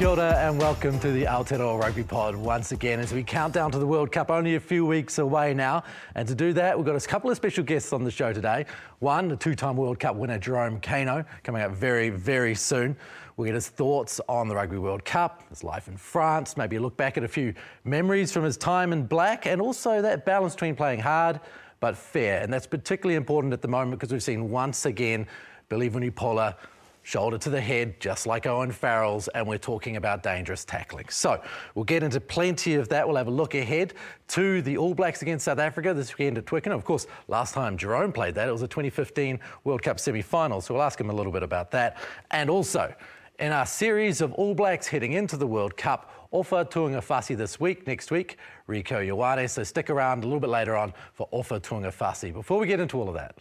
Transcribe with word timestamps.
Kia 0.00 0.08
ora 0.08 0.34
and 0.38 0.58
welcome 0.58 0.98
to 1.00 1.12
the 1.12 1.24
Aotearoa 1.24 1.78
Rugby 1.78 2.04
Pod 2.04 2.34
once 2.34 2.72
again 2.72 3.00
as 3.00 3.12
we 3.12 3.22
count 3.22 3.52
down 3.52 3.70
to 3.70 3.78
the 3.78 3.86
World 3.86 4.10
Cup, 4.10 4.30
only 4.30 4.54
a 4.54 4.60
few 4.60 4.86
weeks 4.86 5.18
away 5.18 5.52
now. 5.52 5.84
And 6.14 6.26
to 6.26 6.34
do 6.34 6.54
that, 6.54 6.74
we've 6.74 6.86
got 6.86 6.96
a 6.96 7.06
couple 7.06 7.30
of 7.30 7.36
special 7.36 7.62
guests 7.62 7.92
on 7.92 8.02
the 8.02 8.10
show 8.10 8.32
today. 8.32 8.64
One, 9.00 9.28
the 9.28 9.36
two-time 9.36 9.76
World 9.76 10.00
Cup 10.00 10.16
winner 10.16 10.38
Jerome 10.38 10.80
Kaino, 10.80 11.26
coming 11.42 11.60
up 11.60 11.72
very, 11.72 12.08
very 12.08 12.54
soon. 12.54 12.96
We'll 13.36 13.44
get 13.44 13.54
his 13.54 13.68
thoughts 13.68 14.22
on 14.26 14.48
the 14.48 14.54
Rugby 14.54 14.78
World 14.78 15.04
Cup, 15.04 15.42
his 15.50 15.62
life 15.62 15.86
in 15.86 15.98
France, 15.98 16.56
maybe 16.56 16.76
a 16.76 16.80
look 16.80 16.96
back 16.96 17.18
at 17.18 17.22
a 17.24 17.28
few 17.28 17.52
memories 17.84 18.32
from 18.32 18.44
his 18.44 18.56
time 18.56 18.94
in 18.94 19.04
black, 19.04 19.44
and 19.44 19.60
also 19.60 20.00
that 20.00 20.24
balance 20.24 20.54
between 20.54 20.76
playing 20.76 21.00
hard 21.00 21.40
but 21.80 21.94
fair. 21.94 22.40
And 22.40 22.50
that's 22.50 22.66
particularly 22.66 23.16
important 23.16 23.52
at 23.52 23.60
the 23.60 23.68
moment 23.68 24.00
because 24.00 24.10
we've 24.10 24.22
seen 24.22 24.48
once 24.48 24.86
again 24.86 25.26
Billy 25.68 25.90
Vunipola 25.90 26.56
shoulder 27.02 27.38
to 27.38 27.50
the 27.50 27.60
head, 27.60 27.98
just 28.00 28.26
like 28.26 28.46
Owen 28.46 28.70
Farrell's, 28.72 29.28
and 29.28 29.46
we're 29.46 29.58
talking 29.58 29.96
about 29.96 30.22
dangerous 30.22 30.64
tackling. 30.64 31.08
So 31.08 31.42
we'll 31.74 31.84
get 31.84 32.02
into 32.02 32.20
plenty 32.20 32.74
of 32.74 32.88
that. 32.90 33.06
We'll 33.06 33.16
have 33.16 33.28
a 33.28 33.32
look 33.32 33.54
ahead 33.54 33.94
to 34.28 34.62
the 34.62 34.76
All 34.76 34.94
Blacks 34.94 35.22
against 35.22 35.44
South 35.44 35.58
Africa 35.58 35.94
this 35.94 36.16
weekend 36.16 36.38
at 36.38 36.46
Twickenham. 36.46 36.78
Of 36.78 36.84
course, 36.84 37.06
last 37.28 37.54
time 37.54 37.76
Jerome 37.76 38.12
played 38.12 38.34
that, 38.34 38.48
it 38.48 38.52
was 38.52 38.62
a 38.62 38.68
2015 38.68 39.40
World 39.64 39.82
Cup 39.82 39.98
semi-final, 39.98 40.60
so 40.60 40.74
we'll 40.74 40.82
ask 40.82 41.00
him 41.00 41.10
a 41.10 41.14
little 41.14 41.32
bit 41.32 41.42
about 41.42 41.70
that. 41.72 41.96
And 42.30 42.50
also, 42.50 42.94
in 43.38 43.52
our 43.52 43.66
series 43.66 44.20
of 44.20 44.32
All 44.34 44.54
Blacks 44.54 44.86
heading 44.86 45.14
into 45.14 45.36
the 45.36 45.46
World 45.46 45.76
Cup, 45.76 46.28
Ofa 46.32 46.70
Tu'ungafasi 46.70 47.36
this 47.36 47.58
week, 47.58 47.86
next 47.86 48.10
week, 48.10 48.36
Rieko 48.68 49.04
Ioane. 49.04 49.50
So 49.50 49.64
stick 49.64 49.90
around 49.90 50.22
a 50.22 50.26
little 50.26 50.40
bit 50.40 50.50
later 50.50 50.76
on 50.76 50.92
for 51.12 51.28
Ofa 51.32 51.60
Tu'ungafasi. 51.60 52.32
Before 52.32 52.60
we 52.60 52.66
get 52.66 52.78
into 52.78 53.00
all 53.00 53.08
of 53.08 53.14
that, 53.14 53.38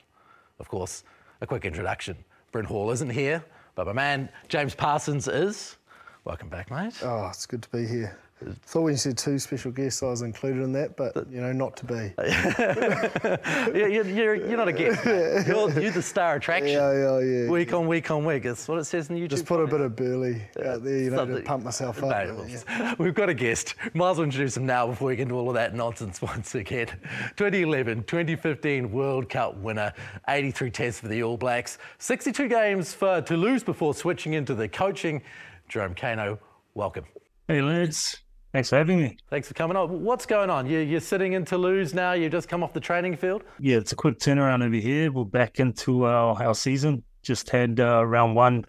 of 0.59 0.67
course, 0.67 1.03
a 1.41 1.47
quick 1.47 1.65
introduction. 1.65 2.17
Brent 2.51 2.67
Hall 2.67 2.89
isn't 2.91 3.09
here, 3.09 3.43
but 3.75 3.85
my 3.85 3.93
man 3.93 4.29
James 4.47 4.73
Parsons 4.73 5.27
is. 5.27 5.77
Welcome 6.25 6.49
back, 6.49 6.71
mate. 6.71 6.93
Oh, 7.03 7.27
it's 7.27 7.45
good 7.45 7.61
to 7.63 7.69
be 7.69 7.85
here. 7.85 8.17
Thought 8.65 8.83
when 8.83 8.93
you 8.93 8.97
said 8.97 9.17
two 9.17 9.37
special 9.37 9.71
guests, 9.71 10.01
I 10.01 10.05
was 10.07 10.21
included 10.21 10.63
in 10.63 10.71
that, 10.71 10.95
but 10.95 11.29
you 11.29 11.41
know, 11.41 11.51
not 11.51 11.75
to 11.77 11.85
be. 11.85 11.93
you're, 13.77 14.05
you're, 14.05 14.35
you're 14.35 14.57
not 14.57 14.69
a 14.69 14.71
guest. 14.71 15.05
mate. 15.05 15.45
You're, 15.45 15.77
you're 15.77 15.91
the 15.91 16.01
star 16.01 16.35
attraction. 16.35 16.69
Yeah, 16.69 16.93
yeah, 16.93 17.19
yeah. 17.19 17.49
Week 17.49 17.73
on 17.73 17.85
week 17.87 18.09
on 18.11 18.23
week. 18.23 18.43
That's 18.43 18.65
what 18.67 18.79
it 18.79 18.85
says 18.85 19.09
in 19.09 19.15
the 19.15 19.21
YouTube. 19.21 19.31
Just 19.31 19.45
put 19.45 19.59
a 19.59 19.67
bit 19.67 19.81
of 19.81 19.93
burley 19.95 20.41
out 20.63 20.85
there, 20.85 20.97
you 20.99 21.09
know, 21.09 21.25
to 21.25 21.41
pump 21.41 21.65
myself 21.65 22.01
up. 22.01 22.09
Mate, 22.09 22.63
yeah. 22.69 22.95
We've 22.97 23.13
got 23.13 23.27
a 23.27 23.33
guest. 23.33 23.75
Might 23.93 24.11
as 24.11 24.17
well 24.17 24.23
introduce 24.23 24.55
him 24.55 24.65
now 24.65 24.87
before 24.87 25.09
we 25.09 25.17
get 25.17 25.23
into 25.23 25.35
all 25.35 25.49
of 25.49 25.55
that 25.55 25.75
nonsense 25.75 26.21
once 26.21 26.55
again. 26.55 26.87
2011, 27.35 28.03
2015 28.03 28.89
World 28.89 29.27
Cup 29.27 29.57
winner, 29.57 29.91
83 30.29 30.71
tests 30.71 31.01
for 31.01 31.09
the 31.09 31.23
All 31.23 31.35
Blacks, 31.35 31.77
62 31.97 32.47
games 32.47 32.93
for 32.93 33.19
Toulouse 33.21 33.63
before 33.63 33.93
switching 33.93 34.33
into 34.33 34.55
the 34.55 34.69
coaching. 34.69 35.21
Jerome 35.67 35.93
Kaino, 35.93 36.39
welcome. 36.73 37.03
Hey 37.49 37.61
lads, 37.63 38.19
thanks 38.51 38.69
for 38.69 38.77
having 38.77 38.99
me. 38.99 39.17
Thanks 39.29 39.47
for 39.47 39.53
coming 39.53 39.77
on. 39.77 40.03
What's 40.03 40.25
going 40.25 40.49
on? 40.49 40.67
You're, 40.67 40.83
you're 40.83 40.99
sitting 40.99 41.33
in 41.33 41.45
Toulouse 41.45 41.93
now. 41.93 42.13
You've 42.13 42.31
just 42.31 42.49
come 42.49 42.63
off 42.63 42.73
the 42.73 42.79
training 42.79 43.17
field. 43.17 43.43
Yeah, 43.59 43.77
it's 43.77 43.91
a 43.91 43.95
quick 43.95 44.19
turnaround 44.19 44.63
over 44.63 44.75
here. 44.75 45.11
We're 45.11 45.25
back 45.25 45.59
into 45.59 46.05
our, 46.05 46.41
our 46.41 46.55
season. 46.55 47.03
Just 47.21 47.49
had 47.49 47.79
uh, 47.79 48.05
round 48.05 48.35
one 48.35 48.65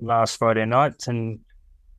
last 0.00 0.36
Friday 0.36 0.66
night, 0.66 1.06
and 1.06 1.38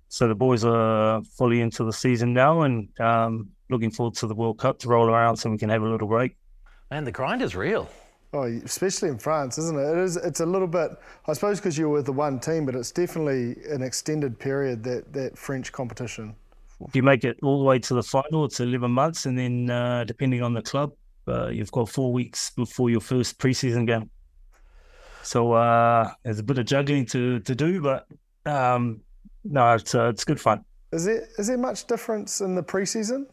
so 0.10 0.28
the 0.28 0.36
boys 0.36 0.64
are 0.64 1.24
fully 1.38 1.62
into 1.62 1.84
the 1.84 1.94
season 1.94 2.34
now, 2.34 2.62
and 2.62 2.88
um, 3.00 3.50
looking 3.70 3.90
forward 3.90 4.16
to 4.16 4.28
the 4.28 4.36
World 4.36 4.60
Cup 4.60 4.80
to 4.80 4.88
roll 4.88 5.10
around 5.10 5.38
so 5.38 5.50
we 5.50 5.58
can 5.58 5.70
have 5.70 5.82
a 5.82 5.90
little 5.90 6.08
break. 6.08 6.36
Man, 6.92 7.04
the 7.04 7.12
grind 7.12 7.42
is 7.42 7.56
real. 7.56 7.90
Oh, 8.34 8.44
especially 8.44 9.10
in 9.10 9.20
France, 9.20 9.58
isn't 9.60 9.78
it? 9.78 9.84
It 9.84 9.98
is. 9.98 10.18
It's 10.18 10.40
a 10.40 10.46
little 10.46 10.68
bit, 10.68 10.92
I 11.28 11.34
suppose, 11.34 11.60
because 11.60 11.78
you're 11.78 11.90
with 11.90 12.06
the 12.06 12.14
one 12.14 12.40
team, 12.40 12.66
but 12.66 12.76
it's 12.76 12.92
definitely 12.92 13.56
an 13.70 13.84
extended 13.84 14.40
period 14.40 14.84
that 14.84 15.14
that 15.14 15.38
French 15.38 15.72
competition. 15.72 16.36
If 16.88 16.96
you 16.96 17.04
make 17.04 17.24
it 17.24 17.38
all 17.44 17.60
the 17.60 17.66
way 17.66 17.80
to 17.80 17.94
the 17.94 18.04
final, 18.04 18.46
it's 18.46 18.60
11 18.60 18.92
months, 18.92 19.26
and 19.26 19.38
then 19.38 19.70
uh, 19.70 20.04
depending 20.04 20.42
on 20.42 20.54
the 20.54 20.62
club, 20.62 20.94
uh, 21.28 21.48
you've 21.48 21.72
got 21.72 21.90
four 21.90 22.12
weeks 22.12 22.52
before 22.52 22.90
your 22.90 23.00
first 23.00 23.38
preseason 23.40 23.88
game. 23.88 24.10
So 25.22 25.54
uh, 25.54 26.12
there's 26.24 26.40
a 26.40 26.44
bit 26.44 26.58
of 26.58 26.66
juggling 26.66 27.06
to, 27.08 27.40
to 27.40 27.56
do, 27.56 27.82
but 27.82 28.08
um, 28.46 29.02
no, 29.44 29.74
it's 29.74 29.96
uh, 29.96 30.10
it's 30.10 30.24
good 30.24 30.40
fun. 30.40 30.66
Is 30.92 31.06
there 31.06 31.28
is 31.38 31.48
there 31.48 31.58
much 31.58 31.88
difference 31.88 32.42
in 32.42 32.56
the 32.56 32.64
preseason? 32.64 33.26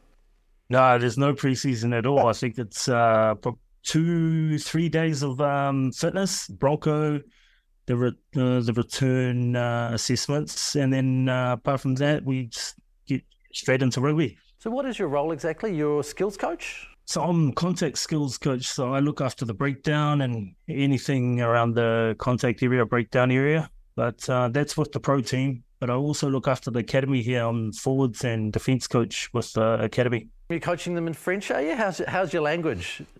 No, 0.68 0.98
there's 0.98 1.18
no 1.18 1.34
preseason 1.34 1.96
at 1.96 2.06
all. 2.06 2.28
I 2.28 2.32
think 2.32 2.58
it's 2.58 2.88
uh, 2.88 3.34
two, 3.82 4.58
three 4.58 4.88
days 4.88 5.22
of 5.22 5.40
um, 5.40 5.90
fitness, 5.92 6.46
Bronco, 6.46 7.20
the 7.86 7.96
re- 7.96 8.08
uh, 8.36 8.60
the 8.60 8.72
return 8.76 9.56
uh, 9.56 9.90
assessments, 9.92 10.76
and 10.76 10.92
then 10.92 11.28
uh, 11.28 11.54
apart 11.54 11.80
from 11.80 11.96
that, 11.96 12.24
we 12.24 12.46
just 12.46 12.79
get 13.06 13.22
straight 13.52 13.82
into 13.82 14.00
rugby. 14.00 14.38
So, 14.58 14.70
what 14.70 14.86
is 14.86 14.98
your 14.98 15.08
role 15.08 15.32
exactly? 15.32 15.74
You're 15.74 16.02
skills 16.02 16.36
coach? 16.36 16.86
So 17.10 17.22
I'm 17.22 17.50
contact 17.54 17.98
skills 17.98 18.38
coach. 18.38 18.66
So 18.66 18.94
I 18.94 19.00
look 19.00 19.20
after 19.20 19.44
the 19.44 19.52
breakdown 19.52 20.20
and 20.20 20.54
anything 20.68 21.40
around 21.40 21.74
the 21.74 22.14
contact 22.20 22.62
area, 22.62 22.86
breakdown 22.86 23.32
area. 23.32 23.68
But 23.96 24.30
uh, 24.30 24.48
that's 24.48 24.76
with 24.76 24.92
the 24.92 25.00
pro 25.00 25.20
team. 25.20 25.64
But 25.80 25.90
I 25.90 25.94
also 25.94 26.30
look 26.30 26.46
after 26.46 26.70
the 26.70 26.78
academy 26.78 27.20
here. 27.20 27.42
I'm 27.42 27.72
forwards 27.72 28.22
and 28.22 28.52
defence 28.52 28.86
coach 28.86 29.28
with 29.34 29.52
the 29.54 29.82
academy. 29.82 30.28
You're 30.50 30.60
coaching 30.60 30.94
them 30.94 31.08
in 31.08 31.14
French, 31.14 31.50
are 31.50 31.60
you? 31.60 31.74
How's, 31.74 32.00
how's 32.06 32.32
your 32.32 32.42
language? 32.42 33.02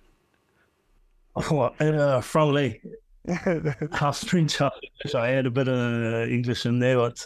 Oh, 1.37 1.61
uh, 1.61 2.21
Franglais. 2.21 2.81
half 3.93 4.19
French, 4.19 4.59
half 4.59 4.73
English. 4.83 5.15
I 5.15 5.29
had 5.29 5.47
a 5.47 5.51
bit 5.51 5.69
of 5.69 6.29
English 6.29 6.67
in 6.67 6.81
there, 6.81 6.97
but 6.97 7.25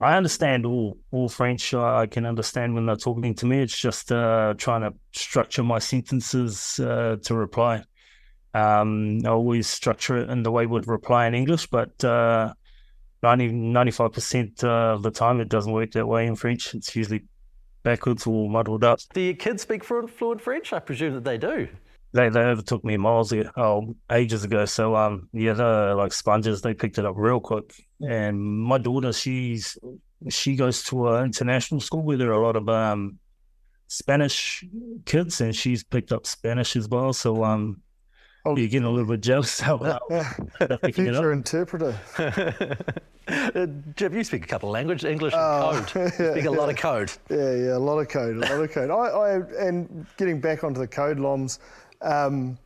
I 0.00 0.16
understand 0.16 0.64
all 0.64 0.96
all 1.10 1.28
French. 1.28 1.74
I 1.74 2.06
can 2.06 2.24
understand 2.24 2.74
when 2.74 2.86
they're 2.86 2.96
talking 2.96 3.34
to 3.34 3.46
me. 3.46 3.60
It's 3.60 3.78
just 3.78 4.12
uh, 4.12 4.54
trying 4.56 4.82
to 4.82 4.94
structure 5.12 5.64
my 5.64 5.80
sentences 5.80 6.78
uh, 6.78 7.16
to 7.24 7.34
reply. 7.34 7.82
Um, 8.54 9.20
I 9.24 9.28
always 9.28 9.66
structure 9.66 10.16
it 10.16 10.30
in 10.30 10.42
the 10.42 10.52
way 10.52 10.66
would 10.66 10.88
reply 10.88 11.26
in 11.26 11.34
English, 11.34 11.66
but 11.66 12.02
uh, 12.04 12.54
90, 13.22 13.50
95% 13.50 14.64
of 14.64 15.02
the 15.02 15.10
time 15.10 15.40
it 15.40 15.48
doesn't 15.48 15.72
work 15.72 15.92
that 15.92 16.06
way 16.06 16.26
in 16.26 16.36
French. 16.36 16.74
It's 16.74 16.94
usually 16.94 17.24
backwards 17.82 18.26
or 18.26 18.48
muddled 18.48 18.84
up. 18.84 19.00
Do 19.12 19.20
your 19.20 19.34
kids 19.34 19.62
speak 19.62 19.84
fluent 19.84 20.40
French? 20.40 20.72
I 20.72 20.78
presume 20.78 21.14
that 21.14 21.24
they 21.24 21.38
do. 21.38 21.68
They 22.18 22.28
they 22.28 22.40
overtook 22.40 22.84
me 22.84 22.96
miles 22.96 23.30
ago, 23.32 23.50
oh, 23.56 23.94
ages 24.10 24.44
ago. 24.44 24.64
So 24.64 24.96
um, 24.96 25.28
yeah, 25.32 25.52
they're 25.52 25.94
like 25.94 26.12
sponges. 26.12 26.62
They 26.62 26.74
picked 26.74 26.98
it 26.98 27.06
up 27.06 27.14
real 27.16 27.40
quick. 27.40 27.72
And 28.00 28.40
my 28.42 28.78
daughter, 28.78 29.12
she's 29.12 29.78
she 30.28 30.56
goes 30.56 30.82
to 30.84 31.08
an 31.08 31.26
international 31.26 31.80
school 31.80 32.02
where 32.02 32.16
there 32.16 32.30
are 32.30 32.40
a 32.40 32.44
lot 32.44 32.56
of 32.56 32.68
um 32.68 33.18
Spanish 33.86 34.64
kids, 35.06 35.40
and 35.40 35.54
she's 35.54 35.84
picked 35.84 36.12
up 36.12 36.26
Spanish 36.26 36.76
as 36.76 36.88
well. 36.88 37.12
So 37.12 37.44
um, 37.44 37.82
You're 38.44 38.66
getting 38.66 38.84
a 38.84 38.90
little 38.90 39.08
bit 39.08 39.20
jealous 39.20 39.60
about 39.66 40.02
future 40.92 41.32
interpreter. 41.32 41.96
uh, 43.28 43.66
Jim, 43.94 44.14
you 44.14 44.24
speak 44.24 44.44
a 44.44 44.48
couple 44.48 44.70
of 44.70 44.72
languages, 44.72 45.04
English 45.04 45.34
and 45.34 45.42
oh, 45.42 45.84
code. 45.86 46.12
You 46.18 46.32
speak 46.32 46.44
a 46.46 46.50
lot 46.50 46.68
of 46.68 46.76
code. 46.76 47.12
Yeah, 47.30 47.54
yeah, 47.54 47.76
a 47.76 47.78
lot 47.78 47.98
of 47.98 48.08
code, 48.08 48.36
a 48.36 48.40
lot 48.40 48.60
of 48.60 48.72
code. 48.72 48.90
I, 48.90 48.94
I 48.94 49.66
and 49.66 50.06
getting 50.16 50.40
back 50.40 50.64
onto 50.64 50.80
the 50.80 50.88
code 50.88 51.20
loms, 51.20 51.60
um, 52.02 52.58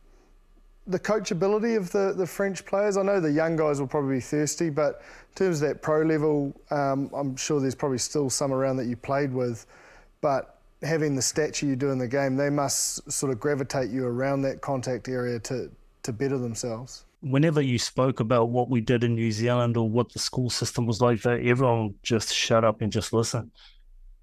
the 0.87 0.99
coachability 0.99 1.77
of 1.77 1.91
the, 1.91 2.13
the 2.15 2.27
French 2.27 2.65
players. 2.65 2.97
I 2.97 3.03
know 3.03 3.19
the 3.19 3.31
young 3.31 3.55
guys 3.55 3.79
will 3.79 3.87
probably 3.87 4.15
be 4.15 4.21
thirsty, 4.21 4.69
but 4.69 5.01
in 5.29 5.35
terms 5.35 5.61
of 5.61 5.69
that 5.69 5.81
pro 5.81 6.01
level, 6.01 6.53
um, 6.71 7.09
I'm 7.13 7.35
sure 7.35 7.61
there's 7.61 7.75
probably 7.75 7.97
still 7.97 8.29
some 8.29 8.51
around 8.51 8.77
that 8.77 8.87
you 8.87 8.97
played 8.97 9.33
with, 9.33 9.65
but 10.21 10.59
having 10.81 11.15
the 11.15 11.21
stature 11.21 11.65
you 11.65 11.75
do 11.75 11.91
in 11.91 11.97
the 11.97 12.07
game, 12.07 12.35
they 12.35 12.49
must 12.49 13.09
sort 13.11 13.31
of 13.31 13.39
gravitate 13.39 13.89
you 13.89 14.05
around 14.05 14.41
that 14.41 14.61
contact 14.61 15.07
area 15.07 15.39
to, 15.39 15.71
to 16.03 16.11
better 16.11 16.37
themselves. 16.37 17.05
Whenever 17.21 17.61
you 17.61 17.79
spoke 17.79 18.19
about 18.19 18.49
what 18.49 18.69
we 18.69 18.81
did 18.81 19.05
in 19.05 19.15
New 19.15 19.31
Zealand 19.31 19.77
or 19.77 19.89
what 19.89 20.11
the 20.11 20.19
school 20.19 20.49
system 20.49 20.85
was 20.85 20.99
like 20.99 21.21
there, 21.21 21.39
everyone 21.39 21.95
just 22.03 22.33
shut 22.33 22.65
up 22.65 22.81
and 22.81 22.91
just 22.91 23.13
listen. 23.13 23.49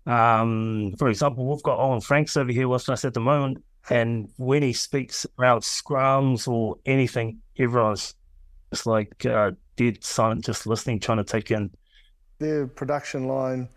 Um, 0.05 0.95
for 0.99 1.09
example, 1.09 1.47
we've 1.47 1.63
got 1.63 1.79
Owen 1.79 2.03
Franks 2.03 2.37
over 2.37 2.53
here 2.53 2.69
with 2.69 2.87
us 2.91 3.07
at 3.07 3.15
the 3.15 3.21
moment, 3.21 3.65
and 3.89 4.29
when 4.37 4.63
he 4.63 4.73
speaks 4.73 5.25
about 5.39 5.63
scrums 5.63 6.47
or 6.47 6.77
anything, 6.85 7.41
everyone's 7.59 8.15
just 8.71 8.87
like 8.87 9.25
uh, 9.27 9.53
dead 9.77 10.05
silent, 10.05 10.45
just 10.45 10.67
listening, 10.67 11.01
trying 11.01 11.19
to 11.19 11.25
take 11.25 11.51
in. 11.51 11.71
Their 12.39 12.67
production 12.67 13.27
line 13.27 13.69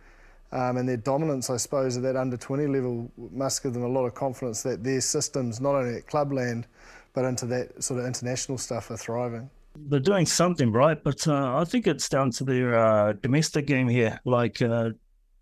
um, 0.51 0.77
and 0.77 0.87
their 0.87 0.97
dominance, 0.97 1.49
I 1.49 1.57
suppose, 1.57 1.97
at 1.97 2.03
that 2.03 2.15
under 2.15 2.37
20 2.37 2.67
level 2.67 3.11
must 3.31 3.63
give 3.63 3.73
them 3.73 3.83
a 3.83 3.87
lot 3.87 4.05
of 4.05 4.13
confidence 4.13 4.61
that 4.63 4.83
their 4.83 5.01
systems, 5.01 5.59
not 5.59 5.75
only 5.75 5.95
at 5.97 6.07
clubland, 6.07 6.67
but 7.13 7.25
into 7.25 7.45
that 7.47 7.83
sort 7.83 7.99
of 7.99 8.05
international 8.05 8.57
stuff, 8.57 8.91
are 8.91 8.97
thriving. 8.97 9.49
They're 9.75 9.99
doing 9.99 10.27
something 10.27 10.71
right, 10.71 11.03
but 11.03 11.27
uh, 11.27 11.57
I 11.57 11.63
think 11.63 11.87
it's 11.87 12.07
down 12.07 12.29
to 12.31 12.43
their 12.43 12.77
uh, 12.77 13.13
domestic 13.13 13.65
game 13.65 13.87
here, 13.87 14.19
like 14.25 14.61
uh, 14.61 14.91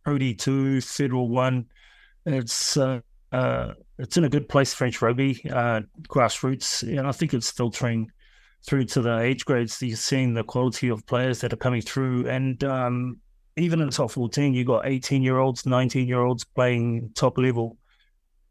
Pro 0.05 0.17
D2, 0.17 0.81
Federal 0.83 1.27
1. 1.27 1.65
It's 2.27 2.77
uh, 2.77 3.01
uh, 3.33 3.73
it's 4.01 4.17
in 4.17 4.23
a 4.23 4.29
good 4.29 4.49
place, 4.49 4.73
French 4.73 4.99
rugby, 5.01 5.39
uh, 5.51 5.81
grassroots, 6.07 6.81
and 6.81 7.07
I 7.07 7.11
think 7.11 7.35
it's 7.35 7.51
filtering 7.51 8.11
through 8.65 8.85
to 8.85 9.01
the 9.01 9.19
age 9.19 9.45
grades. 9.45 9.79
You're 9.79 9.95
seeing 9.95 10.33
the 10.33 10.43
quality 10.43 10.89
of 10.89 11.05
players 11.05 11.41
that 11.41 11.53
are 11.53 11.57
coming 11.57 11.81
through, 11.81 12.27
and 12.27 12.63
um, 12.63 13.17
even 13.57 13.79
in 13.79 13.91
top 13.91 14.09
14, 14.09 14.55
you've 14.55 14.65
got 14.65 14.87
18 14.87 15.21
year 15.21 15.37
olds, 15.37 15.67
19 15.67 16.07
year 16.07 16.21
olds 16.21 16.43
playing 16.43 17.11
top 17.13 17.37
level, 17.37 17.77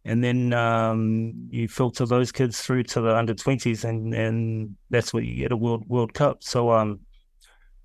and 0.04 0.22
then 0.22 0.52
um, 0.52 1.32
you 1.50 1.66
filter 1.66 2.06
those 2.06 2.30
kids 2.30 2.60
through 2.60 2.84
to 2.84 3.00
the 3.00 3.16
under 3.16 3.34
20s, 3.34 3.82
and 3.82 4.14
and 4.14 4.76
that's 4.90 5.12
what 5.12 5.24
you 5.24 5.34
get 5.34 5.50
a 5.52 5.56
World 5.56 5.84
World 5.88 6.14
Cup. 6.14 6.44
So 6.44 6.70
um, 6.70 7.00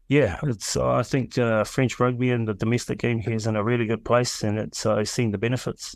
yeah, 0.07 0.39
it's 0.43 0.77
I 0.77 1.01
think 1.01 1.35
uh, 1.39 1.63
French 1.63 1.99
rugby 1.99 2.29
and 2.29 2.47
the 2.47 2.53
domestic 2.53 2.99
game 2.99 3.17
here 3.17 3.33
is 3.33 3.47
in 3.47 3.55
a 3.55 3.63
really 3.63 3.87
good 3.87 4.05
place, 4.05 4.43
and 4.43 4.59
it's 4.59 4.85
uh, 4.85 5.03
seeing 5.03 5.31
the 5.31 5.39
benefits. 5.39 5.95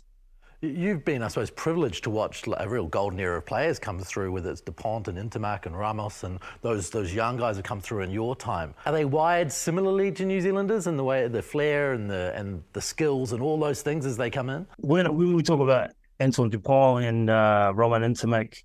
You've 0.62 1.06
been, 1.06 1.22
I 1.22 1.28
suppose, 1.28 1.48
privileged 1.48 2.04
to 2.04 2.10
watch 2.10 2.44
a 2.46 2.68
real 2.68 2.86
golden 2.86 3.18
era 3.18 3.38
of 3.38 3.46
players 3.46 3.78
come 3.78 3.98
through, 3.98 4.30
whether 4.30 4.50
it's 4.50 4.60
Dupont 4.60 5.08
and 5.08 5.30
Ntamack 5.30 5.64
and 5.64 5.78
Ramos 5.78 6.22
and 6.22 6.38
those 6.60 6.90
those 6.90 7.14
young 7.14 7.38
guys 7.38 7.56
have 7.56 7.64
come 7.64 7.80
through 7.80 8.02
in 8.02 8.10
your 8.10 8.36
time. 8.36 8.74
Are 8.84 8.92
they 8.92 9.06
wired 9.06 9.50
similarly 9.50 10.12
to 10.12 10.26
New 10.26 10.38
Zealanders 10.38 10.86
in 10.86 10.98
the 10.98 11.04
way 11.04 11.26
the 11.28 11.40
flair 11.40 11.94
and 11.94 12.10
the 12.10 12.34
and 12.36 12.62
the 12.74 12.80
skills 12.82 13.32
and 13.32 13.42
all 13.42 13.58
those 13.58 13.80
things 13.80 14.04
as 14.04 14.18
they 14.18 14.28
come 14.28 14.50
in? 14.50 14.66
When, 14.76 15.06
when 15.16 15.34
we 15.34 15.42
talk 15.42 15.60
about 15.60 15.92
Antoine 16.20 16.50
Dupont 16.50 17.04
and 17.04 17.30
uh, 17.30 17.72
Romain 17.74 18.02
Ntamack, 18.02 18.62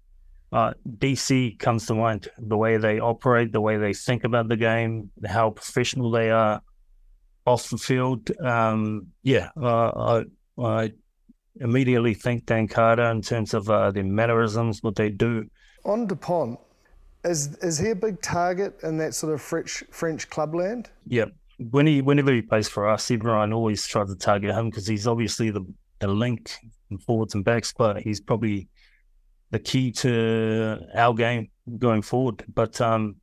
uh, 0.52 0.74
DC 0.98 1.58
comes 1.60 1.86
to 1.86 1.96
mind. 1.96 2.28
The 2.38 2.58
way 2.58 2.76
they 2.76 3.00
operate, 3.00 3.54
the 3.54 3.62
way 3.62 3.78
they 3.78 3.94
think 3.94 4.26
about 4.26 4.50
the 4.50 4.58
game, 4.58 5.12
how 5.26 5.52
professional 5.52 6.12
they 6.12 6.30
are 6.30 6.62
off 7.46 7.70
the 7.70 7.78
field. 7.78 8.32
Um, 8.42 9.08
yeah, 9.24 9.50
uh, 9.56 10.24
I, 10.58 10.62
I 10.62 10.92
immediately 11.60 12.14
think 12.14 12.46
Dan 12.46 12.68
Carter 12.68 13.10
in 13.12 13.22
terms 13.22 13.54
of 13.54 13.70
uh, 13.70 13.92
their 13.92 14.04
mannerisms, 14.04 14.84
what 14.84 14.96
they 14.96 15.10
do. 15.10 15.46
On 15.86 16.08
Dupont, 16.08 16.60
is 17.24 17.56
is 17.58 17.78
he 17.78 17.90
a 17.90 17.96
big 17.96 18.22
target 18.22 18.80
in 18.84 18.98
that 18.98 19.14
sort 19.14 19.34
of 19.34 19.42
French 19.42 19.84
French 19.92 20.30
clubland? 20.30 20.90
Yeah. 21.08 21.26
When 21.58 21.88
he 21.88 22.02
whenever 22.02 22.34
he 22.34 22.42
plays 22.42 22.68
for 22.68 22.88
us, 22.90 23.10
everyone 23.10 23.54
always 23.54 23.86
tries 23.88 24.10
to 24.10 24.16
target 24.16 24.54
him 24.54 24.70
because 24.70 24.88
he's 24.88 25.08
obviously 25.08 25.52
the, 25.52 25.66
the 26.00 26.08
link 26.08 26.52
in 26.92 26.98
forwards 26.98 27.34
and 27.34 27.46
backs, 27.46 27.74
but 27.78 28.02
he's 28.02 28.20
probably 28.20 28.68
the 29.52 29.60
key 29.60 29.92
to 29.92 30.80
our 30.94 31.14
game 31.14 31.50
going 31.78 32.02
forward. 32.02 32.44
But 32.54 32.82
um, 32.82 33.16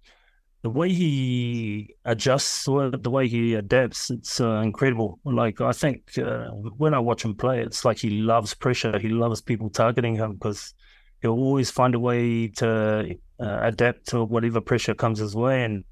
the 0.62 0.70
way 0.70 0.93
he 0.93 1.97
adjusts 2.05 2.64
the 2.67 3.11
way 3.11 3.26
he 3.26 3.55
adapts, 3.55 4.11
it's 4.11 4.41
uh, 4.41 4.61
incredible. 4.61 5.19
Like 5.25 5.61
I 5.61 5.73
think 5.73 6.17
uh, 6.19 6.47
when 6.50 6.94
I 6.94 7.00
watch 7.00 7.25
him 7.25 7.35
play, 7.35 7.61
it's 7.61 7.85
like 7.85 7.99
he 7.99 8.11
loves 8.11 8.55
pressure. 8.55 8.97
He 8.99 9.09
loves 9.09 9.41
people 9.41 9.70
targeting 9.70 10.14
him 10.14 10.35
because 10.35 10.73
he'll 11.20 11.32
always 11.32 11.70
find 11.70 11.97
a 11.97 11.99
way 11.99 12.47
to 12.49 13.17
uh, 13.41 13.59
adapt 13.62 14.09
to 14.09 14.23
whatever 14.23 14.61
pressure 14.61 14.94
comes 14.94 15.19
his 15.19 15.35
way. 15.35 15.64
And 15.64 15.85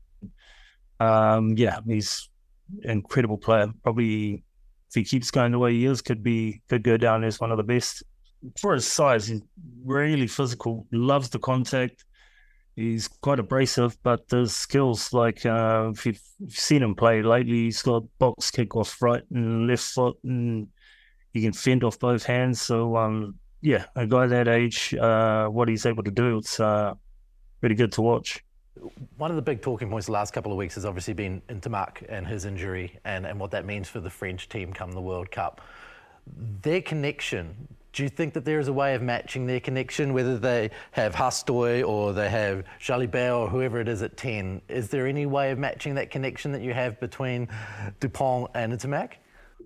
um, 1.01 1.57
yeah, 1.57 1.81
he's 1.85 2.29
an 2.85 2.91
incredible 2.91 3.39
player. 3.39 3.73
Probably 3.83 4.45
if 4.89 4.95
he 4.95 5.03
keeps 5.03 5.33
going 5.33 5.51
the 5.51 5.59
way 5.59 5.73
he 5.73 5.87
is, 5.87 6.01
could 6.01 6.23
be 6.23 6.63
could 6.69 6.85
go 6.85 6.97
down 6.97 7.25
as 7.25 7.41
one 7.41 7.51
of 7.51 7.57
the 7.57 7.65
best. 7.65 8.05
For 8.61 8.75
his 8.75 8.87
size, 8.87 9.27
he's 9.27 9.43
really 9.85 10.29
physical. 10.29 10.87
Loves 10.93 11.29
the 11.29 11.41
contact 11.41 12.05
he's 12.77 13.09
quite 13.09 13.39
abrasive, 13.39 13.97
but 14.03 14.29
there's 14.29 14.55
skills 14.55 15.13
like 15.13 15.45
uh, 15.45 15.91
if, 15.93 16.07
you've, 16.07 16.21
seen 16.49 16.83
him 16.83 16.95
play 16.95 17.23
lately, 17.23 17.65
he's 17.65 17.83
got 17.83 18.03
box 18.19 18.51
kick 18.51 18.75
off 18.75 19.01
right 19.03 19.23
and 19.31 19.67
left 19.67 19.83
foot, 19.83 20.17
and 20.25 20.69
he 21.33 21.43
can 21.43 21.53
fend 21.53 21.85
off 21.85 21.99
both 21.99 22.25
hands. 22.25 22.61
So, 22.61 22.97
um, 22.97 23.35
yeah, 23.61 23.85
a 23.95 24.07
guy 24.07 24.27
that 24.27 24.49
age, 24.49 24.95
uh, 24.95 25.47
what 25.49 25.69
he's 25.69 25.85
able 25.85 26.03
to 26.05 26.11
do, 26.11 26.39
it's 26.39 26.59
uh, 26.59 26.95
really 27.61 27.75
good 27.75 27.93
to 27.93 28.03
watch. 28.03 28.43
One 29.19 29.31
of 29.31 29.37
the 29.37 29.43
big 29.43 29.61
talking 29.61 29.91
points 29.91 30.07
the 30.07 30.13
last 30.13 30.33
couple 30.33 30.51
of 30.51 30.57
weeks 30.57 30.75
has 30.77 30.87
obviously 30.87 31.13
been 31.13 31.43
Ntamack 31.49 32.07
and 32.09 32.27
his 32.27 32.47
injury 32.47 32.99
and, 33.05 33.27
and 33.27 33.39
what 33.39 33.51
that 33.51 33.67
means 33.67 33.89
for 33.89 34.01
the 34.01 34.09
French 34.09 34.49
team 34.49 34.73
come 34.73 34.93
the 34.93 35.03
World 35.03 35.31
Cup. 35.31 35.61
Their 36.63 36.81
connection 36.81 37.69
do 37.93 38.03
you 38.03 38.09
think 38.09 38.35
that 38.35 38.45
there 38.45 38.59
is 38.59 38.69
a 38.69 38.73
way 38.73 38.95
of 38.95 39.03
matching 39.03 39.47
their 39.47 39.61
connection, 39.61 40.13
whether 40.13 40.39
they 40.39 40.71
have 40.93 41.15
Hastoy 41.15 41.87
or 41.87 42.13
they 42.13 42.29
have 42.29 42.65
Jalibert 42.81 43.37
or 43.37 43.49
whoever 43.49 43.81
it 43.81 43.89
is 43.89 44.03
at 44.03 44.17
10? 44.17 44.63
Is 44.69 44.89
there 44.89 45.07
any 45.07 45.27
way 45.27 45.51
of 45.51 45.59
matching 45.59 45.95
that 45.97 46.11
connection 46.11 46.53
that 46.53 46.63
you 46.63 46.73
have 46.73 47.01
between 47.01 47.49
Dupont 47.99 48.51
and 48.55 48.73
Ntamack? 48.73 49.15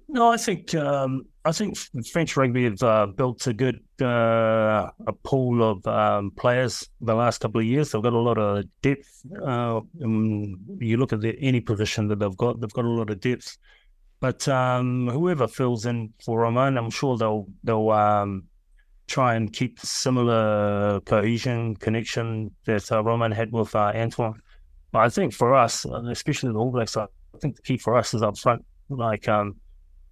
No, 0.09 0.31
I 0.31 0.37
think 0.37 0.75
um, 0.75 1.27
I 1.45 1.53
think 1.53 1.77
French 2.13 2.37
rugby 2.37 2.65
have 2.65 2.83
uh, 2.83 3.07
built 3.07 3.47
a 3.47 3.53
good 3.53 3.81
uh, 4.03 4.91
a 5.07 5.13
pool 5.23 5.63
of 5.63 5.87
um, 5.87 6.31
players 6.33 6.89
the 7.01 7.15
last 7.15 7.41
couple 7.41 7.61
of 7.61 7.67
years. 7.67 7.93
They've 7.93 8.03
got 8.03 8.13
a 8.13 8.19
lot 8.19 8.39
of 8.39 8.65
depth. 8.83 9.23
Uh, 9.45 9.81
you 9.99 10.97
look 10.99 11.13
at 11.13 11.21
the, 11.21 11.37
any 11.41 11.61
position 11.61 12.09
that 12.09 12.19
they've 12.19 12.37
got, 12.37 12.61
they've 12.61 12.73
got 12.73 12.85
a 12.85 12.89
lot 12.89 13.11
of 13.11 13.21
depth. 13.21 13.57
But 14.25 14.49
um, 14.49 15.07
whoever 15.09 15.47
fills 15.47 15.85
in 15.85 16.15
for 16.25 16.41
Romain, 16.41 16.79
I'm 16.79 16.89
sure 16.89 17.19
they'll 17.19 17.47
they'll 17.63 17.91
um, 17.91 18.45
try 19.07 19.35
and 19.35 19.53
keep 19.53 19.79
similar 19.81 21.01
cohesion, 21.01 21.77
connection 21.77 22.51
that 22.65 22.91
uh, 22.91 23.05
Romain 23.05 23.33
had 23.33 23.53
with 23.53 23.75
uh, 23.75 23.93
Antoine. 23.95 24.41
But 24.93 25.01
I 25.01 25.11
think 25.11 25.35
for 25.35 25.55
us, 25.55 25.85
uh, 25.85 26.03
especially 26.07 26.53
the 26.53 26.59
All 26.59 26.71
Blacks, 26.71 26.97
I 26.97 27.07
think 27.39 27.57
the 27.57 27.61
key 27.61 27.77
for 27.77 27.99
us 27.99 28.15
is 28.15 28.23
up 28.23 28.39
front. 28.39 28.65
Like 28.89 29.29
um, 29.29 29.57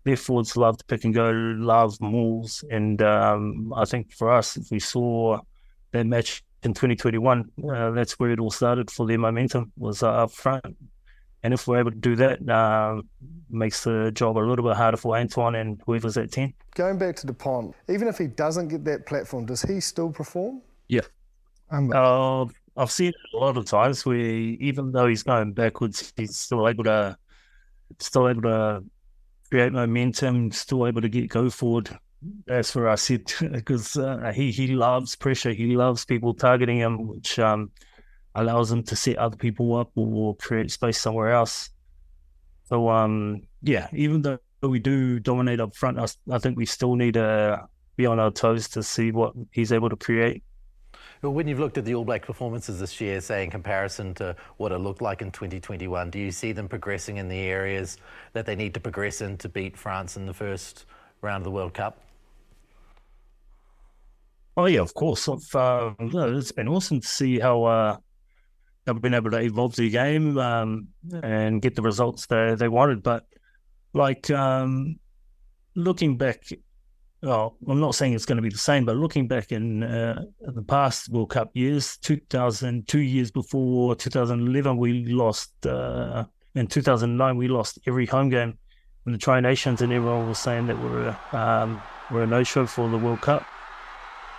their 0.05 0.19
forwards 0.19 0.59
love 0.59 0.77
to 0.77 0.85
pick 0.85 1.05
and 1.05 1.15
go, 1.15 1.31
love 1.31 1.99
mauls, 2.03 2.63
and 2.71 3.01
um, 3.01 3.73
I 3.75 3.87
think 3.87 4.13
for 4.13 4.31
us, 4.31 4.59
if 4.59 4.71
we 4.71 4.79
saw 4.79 5.41
that 5.93 6.05
match 6.05 6.45
in 6.65 6.75
2021, 6.75 7.51
uh, 7.67 7.91
that's 7.93 8.21
where 8.21 8.33
it 8.33 8.41
all 8.41 8.51
started 8.51 8.91
for 8.91 9.07
their 9.07 9.17
momentum 9.17 9.73
was 9.79 10.03
uh, 10.03 10.11
up 10.11 10.33
front. 10.33 10.77
And 11.43 11.53
if 11.53 11.67
we're 11.67 11.79
able 11.79 11.91
to 11.91 11.97
do 11.97 12.15
that, 12.17 12.49
uh, 12.49 13.03
makes 13.51 13.85
the 13.85 14.13
job 14.13 14.39
a 14.39 14.41
little 14.41 14.65
bit 14.65 14.77
harder 14.77 14.97
for 14.97 15.17
Antoine 15.17 15.57
and 15.57 15.83
whoever's 15.85 16.17
at 16.17 16.31
10. 16.31 16.55
Going 16.75 16.99
back 16.99 17.17
to 17.17 17.27
Dupont, 17.27 17.75
even 17.89 18.07
if 18.07 18.19
he 18.19 18.29
doesn't 18.29 18.69
get 18.69 18.85
that 18.85 19.07
platform, 19.07 19.47
does 19.47 19.63
he 19.63 19.81
still 19.81 20.11
perform? 20.11 20.63
Yeah. 20.89 21.03
Um, 21.71 21.93
uh, 21.93 22.45
I've 22.77 22.91
seen 22.91 23.09
it 23.09 23.15
a 23.35 23.39
lot 23.39 23.57
of 23.57 23.65
times 23.67 24.07
where 24.07 24.17
even 24.17 24.93
though 24.93 25.07
he's 25.07 25.23
going 25.23 25.53
backwards, 25.53 26.13
he's 26.17 26.37
still 26.37 26.69
able 26.69 26.85
to 26.85 27.17
still 27.99 28.29
able 28.29 28.43
to 28.43 28.85
create 29.51 29.73
momentum, 29.73 30.51
still 30.53 30.87
able 30.87 31.03
to 31.03 31.09
get 31.09 31.29
go 31.29 31.51
forward. 31.51 31.91
That's 32.47 32.75
where 32.75 32.89
I 32.89 32.95
said 33.07 33.33
because 33.53 33.97
uh, 33.97 34.33
he 34.35 34.53
he 34.53 34.69
loves 34.69 35.17
pressure. 35.17 35.53
He 35.53 35.77
loves 35.77 36.05
people 36.05 36.35
targeting 36.35 36.79
him, 36.79 37.07
which 37.07 37.39
um, 37.39 37.71
allows 38.35 38.71
them 38.71 38.83
to 38.85 38.97
set 38.97 39.17
other 39.17 39.37
people 39.37 39.75
up 39.77 39.91
or 39.95 40.37
create 40.37 40.71
space 40.71 41.01
somewhere 41.01 41.33
else. 41.33 41.71
So 42.69 42.89
um, 42.89 43.43
yeah, 43.63 43.89
even 43.93 44.23
though 44.23 44.39
we 44.63 44.79
do 44.79 45.21
dominate 45.21 45.61
up 45.61 45.75
front, 45.75 45.99
I, 45.99 46.07
I 46.31 46.39
think 46.39 46.57
we 46.57 46.67
still 46.67 46.95
need 46.95 47.15
to 47.15 47.69
be 47.97 48.07
on 48.07 48.19
our 48.19 48.31
toes 48.31 48.69
to 48.71 48.83
see 48.83 49.13
what 49.13 49.35
he's 49.51 49.73
able 49.73 49.91
to 49.91 49.97
create. 49.97 50.43
But 51.21 51.31
when 51.31 51.47
you've 51.47 51.61
looked 51.61 51.79
at 51.79 51.85
the 51.85 51.95
All 51.95 52.05
Black 52.05 52.27
performances 52.27 52.81
this 52.81 53.01
year, 53.01 53.21
say 53.21 53.45
in 53.45 53.51
comparison 53.51 54.13
to 54.15 54.35
what 54.57 54.73
it 54.73 54.79
looked 54.79 55.01
like 55.01 55.23
in 55.23 55.31
2021, 55.31 56.11
do 56.11 56.19
you 56.19 56.33
see 56.33 56.51
them 56.51 56.69
progressing 56.69 57.19
in 57.19 57.29
the 57.29 57.39
areas 57.39 57.97
that 58.33 58.45
they 58.45 58.57
need 58.57 58.75
to 58.75 58.81
progress 58.81 59.21
in 59.21 59.39
to 59.39 59.49
beat 59.49 59.77
France 59.77 60.17
in 60.17 60.27
the 60.27 60.35
first 60.35 60.85
round 61.21 61.43
of 61.43 61.45
the 61.45 61.51
World 61.53 61.75
Cup? 61.75 62.01
Oh 64.57 64.67
yeah, 64.67 64.81
of 64.81 64.95
course. 64.95 65.29
Uh, 65.29 65.95
it's 66.01 66.53
been 66.53 66.69
awesome 66.69 67.01
to 67.01 67.07
see 67.07 67.39
how 67.39 67.65
uh, 67.65 67.97
they've 68.85 69.01
been 69.01 69.15
able 69.15 69.31
to 69.31 69.41
evolve 69.41 69.77
the 69.77 69.89
game 69.91 70.39
um, 70.39 70.89
and 71.23 71.63
get 71.63 71.75
the 71.75 71.83
results 71.83 72.27
they 72.27 72.55
they 72.55 72.69
wanted. 72.69 73.03
But 73.03 73.27
like 73.93 74.31
um, 74.31 74.99
looking 75.75 76.17
back, 76.17 76.45
well, 77.23 77.57
I'm 77.69 77.81
not 77.81 77.95
saying 77.95 78.15
it's 78.15 78.27
going 78.27 78.37
to 78.37 78.43
be 78.43 78.49
the 78.49 78.59
same, 78.59 78.85
but 78.85 78.97
looking 78.97 79.29
back 79.29 79.53
in, 79.53 79.83
uh, 79.83 80.25
the 80.41 80.63
past 80.63 81.09
World 81.09 81.31
Cup 81.31 81.51
years, 81.55 81.97
2000, 81.99 82.89
two 82.89 83.01
years 83.01 83.31
before 83.31 83.95
2011, 83.95 84.77
we 84.77 85.05
lost. 85.07 85.67
Uh, 85.67 86.25
in 86.55 86.67
2009, 86.67 87.37
we 87.37 87.49
lost 87.49 87.79
every 87.87 88.05
home 88.05 88.29
game 88.29 88.59
in 89.07 89.13
the 89.13 89.19
Tri 89.19 89.41
Nations, 89.41 89.81
and 89.81 89.93
everyone 89.93 90.29
was 90.29 90.39
saying 90.39 90.67
that 90.67 90.79
we're 90.79 91.17
um, 91.33 91.81
we're 92.11 92.25
a 92.25 92.27
no 92.27 92.43
show 92.45 92.67
for 92.67 92.89
the 92.89 92.99
World 92.99 93.21
Cup. 93.21 93.45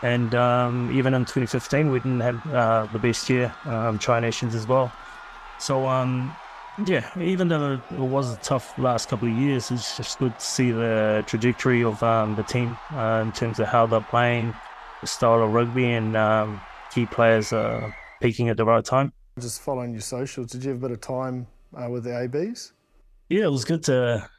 And 0.03 0.35
um, 0.35 0.91
even 0.91 1.13
in 1.13 1.21
2015, 1.21 1.89
we 1.89 1.99
didn't 1.99 2.19
have 2.19 2.53
uh, 2.53 2.87
the 2.91 2.99
best 2.99 3.29
year, 3.29 3.55
um, 3.63 3.97
Tri 3.97 4.19
Nations 4.19 4.53
as 4.53 4.67
well. 4.67 4.91
So, 5.59 5.87
um, 5.87 6.35
yeah, 6.85 7.09
even 7.17 7.47
though 7.47 7.79
it 7.89 7.99
was 7.99 8.33
a 8.33 8.37
tough 8.37 8.77
last 8.77 9.07
couple 9.07 9.29
of 9.29 9.33
years, 9.33 9.71
it's 9.71 9.95
just 9.95 10.19
good 10.19 10.37
to 10.37 10.45
see 10.45 10.71
the 10.71 11.23
trajectory 11.25 11.85
of 11.85 12.03
um, 12.03 12.35
the 12.35 12.43
team 12.43 12.77
uh, 12.91 13.23
in 13.25 13.31
terms 13.31 13.59
of 13.59 13.67
how 13.67 13.85
they're 13.85 14.01
playing, 14.01 14.53
the 14.99 15.07
style 15.07 15.41
of 15.41 15.53
rugby, 15.53 15.93
and 15.93 16.17
um, 16.17 16.59
key 16.91 17.05
players 17.05 17.53
uh, 17.53 17.89
peaking 18.21 18.49
at 18.49 18.57
the 18.57 18.65
right 18.65 18.83
time. 18.83 19.13
Just 19.39 19.61
following 19.61 19.93
your 19.93 20.01
socials, 20.01 20.47
did 20.47 20.65
you 20.65 20.71
have 20.71 20.79
a 20.79 20.81
bit 20.81 20.91
of 20.91 20.99
time 20.99 21.47
uh, 21.77 21.89
with 21.89 22.03
the 22.03 22.23
ABs? 22.23 22.73
Yeah, 23.29 23.45
it 23.45 23.51
was 23.51 23.63
good 23.63 23.83
to 23.83 24.29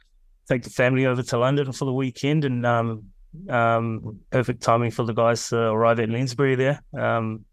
take 0.47 0.61
the 0.61 0.69
family 0.69 1.07
over 1.07 1.23
to 1.23 1.37
London 1.39 1.71
for 1.71 1.85
the 1.85 1.93
weekend 1.93 2.45
and 2.45 2.67
um, 2.67 3.05
um, 3.49 4.19
perfect 4.31 4.61
timing 4.61 4.91
for 4.91 5.03
the 5.03 5.13
guys 5.13 5.49
to 5.49 5.57
arrive 5.57 5.99
at 5.99 6.09
Lensbury 6.09 6.55
there. 6.55 6.81
Um, 6.97 7.45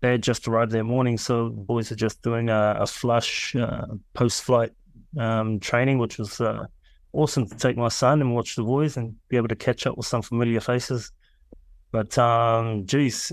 they 0.00 0.12
had 0.12 0.22
just 0.22 0.46
arrived 0.46 0.72
there 0.72 0.84
morning, 0.84 1.18
so 1.18 1.48
the 1.48 1.54
boys 1.54 1.90
are 1.90 1.96
just 1.96 2.22
doing 2.22 2.50
a, 2.50 2.76
a 2.80 2.86
flush 2.86 3.56
uh, 3.56 3.86
post-flight 4.14 4.72
um, 5.18 5.58
training, 5.58 5.98
which 5.98 6.18
was 6.18 6.40
uh, 6.40 6.66
awesome 7.12 7.48
to 7.48 7.56
take 7.56 7.76
my 7.76 7.88
son 7.88 8.20
and 8.20 8.34
watch 8.34 8.56
the 8.56 8.62
boys 8.62 8.96
and 8.96 9.14
be 9.28 9.36
able 9.36 9.48
to 9.48 9.56
catch 9.56 9.86
up 9.86 9.96
with 9.96 10.06
some 10.06 10.22
familiar 10.22 10.60
faces. 10.60 11.12
But 11.92 12.16
um, 12.18 12.84
geez, 12.86 13.32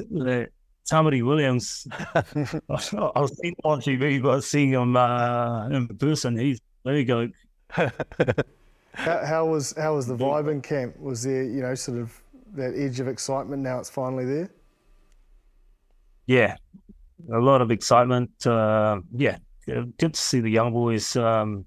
Tamaiti 0.90 1.24
Williams, 1.26 1.88
I 2.16 2.24
was 2.70 3.38
seeing 3.42 3.56
on 3.64 3.82
TV, 3.82 4.22
but 4.22 4.42
seeing 4.44 4.70
him 4.72 4.96
uh, 4.96 5.68
in 5.70 5.88
person, 5.90 6.38
he's 6.38 6.62
there 6.84 6.98
you 6.98 7.06
go. 7.06 7.30
How, 8.94 9.26
how, 9.26 9.46
was 9.46 9.74
how 9.78 9.96
was 9.96 10.06
the 10.08 10.16
vibe 10.16 10.52
in 10.52 10.62
camp? 10.62 11.00
Was 11.00 11.24
there 11.24 11.44
you 11.44 11.62
know 11.62 11.74
sort 11.76 11.98
of 11.98 12.20
that 12.54 12.74
edge 12.76 13.00
of 13.00 13.08
excitement? 13.08 13.64
Now 13.64 13.80
it's 13.80 13.90
finally 13.90 14.26
there. 14.26 14.50
Yeah, 16.28 16.56
a 17.32 17.40
lot 17.40 17.62
of 17.62 17.72
excitement. 17.72 18.46
Uh, 18.46 19.02
yeah, 19.12 19.38
good 19.66 20.14
to 20.14 20.20
see 20.20 20.40
the 20.40 20.50
young 20.50 20.72
boys 20.72 21.16
um, 21.16 21.66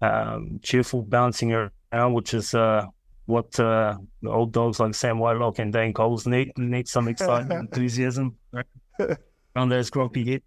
um, 0.00 0.60
cheerful, 0.62 1.02
bouncing 1.02 1.52
around, 1.52 2.14
which 2.14 2.32
is 2.32 2.54
uh, 2.54 2.86
what 3.26 3.58
uh, 3.58 3.96
the 4.22 4.30
old 4.30 4.52
dogs 4.52 4.80
like 4.80 4.94
Sam 4.94 5.18
Whitelock 5.18 5.58
and 5.58 5.72
Dane 5.72 5.92
Coles 5.92 6.26
need. 6.26 6.52
Need 6.56 6.88
some 6.88 7.08
excitement, 7.14 7.70
enthusiasm 7.70 8.36
on 9.56 9.68
those 9.68 9.90
grumpy 9.90 10.24
head. 10.32 10.42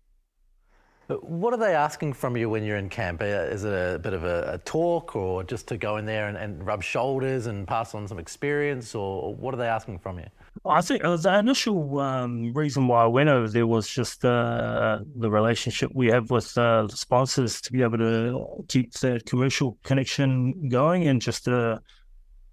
What 1.10 1.54
are 1.54 1.58
they 1.58 1.74
asking 1.74 2.14
from 2.14 2.38
you 2.38 2.52
when 2.52 2.64
you're 2.64 2.78
in 2.78 2.88
camp? 2.88 3.22
Uh, 3.22 3.26
is 3.26 3.64
it 3.64 3.74
a 3.74 3.98
bit 3.98 4.14
of 4.14 4.26
a, 4.26 4.54
a 4.54 4.58
talk 4.60 5.16
or 5.16 5.44
just 5.44 5.68
to 5.70 5.78
go 5.78 5.98
in 5.98 6.06
there 6.06 6.28
and, 6.28 6.38
and, 6.38 6.64
rub 6.64 6.84
shoulders 6.84 7.48
and 7.48 7.68
pass 7.68 7.96
on 7.96 8.08
some 8.08 8.20
experience, 8.20 8.94
or 8.94 9.34
what 9.34 9.56
are 9.56 9.58
they 9.58 9.68
asking 9.68 9.98
from 9.98 10.20
you? 10.20 10.28
I 10.66 10.82
think 10.82 11.04
uh, 11.04 11.18
the 11.18 11.40
initial 11.40 12.00
um, 12.00 12.54
reason 12.54 12.88
why 12.88 13.04
I 13.04 13.08
went 13.08 13.28
over 13.28 13.48
there 13.48 13.66
was 13.66 13.88
just 13.88 14.24
uh, 14.24 15.00
the 15.16 15.32
relationship 15.32 15.90
we 15.96 16.08
have 16.08 16.30
with 16.30 16.56
uh, 16.56 16.86
the 16.86 16.98
sponsors 16.98 17.60
to 17.62 17.72
be 17.72 17.82
able 17.82 17.98
to 17.98 18.64
keep 18.68 18.94
that 19.00 19.26
commercial 19.26 19.80
connection 19.84 20.70
going 20.70 21.08
and 21.08 21.20
just 21.20 21.48
uh, 21.48 21.80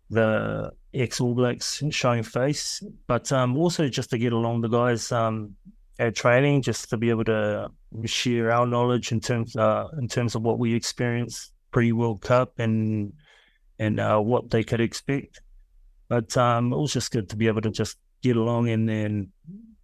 the 0.09 0.73
ex 0.95 1.21
All 1.21 1.35
Blacks 1.35 1.83
showing 1.91 2.23
face, 2.23 2.83
but 3.07 3.31
um, 3.33 3.59
also 3.59 3.87
just 3.89 4.09
to 4.11 4.19
get 4.19 4.33
along 4.33 4.63
the 4.63 4.69
guys 4.69 5.13
um, 5.13 5.55
at 5.99 6.15
training, 6.15 6.63
just 6.63 6.91
to 6.91 6.97
be 6.97 7.11
able 7.11 7.25
to 7.25 7.71
share 8.05 8.51
our 8.51 8.67
knowledge 8.67 9.13
in 9.13 9.21
terms 9.21 9.57
uh, 9.57 9.89
in 9.99 10.09
terms 10.09 10.35
of 10.35 10.43
what 10.43 10.59
we 10.59 10.75
experienced 10.75 11.53
pre 11.71 11.93
World 11.93 12.21
Cup 12.21 12.59
and 12.59 13.13
and 13.79 14.01
uh, 14.01 14.19
what 14.19 14.51
they 14.51 14.65
could 14.65 14.81
expect. 14.81 15.41
But 16.09 16.37
um, 16.37 16.73
it 16.73 16.77
was 16.77 16.93
just 16.93 17.11
good 17.11 17.29
to 17.31 17.37
be 17.37 17.47
able 17.47 17.63
to 17.63 17.71
just 17.71 17.99
get 18.23 18.37
along 18.37 18.69
and 18.69 18.89
then 18.89 19.33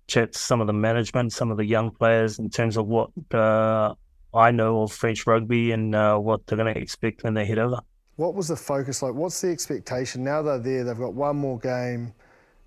chat 0.07 0.33
to 0.33 0.39
some 0.39 0.61
of 0.61 0.67
the 0.67 0.73
management, 0.73 1.33
some 1.33 1.51
of 1.51 1.57
the 1.57 1.65
young 1.65 1.91
players 1.91 2.39
in 2.39 2.49
terms 2.51 2.77
of 2.77 2.87
what 2.87 3.11
uh, 3.35 3.95
I 4.35 4.51
know 4.51 4.83
of 4.83 4.93
French 4.93 5.27
rugby 5.27 5.73
and 5.73 5.95
uh, 5.95 6.17
what 6.17 6.47
they're 6.47 6.59
going 6.59 6.73
to 6.75 6.81
expect 6.81 7.25
when 7.25 7.35
they 7.35 7.45
head 7.45 7.59
over. 7.59 7.81
What 8.17 8.35
was 8.35 8.49
the 8.49 8.57
focus 8.57 9.03
like? 9.03 9.15
What's 9.15 9.41
the 9.41 9.49
expectation 9.49 10.23
now? 10.23 10.43
They're 10.43 10.59
there. 10.59 10.85
They've 10.85 10.99
got 10.99 11.15
one 11.15 11.37
more 11.37 11.59
game 11.59 12.13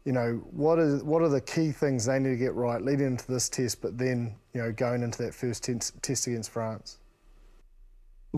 you 0.06 0.12
know, 0.12 0.44
what 0.52 0.78
is 0.78 1.04
what 1.04 1.24
are 1.24 1.30
the 1.30 1.42
key 1.42 1.72
things 1.72 2.06
they 2.06 2.20
need 2.20 2.30
to 2.30 2.36
get 2.38 2.54
right 2.54 2.82
leading 2.82 3.08
into 3.08 3.28
this 3.28 3.50
test, 3.50 3.82
but 3.82 3.98
then 3.98 4.36
you 4.54 4.62
know 4.62 4.72
going 4.72 5.02
into 5.02 5.22
that 5.24 5.34
first 5.34 5.64
test 5.64 6.28
against 6.28 6.52
France? 6.52 7.00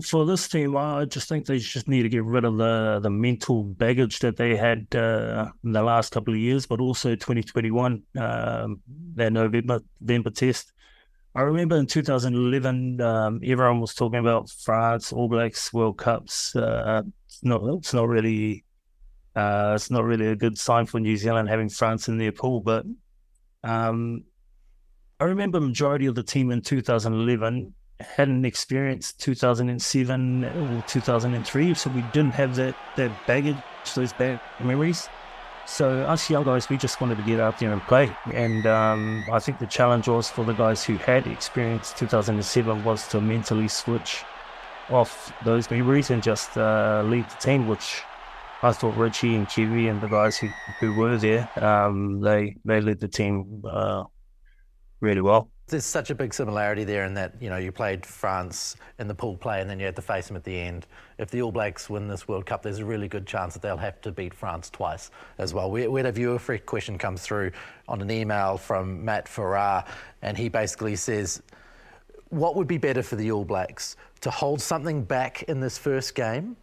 For 0.02 0.24
this 0.24 0.48
team, 0.48 0.76
I 0.76 1.04
just 1.04 1.28
think 1.28 1.44
they 1.44 1.58
just 1.58 1.88
need 1.88 2.02
to 2.02 2.08
get 2.08 2.24
rid 2.24 2.44
of 2.44 2.56
the 2.56 3.00
the 3.02 3.10
mental 3.10 3.64
baggage 3.64 4.20
that 4.20 4.36
they 4.36 4.56
had 4.56 4.86
uh, 4.94 5.50
in 5.62 5.72
the 5.72 5.82
last 5.82 6.12
couple 6.12 6.32
of 6.32 6.40
years, 6.40 6.64
but 6.66 6.80
also 6.80 7.10
2021, 7.10 8.02
um, 8.18 8.80
that 9.14 9.32
November 9.32 9.80
November 10.00 10.30
test. 10.30 10.72
I 11.34 11.42
remember 11.42 11.76
in 11.76 11.86
2011, 11.86 13.00
um, 13.00 13.40
everyone 13.44 13.80
was 13.80 13.94
talking 13.94 14.18
about 14.18 14.48
France, 14.48 15.12
All 15.12 15.28
Blacks, 15.28 15.72
World 15.72 15.98
Cups. 15.98 16.56
Uh, 16.56 17.02
it's 17.26 17.44
not 17.44 17.62
it's 17.76 17.92
not 17.92 18.08
really 18.08 18.64
uh, 19.38 19.72
it's 19.76 19.88
not 19.88 20.02
really 20.02 20.26
a 20.26 20.34
good 20.34 20.58
sign 20.58 20.84
for 20.84 20.98
New 20.98 21.16
Zealand 21.16 21.48
having 21.48 21.68
France 21.68 22.08
in 22.08 22.18
their 22.18 22.32
pool, 22.32 22.60
but 22.60 22.84
um, 23.62 24.24
I 25.20 25.24
remember 25.24 25.60
majority 25.60 26.06
of 26.06 26.16
the 26.16 26.24
team 26.24 26.50
in 26.50 26.60
2011 26.60 27.72
hadn't 28.00 28.44
experienced 28.44 29.20
2007 29.20 30.44
or 30.44 30.84
2003, 30.88 31.74
so 31.74 31.90
we 31.90 32.02
didn't 32.12 32.32
have 32.32 32.56
that 32.56 32.74
that 32.96 33.12
baggage, 33.28 33.56
those 33.94 34.12
bad 34.12 34.40
memories. 34.58 35.08
So 35.66 36.00
us 36.02 36.28
young 36.28 36.42
guys, 36.42 36.68
we 36.68 36.76
just 36.76 37.00
wanted 37.00 37.18
to 37.18 37.24
get 37.24 37.38
out 37.38 37.60
there 37.60 37.72
and 37.72 37.82
play. 37.82 38.10
And 38.32 38.66
um, 38.66 39.24
I 39.30 39.38
think 39.38 39.60
the 39.60 39.66
challenge 39.66 40.08
was 40.08 40.28
for 40.28 40.44
the 40.44 40.54
guys 40.54 40.82
who 40.82 40.96
had 40.96 41.28
experienced 41.28 41.96
2007 41.98 42.82
was 42.82 43.06
to 43.08 43.20
mentally 43.20 43.68
switch 43.68 44.24
off 44.90 45.32
those 45.44 45.70
memories 45.70 46.10
and 46.10 46.22
just 46.22 46.56
uh, 46.56 47.04
lead 47.06 47.28
the 47.30 47.36
team, 47.36 47.68
which 47.68 48.02
I 48.60 48.72
thought 48.72 48.96
Richie 48.96 49.36
and 49.36 49.48
Kiwi 49.48 49.86
and 49.86 50.00
the 50.00 50.08
guys 50.08 50.36
who, 50.36 50.48
who 50.80 50.92
were 50.94 51.16
there, 51.16 51.48
um, 51.64 52.20
they 52.20 52.56
they 52.64 52.80
led 52.80 52.98
the 52.98 53.06
team 53.06 53.62
uh, 53.64 54.04
really 55.00 55.20
well. 55.20 55.50
There's 55.68 55.84
such 55.84 56.10
a 56.10 56.14
big 56.14 56.34
similarity 56.34 56.82
there 56.82 57.04
in 57.04 57.14
that 57.14 57.40
you 57.40 57.50
know 57.50 57.56
you 57.56 57.70
played 57.70 58.04
France 58.04 58.74
in 58.98 59.06
the 59.06 59.14
pool 59.14 59.36
play 59.36 59.60
and 59.60 59.70
then 59.70 59.78
you 59.78 59.86
had 59.86 59.94
to 59.94 60.02
face 60.02 60.26
them 60.26 60.36
at 60.36 60.42
the 60.42 60.58
end. 60.58 60.88
If 61.18 61.30
the 61.30 61.40
All 61.42 61.52
Blacks 61.52 61.88
win 61.88 62.08
this 62.08 62.26
World 62.26 62.46
Cup, 62.46 62.62
there's 62.62 62.80
a 62.80 62.84
really 62.84 63.06
good 63.06 63.28
chance 63.28 63.54
that 63.54 63.62
they'll 63.62 63.76
have 63.76 64.00
to 64.00 64.10
beat 64.10 64.34
France 64.34 64.70
twice 64.70 65.12
as 65.38 65.54
well. 65.54 65.70
We, 65.70 65.86
we 65.86 66.00
had 66.00 66.06
a 66.06 66.12
viewer 66.12 66.40
question 66.66 66.98
come 66.98 67.16
through 67.16 67.52
on 67.86 68.00
an 68.02 68.10
email 68.10 68.56
from 68.58 69.04
Matt 69.04 69.28
Farrar, 69.28 69.84
and 70.22 70.36
he 70.36 70.48
basically 70.48 70.96
says, 70.96 71.42
"What 72.30 72.56
would 72.56 72.66
be 72.66 72.78
better 72.78 73.04
for 73.04 73.14
the 73.14 73.30
All 73.30 73.44
Blacks 73.44 73.94
to 74.22 74.30
hold 74.30 74.60
something 74.60 75.04
back 75.04 75.44
in 75.44 75.60
this 75.60 75.78
first 75.78 76.16
game?" 76.16 76.56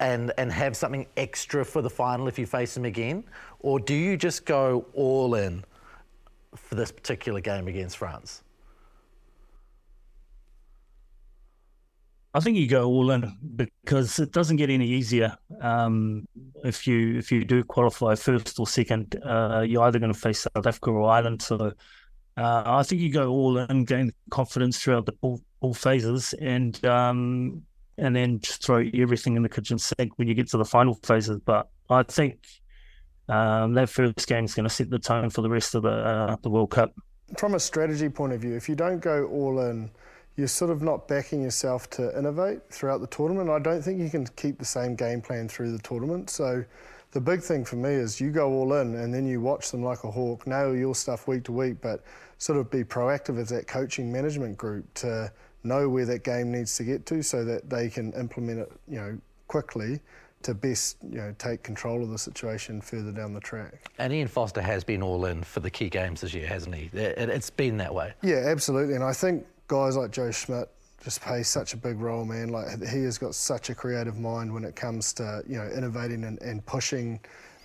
And 0.00 0.32
and 0.38 0.52
have 0.52 0.76
something 0.76 1.06
extra 1.16 1.64
for 1.64 1.82
the 1.82 1.90
final 1.90 2.28
if 2.28 2.38
you 2.38 2.46
face 2.46 2.74
them 2.74 2.84
again, 2.84 3.24
or 3.60 3.80
do 3.80 3.94
you 3.94 4.16
just 4.16 4.44
go 4.44 4.86
all 4.94 5.34
in 5.34 5.64
for 6.54 6.74
this 6.74 6.90
particular 6.92 7.40
game 7.40 7.68
against 7.68 7.96
France? 7.96 8.42
I 12.34 12.40
think 12.40 12.56
you 12.56 12.68
go 12.68 12.84
all 12.86 13.10
in 13.10 13.36
because 13.56 14.18
it 14.18 14.32
doesn't 14.32 14.56
get 14.56 14.70
any 14.70 14.86
easier. 14.86 15.36
Um, 15.60 16.28
if 16.62 16.86
you 16.86 17.18
if 17.18 17.32
you 17.32 17.44
do 17.44 17.64
qualify 17.64 18.14
first 18.14 18.60
or 18.60 18.66
second, 18.66 19.20
uh, 19.24 19.64
you're 19.66 19.82
either 19.82 19.98
going 19.98 20.12
to 20.12 20.18
face 20.18 20.40
South 20.40 20.66
Africa 20.66 20.90
or 20.90 21.10
Ireland. 21.10 21.42
So 21.42 21.72
uh, 22.36 22.62
I 22.64 22.82
think 22.84 23.00
you 23.00 23.10
go 23.12 23.30
all 23.30 23.58
in, 23.58 23.84
gain 23.84 24.12
confidence 24.30 24.80
throughout 24.80 25.06
the 25.06 25.14
all, 25.22 25.40
all 25.60 25.74
phases, 25.74 26.34
and 26.34 26.82
um, 26.84 27.62
and 27.98 28.14
then 28.14 28.40
just 28.40 28.64
throw 28.64 28.84
everything 28.94 29.36
in 29.36 29.42
the 29.42 29.48
kitchen 29.48 29.78
sink 29.78 30.12
when 30.16 30.28
you 30.28 30.34
get 30.34 30.48
to 30.50 30.56
the 30.56 30.64
final 30.64 30.94
phases. 31.02 31.40
But 31.44 31.68
I 31.90 32.02
think 32.04 32.38
um, 33.28 33.74
that 33.74 33.88
first 33.88 34.26
game 34.26 34.44
is 34.44 34.54
going 34.54 34.68
to 34.68 34.74
set 34.74 34.90
the 34.90 34.98
tone 34.98 35.30
for 35.30 35.42
the 35.42 35.50
rest 35.50 35.74
of 35.74 35.82
the 35.82 35.90
uh, 35.90 36.36
the 36.42 36.50
World 36.50 36.70
Cup. 36.70 36.92
from 37.36 37.54
a 37.54 37.60
strategy 37.60 38.08
point 38.08 38.32
of 38.32 38.40
view, 38.40 38.54
if 38.54 38.68
you 38.68 38.74
don't 38.74 39.00
go 39.00 39.26
all 39.26 39.60
in, 39.60 39.90
you're 40.36 40.46
sort 40.46 40.70
of 40.70 40.82
not 40.82 41.08
backing 41.08 41.42
yourself 41.42 41.90
to 41.90 42.16
innovate 42.16 42.60
throughout 42.70 43.00
the 43.00 43.06
tournament. 43.08 43.50
I 43.50 43.58
don't 43.58 43.82
think 43.82 44.00
you 44.00 44.08
can 44.08 44.26
keep 44.28 44.58
the 44.58 44.64
same 44.64 44.94
game 44.94 45.20
plan 45.20 45.48
through 45.48 45.72
the 45.72 45.80
tournament. 45.80 46.30
So 46.30 46.64
the 47.10 47.20
big 47.20 47.42
thing 47.42 47.64
for 47.64 47.76
me 47.76 47.90
is 47.90 48.20
you 48.20 48.30
go 48.30 48.52
all 48.52 48.74
in 48.74 48.94
and 48.94 49.12
then 49.12 49.26
you 49.26 49.40
watch 49.40 49.70
them 49.72 49.82
like 49.82 50.04
a 50.04 50.10
hawk, 50.10 50.46
nail 50.46 50.76
your 50.76 50.94
stuff 50.94 51.26
week 51.26 51.44
to 51.44 51.52
week, 51.52 51.80
but 51.80 52.04
sort 52.38 52.58
of 52.58 52.70
be 52.70 52.84
proactive 52.84 53.38
as 53.38 53.48
that 53.48 53.66
coaching 53.66 54.12
management 54.12 54.56
group 54.56 54.92
to 54.94 55.32
know 55.64 55.88
where 55.88 56.06
that 56.06 56.24
game 56.24 56.52
needs 56.52 56.76
to 56.76 56.84
get 56.84 57.06
to 57.06 57.22
so 57.22 57.44
that 57.44 57.68
they 57.68 57.88
can 57.88 58.12
implement 58.12 58.60
it, 58.60 58.72
you 58.88 58.96
know, 58.96 59.18
quickly 59.48 60.00
to 60.42 60.54
best 60.54 60.98
you 61.02 61.16
know 61.16 61.34
take 61.38 61.62
control 61.62 62.02
of 62.02 62.10
the 62.10 62.18
situation 62.18 62.80
further 62.80 63.10
down 63.10 63.34
the 63.34 63.40
track. 63.40 63.90
And 63.98 64.12
Ian 64.12 64.28
Foster 64.28 64.62
has 64.62 64.84
been 64.84 65.02
all 65.02 65.24
in 65.24 65.42
for 65.42 65.60
the 65.60 65.70
key 65.70 65.88
games 65.88 66.20
this 66.20 66.32
year, 66.32 66.46
hasn't 66.46 66.74
he? 66.74 66.90
It's 66.92 67.50
been 67.50 67.76
that 67.78 67.92
way. 67.92 68.12
Yeah, 68.22 68.44
absolutely. 68.46 68.94
And 68.94 69.02
I 69.02 69.12
think 69.12 69.44
guys 69.66 69.96
like 69.96 70.12
Joe 70.12 70.30
Schmidt 70.30 70.70
just 71.02 71.20
play 71.20 71.42
such 71.42 71.74
a 71.74 71.76
big 71.76 72.00
role, 72.00 72.24
man. 72.24 72.48
Like 72.48 72.68
he 72.86 73.02
has 73.04 73.18
got 73.18 73.34
such 73.34 73.70
a 73.70 73.74
creative 73.74 74.18
mind 74.18 74.52
when 74.52 74.64
it 74.64 74.76
comes 74.76 75.12
to 75.14 75.42
you 75.48 75.58
know 75.58 75.68
innovating 75.68 76.24
and, 76.24 76.40
and 76.40 76.64
pushing 76.66 77.20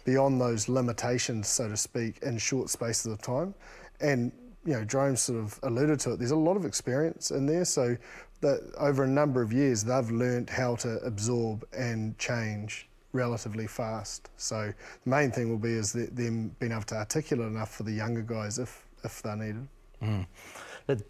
beyond 0.06 0.42
those 0.42 0.68
limitations, 0.68 1.48
so 1.48 1.70
to 1.70 1.78
speak, 1.78 2.20
in 2.24 2.38
short 2.38 2.70
spaces 2.70 3.06
of 3.06 3.22
time. 3.22 3.54
And 4.02 4.32
you 4.66 4.74
know, 4.74 4.84
Jerome 4.84 5.16
sort 5.16 5.40
of 5.40 5.60
alluded 5.64 6.00
to 6.02 6.14
it. 6.14 6.20
There's 6.20 6.32
a 6.32 6.36
lot 6.36 6.56
of 6.56 6.66
experience 6.66 7.32
in 7.32 7.46
there, 7.46 7.66
so 7.66 7.98
that 8.42 8.74
over 8.78 9.04
a 9.04 9.08
number 9.08 9.42
of 9.42 9.54
years 9.54 9.84
they've 9.84 10.12
learned 10.12 10.50
how 10.50 10.76
to 10.78 10.98
absorb 11.00 11.66
and 11.74 12.18
change 12.18 12.88
relatively 13.14 13.68
fast. 13.68 14.30
So 14.38 14.74
the 15.04 15.10
main 15.10 15.32
thing 15.32 15.50
will 15.50 15.58
be 15.58 15.74
is 15.74 15.94
them 15.94 16.56
being 16.60 16.72
able 16.72 16.84
to 16.84 16.96
articulate 16.96 17.48
enough 17.48 17.74
for 17.76 17.84
the 17.84 17.92
younger 17.92 18.22
guys 18.22 18.60
if 18.60 18.86
if 19.04 19.22
they're 19.22 19.36
needed. 19.36 19.68
Mm. 20.02 20.26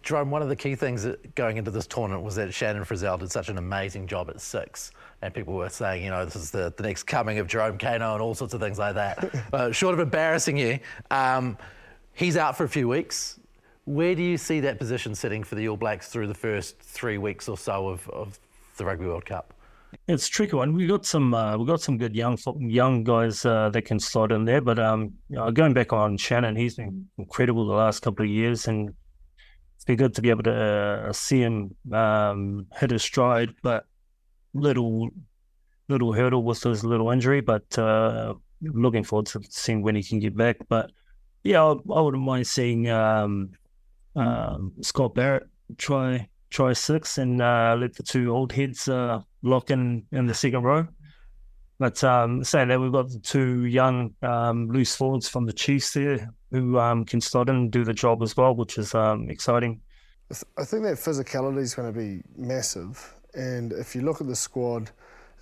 Jerome, 0.02 0.30
one 0.30 0.40
of 0.40 0.48
the 0.48 0.56
key 0.56 0.76
things 0.76 1.06
going 1.34 1.56
into 1.56 1.70
this 1.70 1.86
tournament 1.86 2.22
was 2.22 2.36
that 2.36 2.54
Shannon 2.54 2.84
Frizzell 2.84 3.18
did 3.18 3.32
such 3.32 3.48
an 3.48 3.58
amazing 3.58 4.06
job 4.06 4.30
at 4.30 4.40
six. 4.40 4.92
And 5.20 5.34
people 5.34 5.54
were 5.54 5.68
saying, 5.68 6.04
you 6.04 6.10
know, 6.10 6.24
this 6.24 6.36
is 6.36 6.52
the, 6.52 6.72
the 6.76 6.84
next 6.84 7.04
coming 7.04 7.38
of 7.38 7.48
Jerome 7.48 7.76
Kaino 7.76 8.12
and 8.12 8.22
all 8.22 8.34
sorts 8.34 8.54
of 8.54 8.60
things 8.60 8.78
like 8.78 8.94
that. 8.94 9.34
uh, 9.52 9.72
short 9.72 9.94
of 9.94 10.00
embarrassing 10.00 10.56
you, 10.56 10.78
um, 11.10 11.58
he's 12.12 12.36
out 12.36 12.56
for 12.56 12.64
a 12.64 12.68
few 12.68 12.86
weeks. 12.86 13.40
Where 13.84 14.14
do 14.14 14.22
you 14.22 14.38
see 14.38 14.60
that 14.60 14.78
position 14.78 15.14
sitting 15.14 15.44
for 15.44 15.56
the 15.56 15.68
All 15.68 15.76
Blacks 15.76 16.08
through 16.08 16.26
the 16.26 16.34
first 16.34 16.78
three 16.80 17.18
weeks 17.18 17.48
or 17.48 17.58
so 17.58 17.88
of, 17.88 18.08
of 18.08 18.38
the 18.78 18.84
Rugby 18.84 19.04
World 19.04 19.26
Cup? 19.26 19.52
It's 20.08 20.26
a 20.26 20.30
tricky 20.30 20.56
one. 20.56 20.74
We 20.74 20.86
got 20.86 21.04
some 21.04 21.34
uh, 21.34 21.56
we 21.56 21.66
got 21.66 21.80
some 21.80 21.98
good 21.98 22.16
young 22.16 22.36
young 22.58 23.04
guys 23.04 23.44
uh, 23.44 23.70
that 23.70 23.82
can 23.82 24.00
slot 24.00 24.32
in 24.32 24.44
there. 24.44 24.60
But 24.60 24.78
um, 24.78 25.12
you 25.28 25.36
know, 25.36 25.50
going 25.50 25.74
back 25.74 25.92
on 25.92 26.16
Shannon, 26.16 26.56
he's 26.56 26.76
been 26.76 27.06
incredible 27.18 27.66
the 27.66 27.74
last 27.74 28.00
couple 28.00 28.24
of 28.24 28.30
years, 28.30 28.66
and 28.66 28.92
it's 29.76 29.84
been 29.84 29.96
good 29.96 30.14
to 30.14 30.22
be 30.22 30.30
able 30.30 30.42
to 30.44 30.52
uh, 31.08 31.12
see 31.12 31.40
him 31.40 31.76
um, 31.92 32.66
hit 32.78 32.90
his 32.90 33.02
stride. 33.02 33.54
But 33.62 33.86
little 34.54 35.10
little 35.88 36.12
hurdle 36.12 36.42
with 36.42 36.62
his 36.62 36.84
little 36.84 37.10
injury, 37.10 37.40
but 37.42 37.78
uh, 37.78 38.34
looking 38.62 39.04
forward 39.04 39.26
to 39.26 39.42
seeing 39.50 39.82
when 39.82 39.94
he 39.94 40.02
can 40.02 40.18
get 40.18 40.36
back. 40.36 40.56
But 40.68 40.90
yeah, 41.44 41.62
I, 41.62 41.72
I 41.72 42.00
wouldn't 42.00 42.22
mind 42.22 42.46
seeing 42.46 42.88
um, 42.88 43.50
um, 44.16 44.72
Scott 44.80 45.14
Barrett 45.14 45.44
try 45.78 46.28
try 46.50 46.72
six 46.72 47.18
and 47.18 47.42
uh, 47.42 47.76
let 47.78 47.94
the 47.94 48.02
two 48.02 48.30
old 48.30 48.52
heads 48.52 48.88
uh, 48.88 49.20
lock 49.42 49.70
in 49.70 50.04
in 50.12 50.26
the 50.26 50.34
second 50.34 50.62
row. 50.62 50.86
But 51.78 52.02
um, 52.04 52.44
saying 52.44 52.68
that, 52.68 52.80
we've 52.80 52.92
got 52.92 53.10
the 53.10 53.18
two 53.18 53.64
young 53.64 54.14
um, 54.22 54.68
loose 54.68 54.94
forwards 54.94 55.28
from 55.28 55.44
the 55.44 55.52
Chiefs 55.52 55.92
there 55.92 56.30
who 56.52 56.78
um, 56.78 57.04
can 57.04 57.20
start 57.20 57.48
in 57.48 57.56
and 57.56 57.70
do 57.70 57.82
the 57.82 57.92
job 57.92 58.22
as 58.22 58.36
well, 58.36 58.54
which 58.54 58.78
is 58.78 58.94
um, 58.94 59.28
exciting. 59.28 59.80
I 60.56 60.64
think 60.64 60.84
that 60.84 60.94
physicality 60.94 61.58
is 61.58 61.74
going 61.74 61.92
to 61.92 61.98
be 61.98 62.22
massive. 62.36 63.14
And 63.34 63.72
if 63.72 63.94
you 63.94 64.02
look 64.02 64.20
at 64.20 64.28
the 64.28 64.36
squad 64.36 64.90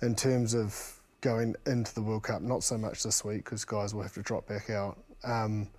in 0.01 0.15
terms 0.15 0.55
of 0.55 0.99
going 1.21 1.55
into 1.67 1.93
the 1.93 2.01
World 2.01 2.23
Cup, 2.23 2.41
not 2.41 2.63
so 2.63 2.77
much 2.77 3.03
this 3.03 3.23
week 3.23 3.45
because 3.45 3.63
guys 3.63 3.93
will 3.93 4.01
have 4.01 4.13
to 4.13 4.23
drop 4.23 4.47
back 4.47 4.69
out. 4.69 4.97
Um, 5.23 5.69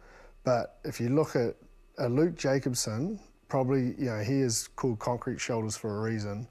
but 0.44 0.78
if 0.84 1.00
you 1.00 1.08
look 1.08 1.34
at 1.36 1.56
uh, 1.98 2.06
Luke 2.06 2.36
Jacobson, 2.36 3.20
probably, 3.48 3.94
you 3.98 4.06
know, 4.06 4.20
he 4.20 4.40
is 4.40 4.68
called 4.76 4.98
concrete 4.98 5.40
shoulders 5.40 5.76
for 5.76 5.98
a 5.98 6.00
reason, 6.00 6.48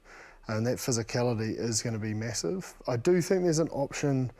and 0.48 0.66
that 0.66 0.78
physicality 0.78 1.58
is 1.58 1.82
going 1.82 1.92
to 1.92 1.98
be 1.98 2.14
massive. 2.14 2.74
I 2.86 2.96
do 2.96 3.20
think 3.20 3.42
there's 3.44 3.58
an 3.58 3.68
option 3.68 4.30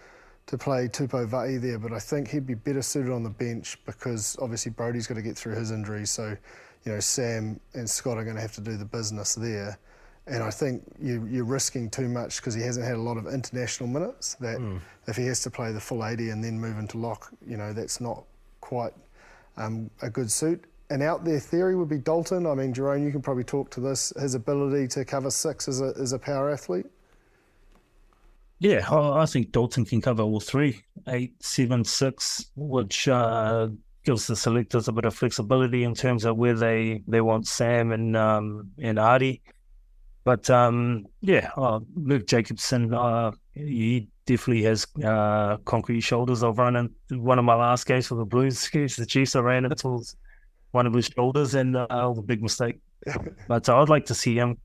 to 0.47 0.59
play 0.59 0.89
Tupou 0.89 1.27
Vaa'i 1.27 1.61
there, 1.61 1.79
but 1.79 1.93
I 1.93 1.99
think 1.99 2.29
he'd 2.29 2.47
be 2.47 2.55
better 2.55 2.83
suited 2.83 3.13
on 3.13 3.23
the 3.23 3.31
bench 3.31 3.79
because 3.87 4.37
obviously 4.41 4.73
Brodie's 4.73 5.07
got 5.07 5.15
to 5.15 5.23
get 5.23 5.37
through 5.37 5.55
his 5.55 5.71
injury, 5.71 6.07
so, 6.07 6.37
you 6.85 6.93
know, 6.93 7.01
Sam 7.01 7.59
and 7.73 7.89
Scott 7.89 8.19
are 8.19 8.25
going 8.25 8.37
to 8.37 8.43
have 8.43 8.53
to 8.55 8.61
do 8.61 8.77
the 8.77 8.85
business 8.85 9.35
there. 9.35 9.79
And 10.27 10.43
I 10.43 10.51
think 10.51 10.83
you, 10.99 11.43
are 11.43 11.45
risking 11.45 11.91
too 11.91 12.09
much 12.09 12.37
because 12.37 12.55
he 12.55 12.63
hasn't 12.63 12.87
had 12.87 12.95
a 12.95 13.01
lot 13.01 13.19
of 13.19 13.27
international 13.27 13.91
minutes. 13.91 14.37
That 14.37 14.59
mm. 14.59 14.81
if 15.07 15.17
he 15.17 15.27
has 15.27 15.43
to 15.43 15.51
play 15.51 15.71
the 15.71 15.81
full 15.81 16.03
80 16.03 16.31
and 16.31 16.43
then 16.43 16.59
move 16.59 16.79
into 16.79 16.97
lock, 16.97 17.31
you 17.47 17.59
know, 17.59 17.75
that's 17.75 18.01
not 18.01 18.25
quite 18.63 18.95
um, 19.59 19.91
a 20.01 20.09
good 20.09 20.33
suit 20.33 20.65
an 20.91 21.03
out 21.03 21.25
there 21.25 21.41
theory 21.41 21.77
would 21.77 21.89
be 21.89 21.99
Dalton. 21.99 22.47
I 22.47 22.55
mean, 22.55 22.73
Jerome, 22.73 23.05
you 23.05 23.11
can 23.11 23.23
probably 23.23 23.45
talk 23.45 23.71
to 23.71 23.81
this. 23.81 24.13
His 24.21 24.35
ability 24.35 24.89
to 24.89 25.05
cover 25.05 25.31
six 25.31 25.69
as 25.69 25.81
a, 25.81 25.95
as 25.99 26.13
a 26.13 26.19
power 26.19 26.51
athlete. 26.51 26.87
Yeah, 28.59 28.87
I 28.91 29.27
think 29.27 29.53
Dalton 29.53 29.85
can 29.85 30.01
cover 30.01 30.23
all 30.23 30.41
three 30.41 30.83
eight, 31.09 31.35
seven, 31.43 31.85
six, 31.85 32.47
which 32.57 33.09
uh, 33.09 33.69
gives 34.05 34.27
the 34.27 34.37
selectors 34.37 34.89
a 34.89 34.93
bit 34.93 35.05
of 35.05 35.15
flexibility 35.15 35.85
in 35.85 35.95
terms 35.95 36.25
of 36.25 36.37
where 36.37 36.55
they, 36.55 37.03
they 37.07 37.21
want 37.21 37.47
Sam 37.47 37.93
and 37.93 38.17
um, 38.17 38.71
and 38.79 38.99
Ardie. 38.99 39.41
But 40.25 40.49
um, 40.49 41.07
yeah, 41.21 41.51
uh, 41.57 41.81
Luke 41.95 42.27
Jacobson, 42.27 42.95
uh, 42.95 43.33
he 43.53 44.09
definitely 44.25 44.63
has 44.63 44.87
uh, 45.05 45.59
concrete 45.67 46.01
shoulders. 46.01 46.43
I've 46.43 46.59
run 46.59 46.77
in 46.77 47.23
one 47.23 47.39
of 47.39 47.45
my 47.45 47.55
last 47.55 47.87
games 47.87 48.07
for 48.07 48.15
the 48.15 48.25
Blues 48.25 48.67
games, 48.69 48.97
the 48.97 49.05
Chiefs. 49.05 49.37
I 49.37 49.41
ran 49.41 49.67
into 49.67 50.03
one 50.75 50.87
of 50.87 50.93
his 50.93 51.07
shoulders, 51.07 51.55
and 51.55 51.77
uh, 51.77 51.87
that 51.89 52.05
was 52.05 52.19
a 52.19 52.23
big 52.23 52.43
mistake. 52.43 52.81
but 53.49 53.69
uh, 53.69 53.81
I'd 53.81 53.89
like 53.89 54.07
to 54.07 54.15
see 54.15 54.35
him 54.35 54.59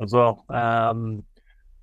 as 0.00 0.12
well. 0.12 0.44
Um, 0.48 1.24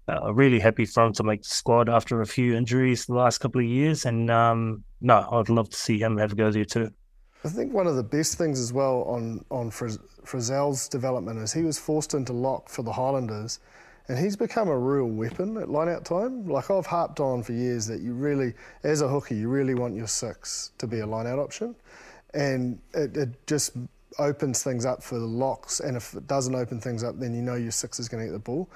uh, 0.07 0.33
really 0.33 0.59
happy 0.59 0.85
for 0.85 1.05
him 1.05 1.13
to 1.13 1.23
make 1.23 1.43
the 1.43 1.49
squad 1.49 1.89
after 1.89 2.21
a 2.21 2.25
few 2.25 2.55
injuries 2.55 3.05
the 3.05 3.13
last 3.13 3.39
couple 3.39 3.61
of 3.61 3.67
years, 3.67 4.05
and 4.05 4.29
um, 4.29 4.83
no, 4.99 5.27
I'd 5.31 5.49
love 5.49 5.69
to 5.69 5.77
see 5.77 5.99
him 5.99 6.17
have 6.17 6.33
a 6.33 6.35
go 6.35 6.51
there 6.51 6.65
too. 6.65 6.91
I 7.43 7.49
think 7.49 7.73
one 7.73 7.87
of 7.87 7.95
the 7.95 8.03
best 8.03 8.37
things 8.37 8.59
as 8.59 8.71
well 8.71 9.03
on 9.03 9.43
on 9.49 9.71
Frizzell's 9.71 10.87
development 10.87 11.39
is 11.39 11.51
he 11.51 11.63
was 11.63 11.79
forced 11.79 12.13
into 12.13 12.33
lock 12.33 12.69
for 12.69 12.83
the 12.83 12.91
Highlanders, 12.91 13.59
and 14.07 14.17
he's 14.17 14.35
become 14.35 14.67
a 14.67 14.77
real 14.77 15.07
weapon 15.07 15.57
at 15.57 15.69
line-out 15.69 16.05
time. 16.05 16.47
Like 16.47 16.69
I've 16.69 16.85
harped 16.85 17.19
on 17.19 17.41
for 17.41 17.53
years 17.53 17.87
that 17.87 18.01
you 18.01 18.13
really, 18.13 18.53
as 18.83 19.01
a 19.01 19.07
hooker, 19.07 19.33
you 19.33 19.49
really 19.49 19.73
want 19.73 19.95
your 19.95 20.07
six 20.07 20.71
to 20.77 20.87
be 20.87 20.99
a 20.99 21.07
line-out 21.07 21.39
option 21.39 21.75
and 22.33 22.79
it, 22.93 23.15
it 23.17 23.47
just 23.47 23.75
opens 24.19 24.63
things 24.63 24.85
up 24.85 25.03
for 25.03 25.19
the 25.19 25.25
locks. 25.25 25.79
And 25.79 25.95
if 25.97 26.13
it 26.13 26.27
doesn't 26.27 26.55
open 26.55 26.79
things 26.79 27.03
up, 27.03 27.19
then 27.19 27.33
you 27.33 27.41
know 27.41 27.55
your 27.55 27.71
six 27.71 27.99
is 27.99 28.09
going 28.09 28.23
to 28.23 28.27
get 28.27 28.33
the 28.33 28.39
ball. 28.39 28.69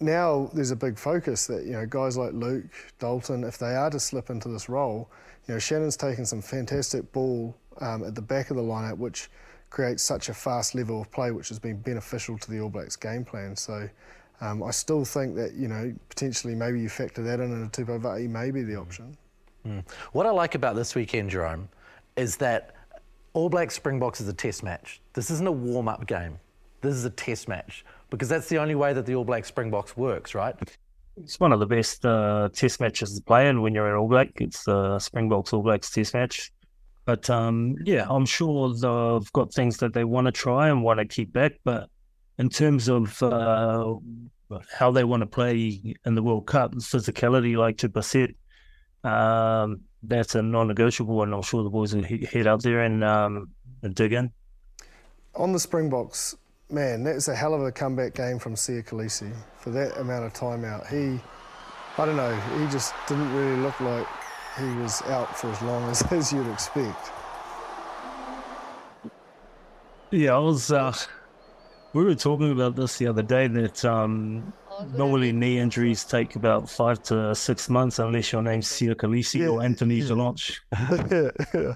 Now 0.00 0.50
there's 0.52 0.72
a 0.72 0.76
big 0.76 0.98
focus 0.98 1.46
that 1.46 1.64
you 1.64 1.72
know 1.72 1.86
guys 1.86 2.16
like 2.16 2.32
Luke 2.32 2.64
Dalton, 2.98 3.44
if 3.44 3.58
they 3.58 3.74
are 3.74 3.90
to 3.90 4.00
slip 4.00 4.30
into 4.30 4.48
this 4.48 4.68
role, 4.68 5.08
you 5.46 5.54
know 5.54 5.60
Shannon's 5.60 5.96
taken 5.96 6.26
some 6.26 6.42
fantastic 6.42 7.12
ball 7.12 7.56
um, 7.80 8.04
at 8.04 8.14
the 8.14 8.22
back 8.22 8.50
of 8.50 8.56
the 8.56 8.62
lineup, 8.62 8.98
which 8.98 9.30
creates 9.70 10.02
such 10.02 10.28
a 10.28 10.34
fast 10.34 10.74
level 10.74 11.00
of 11.00 11.10
play, 11.12 11.30
which 11.30 11.48
has 11.48 11.58
been 11.58 11.76
beneficial 11.76 12.36
to 12.38 12.50
the 12.50 12.60
All 12.60 12.70
Blacks 12.70 12.96
game 12.96 13.24
plan. 13.24 13.56
So. 13.56 13.88
Um, 14.40 14.60
I 14.64 14.72
still 14.72 15.04
think 15.04 15.36
that 15.36 15.54
you 15.54 15.68
know 15.68 15.94
potentially 16.08 16.56
maybe 16.56 16.80
you 16.80 16.88
factor 16.88 17.22
that 17.22 17.38
in 17.38 17.52
and 17.52 17.64
a 17.64 17.68
Tupou 17.68 18.28
may 18.28 18.50
be 18.50 18.64
the 18.64 18.74
option. 18.74 19.16
Mm. 19.64 19.88
What 20.10 20.26
I 20.26 20.30
like 20.30 20.56
about 20.56 20.74
this 20.74 20.96
weekend, 20.96 21.30
Jerome, 21.30 21.68
is 22.16 22.36
that 22.36 22.74
All 23.32 23.48
Blacks 23.48 23.74
Springboks 23.74 24.20
is 24.20 24.28
a 24.28 24.32
test 24.32 24.62
match. 24.62 25.00
This 25.14 25.30
isn't 25.30 25.46
a 25.46 25.52
warm 25.52 25.88
up 25.88 26.06
game. 26.06 26.38
This 26.80 26.94
is 26.94 27.04
a 27.04 27.10
test 27.10 27.48
match 27.48 27.84
because 28.10 28.28
that's 28.28 28.48
the 28.48 28.58
only 28.58 28.74
way 28.74 28.92
that 28.92 29.06
the 29.06 29.14
All 29.14 29.24
Blacks 29.24 29.48
Springboks 29.48 29.96
works, 29.96 30.34
right? 30.34 30.54
It's 31.16 31.38
one 31.38 31.52
of 31.52 31.60
the 31.60 31.66
best 31.66 32.04
uh, 32.04 32.48
test 32.52 32.80
matches 32.80 33.16
to 33.16 33.22
play 33.22 33.48
in 33.48 33.62
when 33.62 33.74
you're 33.74 33.88
in 33.88 33.94
All 33.94 34.08
Black. 34.08 34.30
It's 34.36 34.64
the 34.64 34.98
Springboks 34.98 35.52
All 35.52 35.62
Blacks 35.62 35.90
test 35.90 36.14
match. 36.14 36.52
But 37.04 37.28
um, 37.30 37.76
yeah, 37.84 38.06
I'm 38.08 38.26
sure 38.26 38.72
they've 38.72 39.32
got 39.32 39.52
things 39.52 39.78
that 39.78 39.92
they 39.92 40.04
want 40.04 40.26
to 40.26 40.32
try 40.32 40.68
and 40.68 40.82
want 40.82 41.00
to 41.00 41.04
keep 41.04 41.32
back. 41.32 41.52
But 41.64 41.88
in 42.38 42.48
terms 42.48 42.88
of 42.88 43.22
uh, 43.22 43.94
how 44.70 44.90
they 44.90 45.04
want 45.04 45.22
to 45.22 45.26
play 45.26 45.96
in 46.04 46.14
the 46.14 46.22
World 46.22 46.46
Cup, 46.46 46.74
physicality, 46.74 47.56
like 47.56 47.78
to 47.78 47.88
Bassett, 47.88 48.36
um, 49.04 49.80
that's 50.02 50.34
a 50.34 50.42
non-negotiable, 50.42 51.22
and 51.22 51.34
I'm 51.34 51.42
sure 51.42 51.62
the 51.62 51.70
boys 51.70 51.94
will 51.94 52.02
head 52.02 52.46
out 52.46 52.62
there 52.62 52.80
and, 52.80 53.04
um, 53.04 53.50
and 53.82 53.94
dig 53.94 54.12
in. 54.12 54.32
On 55.34 55.52
the 55.52 55.58
Springboks, 55.60 56.36
man, 56.70 57.04
that's 57.04 57.28
a 57.28 57.34
hell 57.34 57.54
of 57.54 57.62
a 57.62 57.72
comeback 57.72 58.14
game 58.14 58.38
from 58.38 58.54
Siya 58.54 58.84
Kolisi 58.84 59.32
for 59.58 59.70
that 59.70 59.96
amount 59.98 60.24
of 60.24 60.32
time 60.32 60.64
out. 60.64 60.86
He, 60.86 61.20
I 61.98 62.04
don't 62.04 62.16
know, 62.16 62.34
he 62.58 62.66
just 62.70 62.94
didn't 63.06 63.32
really 63.34 63.60
look 63.60 63.78
like 63.80 64.06
he 64.58 64.66
was 64.76 65.02
out 65.02 65.36
for 65.36 65.50
as 65.50 65.62
long 65.62 65.88
as, 65.90 66.02
as 66.12 66.32
you'd 66.32 66.50
expect. 66.50 67.10
Yeah, 70.10 70.34
I 70.34 70.38
was. 70.38 70.70
Uh, 70.70 70.94
we 71.94 72.04
were 72.04 72.14
talking 72.14 72.52
about 72.52 72.76
this 72.76 72.98
the 72.98 73.06
other 73.06 73.22
day 73.22 73.46
that 73.48 73.82
um, 73.84 74.52
normally 74.94 75.32
knee 75.32 75.58
injuries 75.58 76.04
take 76.04 76.36
about 76.36 76.68
five 76.68 77.02
to 77.04 77.34
six 77.34 77.68
months 77.68 77.98
unless 77.98 78.32
your 78.32 78.42
name's 78.42 78.68
Siya 78.68 78.94
Kolisi 78.94 79.40
Yeah, 79.40 79.48
or 79.48 79.62
Anthony 79.62 79.96
yeah. 79.96 80.04
Zalonch. 80.04 80.58
yeah. 81.54 81.74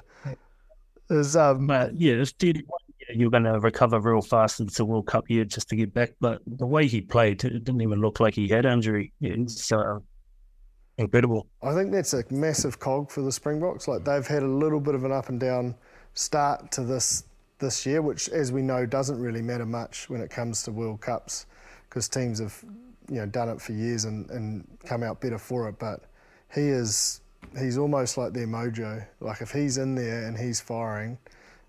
There's, 1.08 1.36
um, 1.36 1.66
But 1.66 1.94
yeah, 1.94 2.14
it's 2.14 2.32
dude, 2.32 2.64
you're 3.14 3.30
going 3.30 3.44
to 3.44 3.60
recover 3.60 4.00
real 4.00 4.22
fast. 4.22 4.60
It's 4.60 4.80
a 4.80 4.84
World 4.84 5.06
Cup 5.06 5.30
year 5.30 5.44
just 5.44 5.68
to 5.68 5.76
get 5.76 5.94
back. 5.94 6.12
But 6.20 6.42
the 6.46 6.66
way 6.66 6.86
he 6.86 7.00
played, 7.00 7.44
it 7.44 7.64
didn't 7.64 7.80
even 7.80 8.00
look 8.00 8.20
like 8.20 8.34
he 8.34 8.48
had 8.48 8.66
injury. 8.66 9.12
It's 9.20 9.70
uh, 9.70 9.98
incredible. 10.98 11.46
I 11.62 11.74
think 11.74 11.92
that's 11.92 12.14
a 12.14 12.24
massive 12.30 12.78
cog 12.80 13.10
for 13.10 13.22
the 13.22 13.32
Springboks. 13.32 13.86
Like 13.86 14.04
they've 14.04 14.26
had 14.26 14.42
a 14.42 14.48
little 14.48 14.80
bit 14.80 14.94
of 14.94 15.04
an 15.04 15.12
up 15.12 15.28
and 15.28 15.38
down 15.38 15.74
start 16.14 16.72
to 16.72 16.82
this 16.82 17.24
this 17.58 17.86
year, 17.86 18.02
which, 18.02 18.28
as 18.28 18.52
we 18.52 18.62
know, 18.62 18.84
doesn't 18.84 19.18
really 19.20 19.42
matter 19.42 19.66
much 19.66 20.10
when 20.10 20.20
it 20.20 20.30
comes 20.30 20.62
to 20.64 20.72
World 20.72 21.00
Cups, 21.00 21.46
because 21.88 22.08
teams 22.08 22.38
have 22.38 22.62
you 23.08 23.16
know 23.16 23.26
done 23.26 23.48
it 23.48 23.60
for 23.60 23.72
years 23.72 24.04
and, 24.04 24.28
and 24.30 24.66
come 24.84 25.02
out 25.02 25.20
better 25.20 25.38
for 25.38 25.68
it. 25.68 25.78
But 25.78 26.04
he 26.54 26.62
is 26.62 27.20
he's 27.58 27.78
almost 27.78 28.18
like 28.18 28.32
their 28.32 28.46
mojo. 28.46 29.06
Like 29.20 29.40
if 29.40 29.50
he's 29.50 29.78
in 29.78 29.94
there 29.94 30.26
and 30.26 30.36
he's 30.36 30.60
firing. 30.60 31.18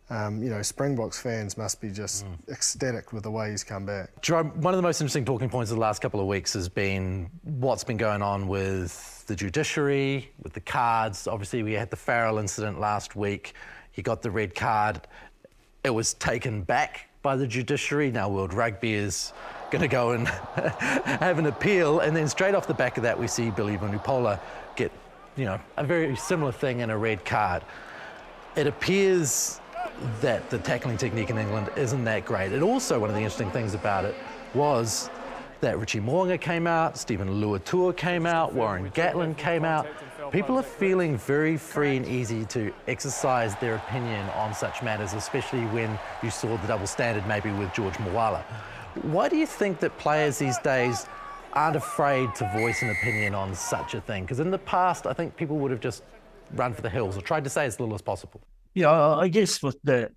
Um, 0.09 0.41
you 0.41 0.49
know, 0.49 0.61
Springboks 0.61 1.19
fans 1.19 1.57
must 1.57 1.81
be 1.81 1.89
just 1.89 2.25
ecstatic 2.47 3.11
with 3.11 3.23
the 3.23 3.31
way 3.31 3.51
he's 3.51 3.65
come 3.65 3.85
back. 3.85 4.21
Jerome, 4.21 4.61
one 4.61 4.73
of 4.73 4.77
the 4.77 4.81
most 4.81 5.01
interesting 5.01 5.25
talking 5.25 5.49
points 5.49 5.69
of 5.69 5.75
the 5.75 5.81
last 5.81 6.01
couple 6.01 6.21
of 6.21 6.27
weeks 6.27 6.53
has 6.53 6.69
been 6.69 7.29
what's 7.43 7.83
been 7.83 7.97
going 7.97 8.21
on 8.21 8.47
with 8.47 9.25
the 9.27 9.35
judiciary, 9.35 10.31
with 10.41 10.53
the 10.53 10.61
cards. 10.61 11.27
Obviously, 11.27 11.61
we 11.61 11.73
had 11.73 11.89
the 11.89 11.97
Farrell 11.97 12.37
incident 12.37 12.79
last 12.79 13.17
week. 13.17 13.53
He 13.91 14.01
got 14.01 14.21
the 14.21 14.31
red 14.31 14.55
card. 14.55 15.01
It 15.83 15.89
was 15.89 16.13
taken 16.13 16.61
back 16.61 17.09
by 17.21 17.35
the 17.35 17.45
judiciary. 17.45 18.09
Now, 18.09 18.29
World 18.29 18.53
Rugby 18.53 18.93
is 18.93 19.33
going 19.71 19.81
to 19.81 19.87
go 19.87 20.11
and 20.11 20.27
have 21.21 21.39
an 21.39 21.45
appeal. 21.45 21.99
And 21.99 22.15
then 22.15 22.27
straight 22.27 22.55
off 22.55 22.67
the 22.67 22.73
back 22.73 22.97
of 22.97 23.03
that, 23.03 23.19
we 23.19 23.27
see 23.27 23.51
Billy 23.51 23.77
Vunipola 23.77 24.39
get, 24.75 24.91
you 25.35 25.45
know, 25.45 25.59
a 25.77 25.83
very 25.83 26.15
similar 26.15 26.51
thing 26.51 26.79
in 26.79 26.89
a 26.89 26.97
red 26.97 27.25
card. 27.25 27.63
It 28.55 28.67
appears 28.67 29.59
that 30.21 30.49
the 30.49 30.59
tackling 30.59 30.97
technique 30.97 31.29
in 31.29 31.37
England 31.37 31.69
isn't 31.75 32.03
that 32.05 32.25
great. 32.25 32.51
It 32.51 32.61
also, 32.61 32.99
one 32.99 33.09
of 33.09 33.15
the 33.15 33.21
interesting 33.21 33.51
things 33.51 33.73
about 33.73 34.05
it 34.05 34.15
was 34.53 35.09
that 35.61 35.79
Richie 35.79 35.99
Mo'unga 35.99 36.39
came 36.39 36.67
out, 36.67 36.97
Steven 36.97 37.41
Luatua 37.41 37.95
came 37.95 38.25
out, 38.25 38.53
Warren 38.53 38.89
Gatland 38.91 39.37
came 39.37 39.65
out. 39.65 39.87
People 40.31 40.57
are 40.57 40.63
feeling 40.63 41.17
very 41.17 41.57
free 41.57 41.97
and 41.97 42.05
easy 42.05 42.45
to 42.45 42.71
exercise 42.87 43.55
their 43.55 43.75
opinion 43.75 44.29
on 44.31 44.53
such 44.53 44.83
matters, 44.83 45.13
especially 45.13 45.65
when 45.67 45.97
you 46.21 46.29
saw 46.29 46.57
the 46.57 46.67
double 46.67 46.85
standard 46.85 47.25
maybe 47.27 47.49
with 47.51 47.73
George 47.73 47.95
Moala. 47.95 48.43
Why 49.03 49.29
do 49.29 49.37
you 49.37 49.45
think 49.45 49.79
that 49.79 49.97
players 49.97 50.37
these 50.37 50.57
days 50.59 51.05
aren't 51.53 51.75
afraid 51.75 52.33
to 52.35 52.51
voice 52.53 52.81
an 52.81 52.89
opinion 52.89 53.35
on 53.35 53.55
such 53.55 53.93
a 53.93 54.01
thing? 54.01 54.23
Because 54.23 54.39
in 54.39 54.51
the 54.51 54.57
past, 54.57 55.07
I 55.07 55.13
think 55.13 55.35
people 55.35 55.57
would 55.57 55.71
have 55.71 55.79
just 55.79 56.03
run 56.53 56.73
for 56.73 56.81
the 56.81 56.89
hills 56.89 57.17
or 57.17 57.21
tried 57.21 57.43
to 57.43 57.49
say 57.49 57.65
as 57.65 57.79
little 57.79 57.95
as 57.95 58.01
possible. 58.01 58.41
Yeah, 58.73 58.91
I 58.91 59.27
guess 59.27 59.61
with 59.63 59.77
the 59.83 60.11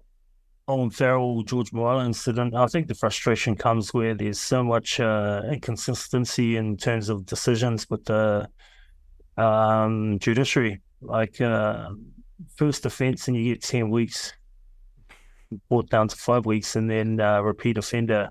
Owen 0.69 0.91
Farrell, 0.91 1.43
George 1.43 1.73
Moala 1.73 2.05
incident, 2.05 2.55
I 2.55 2.67
think 2.67 2.87
the 2.87 2.95
frustration 2.95 3.57
comes 3.57 3.93
where 3.93 4.15
there's 4.15 4.41
so 4.41 4.63
much 4.63 5.01
uh, 5.01 5.43
inconsistency 5.51 6.57
in 6.57 6.77
terms 6.77 7.09
of 7.09 7.27
decisions 7.27 7.89
with 7.91 8.05
the 8.05 8.49
um, 9.37 10.19
judiciary. 10.19 10.81
Like 11.01 11.41
uh, 11.41 11.91
first 12.57 12.87
offence 12.87 13.27
and 13.29 13.37
you 13.37 13.55
get 13.55 13.63
10 13.63 13.91
weeks, 13.91 14.33
brought 15.69 15.91
down 15.91 16.09
to 16.09 16.17
five 16.17 16.47
weeks, 16.47 16.77
and 16.77 16.89
then 16.89 17.21
uh, 17.21 17.41
repeat 17.41 17.79
offender 17.79 18.31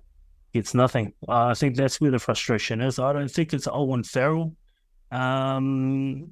gets 0.54 0.74
nothing. 0.74 1.14
Uh, 1.28 1.48
I 1.48 1.54
think 1.54 1.76
that's 1.76 2.02
where 2.02 2.12
the 2.12 2.20
frustration 2.20 2.82
is. 2.82 3.00
I 3.00 3.14
don't 3.14 3.32
think 3.32 3.54
it's 3.54 3.68
Owen 3.72 4.04
Farrell. 4.04 4.56
Um, 5.12 6.32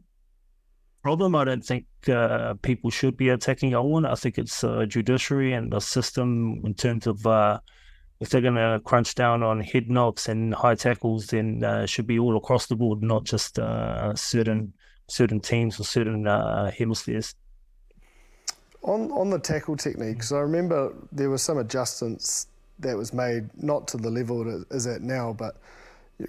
problem. 1.07 1.35
I 1.35 1.45
don't 1.45 1.63
think 1.63 1.85
uh, 2.09 2.55
people 2.61 2.89
should 2.89 3.15
be 3.15 3.29
attacking 3.29 3.73
Owen. 3.73 4.05
I 4.05 4.15
think 4.15 4.37
it's 4.37 4.63
uh, 4.63 4.85
judiciary 4.85 5.53
and 5.53 5.71
the 5.71 5.79
system 5.79 6.61
in 6.65 6.73
terms 6.73 7.07
of 7.07 7.25
uh, 7.25 7.59
if 8.19 8.29
they're 8.29 8.41
going 8.41 8.55
to 8.55 8.81
crunch 8.83 9.15
down 9.15 9.43
on 9.43 9.61
head 9.61 9.89
knocks 9.89 10.27
and 10.27 10.53
high 10.53 10.75
tackles, 10.75 11.27
then 11.27 11.63
uh, 11.63 11.85
should 11.85 12.07
be 12.07 12.19
all 12.19 12.35
across 12.35 12.65
the 12.67 12.75
board, 12.75 13.01
not 13.03 13.23
just 13.23 13.59
uh, 13.59 14.13
certain 14.15 14.73
certain 15.09 15.39
teams 15.39 15.79
or 15.79 15.85
certain 15.85 16.27
uh, 16.27 16.69
hemispheres. 16.71 17.35
On 18.81 19.11
on 19.11 19.29
the 19.29 19.39
tackle 19.39 19.77
techniques, 19.77 20.31
I 20.31 20.39
remember 20.39 20.93
there 21.11 21.29
were 21.29 21.37
some 21.37 21.57
adjustments 21.57 22.47
that 22.79 22.95
was 22.95 23.13
made, 23.13 23.49
not 23.61 23.87
to 23.89 23.97
the 23.97 24.09
level 24.09 24.47
it 24.47 24.67
is 24.71 24.87
at 24.87 25.01
now, 25.01 25.33
but 25.33 25.57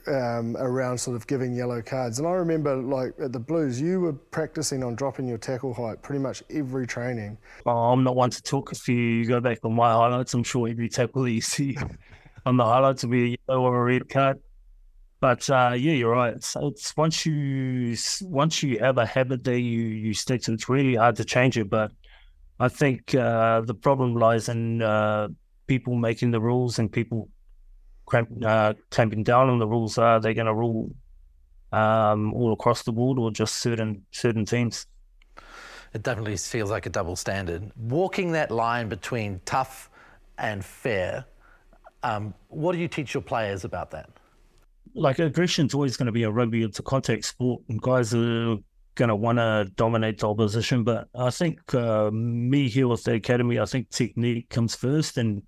um, 0.07 0.57
around 0.59 0.99
sort 0.99 1.17
of 1.17 1.27
giving 1.27 1.55
yellow 1.55 1.81
cards. 1.81 2.19
And 2.19 2.29
I 2.29 2.33
remember, 2.33 2.77
like 2.77 3.15
at 3.21 3.33
the 3.33 3.39
Blues, 3.39 3.81
you 3.81 4.01
were 4.01 4.13
practicing 4.13 4.85
on 4.85 4.95
dropping 4.95 5.27
your 5.27 5.39
tackle 5.39 5.73
height 5.73 6.03
pretty 6.03 6.21
much 6.21 6.43
every 6.51 6.87
training. 6.87 7.39
Oh, 7.65 7.93
I'm 7.93 8.05
not 8.05 8.17
one 8.17 8.31
to 8.31 8.43
talk. 8.43 8.73
If 8.73 8.87
you 8.89 9.25
go 9.27 9.41
back 9.41 9.59
on 9.65 9.75
my 9.75 9.93
highlights, 9.93 10.35
I'm 10.35 10.45
sure 10.45 10.69
every 10.69 10.89
tackle 10.89 11.23
that 11.23 11.31
you 11.31 11.41
see 11.41 11.77
on 12.47 12.57
the 12.57 12.65
highlights 12.65 13.03
will 13.03 13.11
be 13.11 13.35
a 13.35 13.39
yellow 13.49 13.63
or 13.63 13.81
a 13.81 13.85
red 13.85 14.09
card. 14.09 14.39
But 15.21 15.49
uh, 15.51 15.75
yeah, 15.77 15.95
you're 15.95 16.13
right. 16.13 16.35
It's, 16.35 16.55
it's 16.61 16.97
once 16.97 17.27
you 17.27 17.97
once 18.23 18.63
you 18.63 18.79
have 18.79 18.99
a 18.99 19.07
habit 19.07 19.43
that 19.45 19.59
you 19.59 19.81
you 19.81 20.15
stick 20.15 20.43
to, 20.43 20.53
it's 20.53 20.69
really 20.69 20.95
hard 20.95 21.17
to 21.17 21.25
change 21.25 21.59
it. 21.59 21.69
But 21.69 21.91
I 22.61 22.69
think 22.69 23.15
uh, 23.17 23.63
the 23.63 23.75
problem 23.75 24.15
lies 24.15 24.49
in 24.49 24.81
uh, 24.81 25.29
people 25.69 25.95
making 25.95 26.33
the 26.33 26.41
rules 26.41 26.81
and 26.81 26.91
people 26.91 27.29
cramp, 28.07 28.29
uh, 28.45 28.75
clamping 28.91 29.23
down 29.23 29.49
on 29.49 29.59
the 29.61 29.67
rules. 29.67 29.97
Are 29.99 30.19
they 30.19 30.35
going 30.35 30.47
to 30.47 30.55
rule 30.55 30.91
um, 31.71 32.35
all 32.35 32.53
across 32.53 32.83
the 32.83 32.93
board 32.93 33.19
or 33.19 33.31
just 33.31 33.57
certain 33.57 34.03
certain 34.11 34.45
teams? 34.45 34.87
It 35.95 36.03
definitely 36.03 36.37
feels 36.37 36.71
like 36.71 36.87
a 36.87 36.91
double 36.91 37.17
standard. 37.17 37.71
Walking 37.77 38.33
that 38.33 38.51
line 38.51 38.89
between 38.89 39.41
tough 39.45 39.89
and 40.37 40.65
fair, 40.65 41.25
um, 42.03 42.35
what 42.49 42.73
do 42.73 42.79
you 42.79 42.89
teach 42.89 43.15
your 43.15 43.23
players 43.23 43.65
about 43.65 43.93
that? 43.93 44.11
like 44.95 45.19
aggression's 45.19 45.75
always 45.75 45.97
going 45.97 46.07
to 46.07 46.13
be 46.13 46.25
a 46.25 46.31
rugby. 46.31 46.63
It's 46.63 46.79
a 46.79 46.83
contact 46.83 47.25
sport, 47.25 47.63
and 47.69 47.81
guys 47.81 48.15
are 48.15 48.57
going 48.99 49.09
to 49.09 49.17
want 49.17 49.39
to 49.39 49.71
dominate 49.77 50.19
the 50.19 50.29
opposition. 50.29 50.85
But 50.85 51.09
I 51.15 51.31
think 51.31 51.73
uh, 51.75 52.11
me 52.13 52.69
here 52.69 52.89
with 52.89 53.05
the 53.05 53.15
academy, 53.15 53.59
I 53.59 53.65
think 53.65 53.89
technique 53.89 54.51
comes 54.51 54.75
first, 54.75 55.17
and 55.17 55.43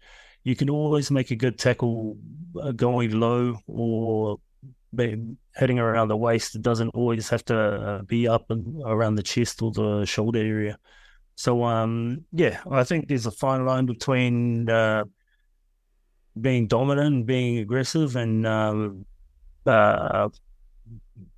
you 0.44 0.56
can 0.56 0.70
always 0.70 1.10
make 1.10 1.30
a 1.30 1.36
good 1.36 1.58
tackle 1.58 2.16
uh, 2.62 2.72
going 2.72 3.10
low 3.18 3.58
or 3.66 4.38
hitting 4.96 5.78
around 5.78 6.08
the 6.08 6.16
waist. 6.16 6.54
It 6.54 6.62
doesn't 6.62 6.90
always 6.90 7.28
have 7.28 7.44
to 7.46 7.58
uh, 7.58 8.02
be 8.02 8.26
up 8.26 8.50
and 8.50 8.82
around 8.86 9.16
the 9.16 9.22
chest 9.22 9.60
or 9.62 9.72
the 9.72 10.06
shoulder 10.06 10.38
area. 10.38 10.78
So 11.34 11.64
um, 11.64 12.24
yeah, 12.32 12.60
I 12.70 12.84
think 12.84 13.08
there's 13.08 13.26
a 13.26 13.30
fine 13.30 13.66
line 13.66 13.86
between 13.86 14.68
uh, 14.70 15.04
being 16.40 16.66
dominant 16.68 17.26
being 17.26 17.58
aggressive 17.58 18.16
and 18.16 18.46
um, 18.46 19.04
uh, 19.66 20.28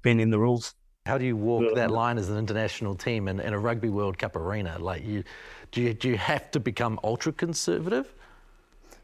bending 0.02 0.30
the 0.30 0.38
rules. 0.38 0.74
How 1.04 1.18
do 1.18 1.24
you 1.24 1.36
walk 1.36 1.74
that 1.74 1.90
line 1.90 2.16
as 2.16 2.30
an 2.30 2.38
international 2.38 2.94
team 2.94 3.26
in, 3.26 3.40
in 3.40 3.52
a 3.52 3.58
Rugby 3.58 3.88
World 3.88 4.18
Cup 4.18 4.36
arena? 4.36 4.78
Like, 4.78 5.04
you 5.04 5.24
do, 5.72 5.82
you 5.82 5.94
do 5.94 6.08
you 6.08 6.16
have 6.16 6.52
to 6.52 6.60
become 6.60 7.00
ultra 7.02 7.32
conservative? 7.32 8.14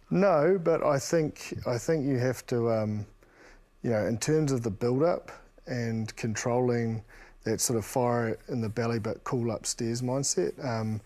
No, 0.08 0.60
but 0.62 0.84
I 0.84 1.00
think 1.00 1.58
I 1.66 1.76
think 1.76 2.06
you 2.06 2.18
have 2.18 2.46
to, 2.46 2.70
um, 2.70 3.04
you 3.82 3.90
know, 3.90 4.06
in 4.06 4.16
terms 4.16 4.52
of 4.52 4.62
the 4.62 4.70
build-up 4.70 5.32
and 5.66 6.14
controlling 6.14 7.02
that 7.42 7.60
sort 7.60 7.76
of 7.76 7.84
fire 7.84 8.38
in 8.46 8.60
the 8.60 8.68
belly 8.68 9.00
but 9.00 9.24
cool 9.24 9.50
upstairs 9.50 10.00
mindset. 10.00 10.52
Um, 10.64 11.00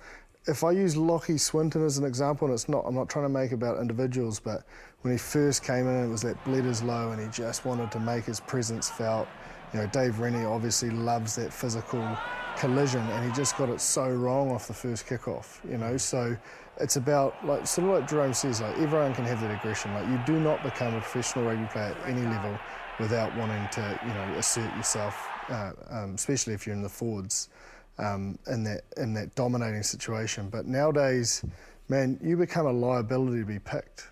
if 0.47 0.63
I 0.63 0.73
use 0.73 0.95
Lockie 0.95 1.39
Swinton 1.39 1.87
as 1.87 1.97
an 1.97 2.05
example, 2.05 2.49
and 2.49 2.55
it's 2.55 2.69
not, 2.69 2.85
I'm 2.87 2.95
not 2.95 3.09
trying 3.09 3.25
to 3.25 3.31
make 3.31 3.53
about 3.53 3.81
individuals, 3.81 4.41
but 4.41 4.65
when 5.01 5.13
he 5.13 5.19
first 5.19 5.65
came 5.65 5.89
in, 5.89 6.05
it 6.05 6.09
was 6.09 6.21
that 6.23 6.43
Bleeders 6.45 6.83
low, 6.83 7.13
and 7.13 7.21
he 7.21 7.29
just 7.29 7.65
wanted 7.65 7.91
to 7.93 8.01
make 8.01 8.25
his 8.25 8.41
presence 8.41 8.91
felt. 8.91 9.27
You 9.73 9.81
know, 9.81 9.87
Dave 9.87 10.19
Rennie 10.19 10.45
obviously 10.45 10.91
loves 10.91 11.37
that 11.37 11.53
physical 11.53 12.17
collision, 12.57 13.01
and 13.01 13.25
he 13.25 13.35
just 13.35 13.57
got 13.57 13.69
it 13.69 13.81
so 13.81 14.09
wrong 14.09 14.51
off 14.51 14.69
the 14.69 14.75
first 14.75 15.07
kickoff. 15.07 15.59
You 15.69 15.79
know, 15.79 15.97
so 15.97 16.37
it's 16.79 16.97
about 16.97 17.45
like 17.47 17.67
sort 17.67 17.89
of 17.89 18.01
like 18.01 18.09
Jerome 18.09 18.35
says, 18.35 18.61
like 18.61 18.77
everyone 18.79 19.15
can 19.15 19.25
have 19.25 19.41
that 19.41 19.51
aggression. 19.51 19.95
Like 19.95 20.09
you 20.09 20.21
do 20.27 20.39
not 20.39 20.63
become 20.63 20.95
a 20.95 21.01
professional 21.01 21.47
rugby 21.47 21.67
player 21.67 21.97
at 21.99 22.09
any 22.09 22.23
level 22.23 22.59
without 22.99 23.35
wanting 23.37 23.67
to, 23.73 24.01
you 24.07 24.13
know, 24.13 24.39
assert 24.39 24.75
yourself, 24.77 25.29
uh, 25.49 25.73
um, 25.91 26.15
especially 26.15 26.55
if 26.55 26.67
you're 26.67 26.77
in 26.77 26.83
the 26.83 26.89
forwards 26.89 27.49
um, 27.99 28.39
in 28.49 28.65
that 28.65 28.83
in 28.97 29.15
that 29.15 29.35
dominating 29.35 29.83
situation. 29.83 30.49
But 30.49 30.67
nowadays, 30.67 31.45
man, 31.89 32.19
you 32.23 32.37
become 32.37 32.67
a 32.67 32.73
liability 32.73 33.41
to 33.41 33.47
be 33.47 33.59
picked, 33.59 34.09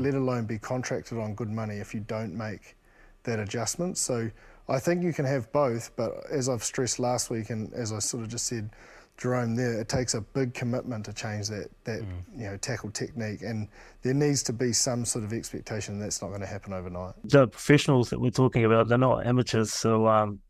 let 0.00 0.14
alone 0.14 0.46
be 0.46 0.58
contracted 0.58 1.18
on 1.18 1.34
good 1.34 1.50
money 1.50 1.76
if 1.76 1.92
you 1.94 2.00
don't 2.00 2.34
make 2.34 2.76
that 3.24 3.38
adjustment. 3.38 3.98
So 3.98 4.30
I 4.68 4.78
think 4.78 5.02
you 5.02 5.12
can 5.12 5.24
have 5.24 5.50
both, 5.52 5.90
but 5.96 6.24
as 6.30 6.48
I've 6.48 6.64
stressed 6.64 6.98
last 6.98 7.30
week, 7.30 7.50
and 7.50 7.72
as 7.74 7.92
I 7.92 7.98
sort 7.98 8.22
of 8.22 8.30
just 8.30 8.46
said 8.46 8.70
Jerome, 9.16 9.54
there, 9.54 9.80
it 9.80 9.88
takes 9.88 10.14
a 10.14 10.20
big 10.20 10.54
commitment 10.54 11.04
to 11.04 11.12
change 11.12 11.48
that 11.48 11.68
that 11.84 12.00
mm. 12.00 12.22
you 12.36 12.44
know 12.46 12.56
tackle 12.56 12.90
technique, 12.90 13.42
and 13.42 13.68
there 14.02 14.14
needs 14.14 14.42
to 14.44 14.52
be 14.52 14.72
some 14.72 15.04
sort 15.04 15.24
of 15.24 15.32
expectation 15.32 15.98
that's 15.98 16.22
not 16.22 16.28
going 16.28 16.40
to 16.40 16.46
happen 16.46 16.72
overnight. 16.72 17.14
The 17.24 17.46
professionals 17.46 18.10
that 18.10 18.20
we're 18.20 18.30
talking 18.30 18.64
about, 18.64 18.88
they're 18.88 18.98
not 18.98 19.26
amateurs, 19.26 19.72
so 19.72 20.08
um, 20.08 20.40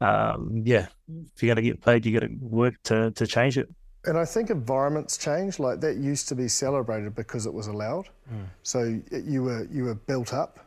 um, 0.00 0.62
yeah, 0.64 0.88
if 1.34 1.42
you're 1.42 1.54
going 1.54 1.64
to 1.64 1.70
get 1.70 1.80
paid, 1.80 2.04
you 2.04 2.18
got 2.18 2.26
to 2.26 2.34
work 2.40 2.74
to 2.84 3.12
to 3.12 3.26
change 3.26 3.56
it. 3.56 3.68
And 4.04 4.18
I 4.18 4.24
think 4.24 4.50
environments 4.50 5.16
change. 5.16 5.58
Like 5.58 5.80
that 5.80 5.96
used 5.96 6.28
to 6.28 6.34
be 6.34 6.48
celebrated 6.48 7.14
because 7.14 7.46
it 7.46 7.54
was 7.54 7.68
allowed, 7.68 8.08
mm. 8.32 8.46
so 8.64 9.00
you 9.12 9.44
were 9.44 9.66
you 9.70 9.84
were 9.84 9.94
built 9.94 10.34
up 10.34 10.58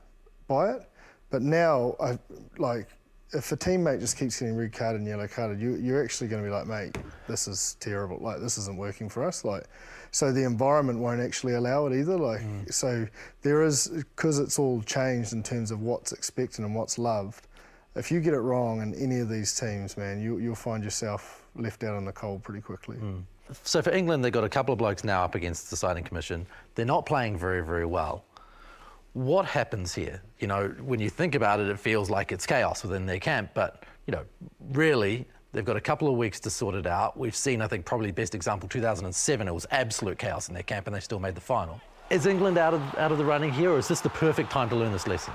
by 0.47 0.71
it. 0.71 0.89
But 1.31 1.41
now, 1.41 1.95
I 1.99 2.19
like 2.57 2.87
if 3.33 3.51
a 3.51 3.57
teammate 3.57 3.99
just 3.99 4.17
keeps 4.17 4.39
getting 4.39 4.57
red 4.57 4.73
carded 4.73 4.99
and 4.99 5.07
yellow 5.07 5.27
carded, 5.27 5.61
you, 5.61 5.75
you're 5.75 6.03
actually 6.03 6.27
going 6.27 6.43
to 6.43 6.49
be 6.49 6.53
like, 6.53 6.67
mate, 6.67 6.97
this 7.27 7.47
is 7.47 7.77
terrible. 7.79 8.17
Like, 8.19 8.41
this 8.41 8.57
isn't 8.57 8.75
working 8.75 9.07
for 9.07 9.23
us. 9.23 9.45
Like, 9.45 9.63
so 10.11 10.33
the 10.33 10.43
environment 10.43 10.99
won't 10.99 11.21
actually 11.21 11.53
allow 11.53 11.87
it 11.87 11.97
either. 11.97 12.17
Like, 12.17 12.41
mm. 12.41 12.71
so 12.71 13.07
there 13.41 13.63
is 13.63 13.87
because 13.87 14.39
it's 14.39 14.59
all 14.59 14.81
changed 14.81 15.31
in 15.31 15.43
terms 15.43 15.71
of 15.71 15.81
what's 15.81 16.11
expected 16.11 16.65
and 16.65 16.75
what's 16.75 16.97
loved. 16.97 17.47
If 17.95 18.11
you 18.11 18.19
get 18.19 18.33
it 18.33 18.39
wrong 18.39 18.81
in 18.81 18.93
any 18.95 19.19
of 19.19 19.29
these 19.29 19.57
teams, 19.57 19.97
man, 19.97 20.21
you, 20.21 20.37
you'll 20.39 20.55
find 20.55 20.83
yourself 20.83 21.45
left 21.55 21.83
out 21.83 21.97
in 21.97 22.05
the 22.05 22.11
cold 22.11 22.43
pretty 22.43 22.61
quickly. 22.61 22.97
Mm. 22.97 23.23
So 23.63 23.81
for 23.81 23.91
England, 23.91 24.23
they've 24.23 24.31
got 24.31 24.45
a 24.45 24.49
couple 24.49 24.71
of 24.73 24.77
blokes 24.79 25.03
now 25.03 25.23
up 25.23 25.35
against 25.35 25.69
the 25.69 25.75
citing 25.75 26.03
commission. 26.03 26.45
They're 26.75 26.85
not 26.85 27.05
playing 27.05 27.37
very, 27.37 27.61
very 27.61 27.85
well 27.85 28.23
what 29.13 29.45
happens 29.45 29.93
here? 29.93 30.21
You 30.39 30.47
know, 30.47 30.69
when 30.81 30.99
you 30.99 31.09
think 31.09 31.35
about 31.35 31.59
it, 31.59 31.67
it 31.67 31.79
feels 31.79 32.09
like 32.09 32.31
it's 32.31 32.45
chaos 32.45 32.83
within 32.83 33.05
their 33.05 33.19
camp, 33.19 33.51
but, 33.53 33.83
you 34.07 34.11
know, 34.11 34.23
really, 34.71 35.27
they've 35.51 35.65
got 35.65 35.75
a 35.75 35.81
couple 35.81 36.07
of 36.07 36.15
weeks 36.15 36.39
to 36.41 36.49
sort 36.49 36.75
it 36.75 36.87
out. 36.87 37.17
We've 37.17 37.35
seen, 37.35 37.61
I 37.61 37.67
think, 37.67 37.85
probably 37.85 38.11
best 38.11 38.35
example 38.35 38.69
2007, 38.69 39.47
it 39.47 39.53
was 39.53 39.67
absolute 39.71 40.17
chaos 40.17 40.47
in 40.47 40.53
their 40.53 40.63
camp 40.63 40.87
and 40.87 40.95
they 40.95 41.01
still 41.01 41.19
made 41.19 41.35
the 41.35 41.41
final. 41.41 41.81
Is 42.09 42.25
England 42.25 42.57
out 42.57 42.73
of, 42.73 42.81
out 42.97 43.11
of 43.11 43.17
the 43.17 43.25
running 43.25 43.51
here, 43.51 43.71
or 43.71 43.77
is 43.77 43.87
this 43.87 44.01
the 44.01 44.09
perfect 44.09 44.51
time 44.51 44.69
to 44.69 44.75
learn 44.75 44.91
this 44.91 45.07
lesson? 45.07 45.33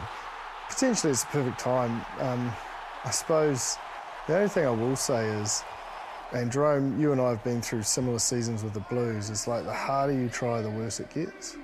Potentially, 0.69 1.11
it's 1.11 1.25
the 1.25 1.31
perfect 1.31 1.59
time. 1.59 2.05
Um, 2.21 2.53
I 3.05 3.11
suppose 3.11 3.77
the 4.27 4.37
only 4.37 4.49
thing 4.49 4.67
I 4.67 4.71
will 4.71 4.97
say 4.97 5.27
is, 5.27 5.63
and 6.33 6.51
Jerome, 6.51 7.01
you 7.01 7.13
and 7.13 7.21
I 7.21 7.31
have 7.31 7.45
been 7.45 7.63
through 7.63 7.83
similar 7.83 8.19
seasons 8.19 8.65
with 8.65 8.75
the 8.75 8.81
Blues. 8.81 9.31
It's 9.31 9.47
like 9.47 9.65
the 9.65 9.73
harder 9.73 10.13
you 10.13 10.29
try, 10.29 10.61
the 10.61 10.71
worse 10.71 10.99
it 10.99 11.09
gets. 11.15 11.57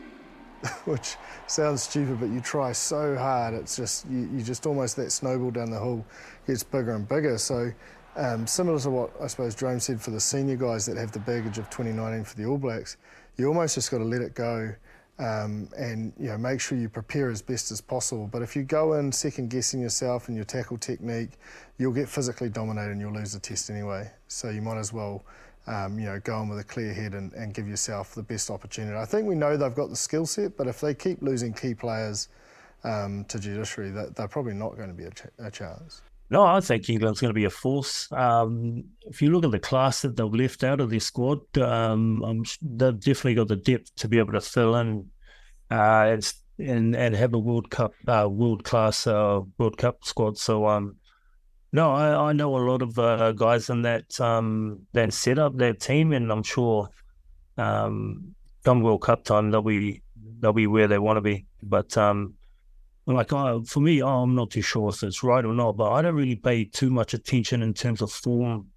which 0.84 1.16
sounds 1.46 1.82
stupid, 1.82 2.20
but 2.20 2.28
you 2.30 2.40
try 2.40 2.72
so 2.72 3.16
hard, 3.16 3.54
it's 3.54 3.76
just 3.76 4.08
you, 4.08 4.28
you 4.32 4.42
just 4.42 4.66
almost 4.66 4.96
that 4.96 5.10
snowball 5.10 5.50
down 5.50 5.70
the 5.70 5.78
hill 5.78 6.04
gets 6.46 6.62
bigger 6.62 6.94
and 6.94 7.08
bigger. 7.08 7.38
So 7.38 7.72
um, 8.16 8.46
similar 8.46 8.78
to 8.80 8.90
what 8.90 9.10
I 9.20 9.26
suppose 9.26 9.54
Jerome 9.54 9.80
said 9.80 10.00
for 10.00 10.10
the 10.10 10.20
senior 10.20 10.56
guys 10.56 10.86
that 10.86 10.96
have 10.96 11.12
the 11.12 11.18
baggage 11.18 11.58
of 11.58 11.68
2019 11.70 12.24
for 12.24 12.36
the 12.36 12.44
All 12.44 12.58
Blacks, 12.58 12.96
you 13.36 13.48
almost 13.48 13.74
just 13.74 13.90
got 13.90 13.98
to 13.98 14.04
let 14.04 14.20
it 14.20 14.34
go. 14.34 14.74
Um, 15.18 15.68
and 15.76 16.12
you 16.18 16.28
know 16.28 16.38
make 16.38 16.58
sure 16.58 16.76
you 16.76 16.88
prepare 16.88 17.30
as 17.30 17.42
best 17.42 17.70
as 17.70 17.80
possible. 17.80 18.26
But 18.26 18.42
if 18.42 18.56
you 18.56 18.62
go 18.62 18.94
in 18.94 19.12
second 19.12 19.50
guessing 19.50 19.80
yourself 19.80 20.28
and 20.28 20.36
your 20.36 20.46
tackle 20.46 20.78
technique, 20.78 21.32
you'll 21.78 21.92
get 21.92 22.08
physically 22.08 22.48
dominated 22.48 22.92
and 22.92 23.00
you'll 23.00 23.12
lose 23.12 23.34
the 23.34 23.38
test 23.38 23.68
anyway. 23.70 24.10
So 24.26 24.48
you 24.48 24.62
might 24.62 24.78
as 24.78 24.92
well 24.92 25.22
um, 25.66 25.98
you 25.98 26.06
know, 26.06 26.18
go 26.20 26.34
on 26.36 26.48
with 26.48 26.58
a 26.58 26.64
clear 26.64 26.92
head 26.92 27.14
and, 27.14 27.32
and, 27.34 27.54
give 27.54 27.68
yourself 27.68 28.14
the 28.14 28.22
best 28.22 28.50
opportunity. 28.50 28.96
I 28.96 29.04
think 29.04 29.28
we 29.28 29.36
know 29.36 29.56
they've 29.56 29.74
got 29.74 29.90
the 29.90 29.96
skill 29.96 30.26
set, 30.26 30.56
but 30.56 30.66
if 30.66 30.80
they 30.80 30.92
keep 30.92 31.22
losing 31.22 31.52
key 31.52 31.74
players 31.74 32.28
um, 32.82 33.24
to 33.26 33.38
judiciary, 33.38 33.90
that 33.90 34.16
they're 34.16 34.28
probably 34.28 34.54
not 34.54 34.76
going 34.76 34.88
to 34.88 34.94
be 34.94 35.04
a, 35.04 35.10
ch- 35.10 35.26
a, 35.38 35.50
chance. 35.50 36.02
No, 36.30 36.44
I 36.44 36.60
think 36.60 36.88
England's 36.88 37.20
going 37.20 37.30
to 37.30 37.38
be 37.38 37.44
a 37.44 37.50
force. 37.50 38.10
Um, 38.10 38.84
if 39.02 39.22
you 39.22 39.30
look 39.30 39.44
at 39.44 39.52
the 39.52 39.60
class 39.60 40.02
that 40.02 40.16
they've 40.16 40.34
left 40.34 40.64
out 40.64 40.80
of 40.80 40.90
their 40.90 40.98
squad, 40.98 41.40
um, 41.58 42.44
they've 42.60 42.98
definitely 42.98 43.34
got 43.34 43.48
the 43.48 43.56
depth 43.56 43.94
to 43.96 44.08
be 44.08 44.18
able 44.18 44.32
to 44.32 44.40
fill 44.40 44.74
in 44.76 45.06
uh, 45.70 46.16
and 46.58 46.94
and 46.94 47.14
have 47.14 47.34
a 47.34 47.38
World 47.38 47.70
Cup, 47.70 47.92
uh, 48.06 48.28
world 48.28 48.64
class 48.64 49.06
uh, 49.06 49.40
World 49.58 49.78
Cup 49.78 50.04
squad. 50.04 50.38
So 50.38 50.66
um, 50.66 50.96
no, 51.72 51.92
I, 51.92 52.28
I 52.28 52.32
know 52.32 52.56
a 52.56 52.64
lot 52.68 52.82
of 52.82 52.98
uh, 52.98 53.32
guys 53.32 53.70
in 53.70 53.82
that 53.82 54.20
um, 54.20 54.80
that 54.92 55.12
set 55.12 55.38
up 55.38 55.56
that 55.56 55.80
team, 55.80 56.12
and 56.12 56.30
I'm 56.30 56.42
sure 56.42 56.88
um, 57.56 58.34
come 58.64 58.82
World 58.82 59.02
Cup 59.02 59.24
time 59.24 59.50
they'll 59.50 59.62
be 59.62 60.02
they'll 60.40 60.52
be 60.52 60.66
where 60.66 60.86
they 60.86 60.98
want 60.98 61.16
to 61.16 61.22
be. 61.22 61.46
But 61.62 61.96
um, 61.96 62.34
like 63.06 63.32
uh, 63.32 63.60
for 63.66 63.80
me, 63.80 64.02
oh, 64.02 64.22
I'm 64.22 64.34
not 64.34 64.50
too 64.50 64.62
sure 64.62 64.90
if 64.90 65.02
it's 65.02 65.22
right 65.22 65.44
or 65.44 65.54
not, 65.54 65.76
but 65.76 65.92
I 65.92 66.02
don't 66.02 66.14
really 66.14 66.36
pay 66.36 66.64
too 66.64 66.90
much 66.90 67.14
attention 67.14 67.62
in 67.62 67.72
terms 67.72 68.02
of 68.02 68.12
form 68.12 68.68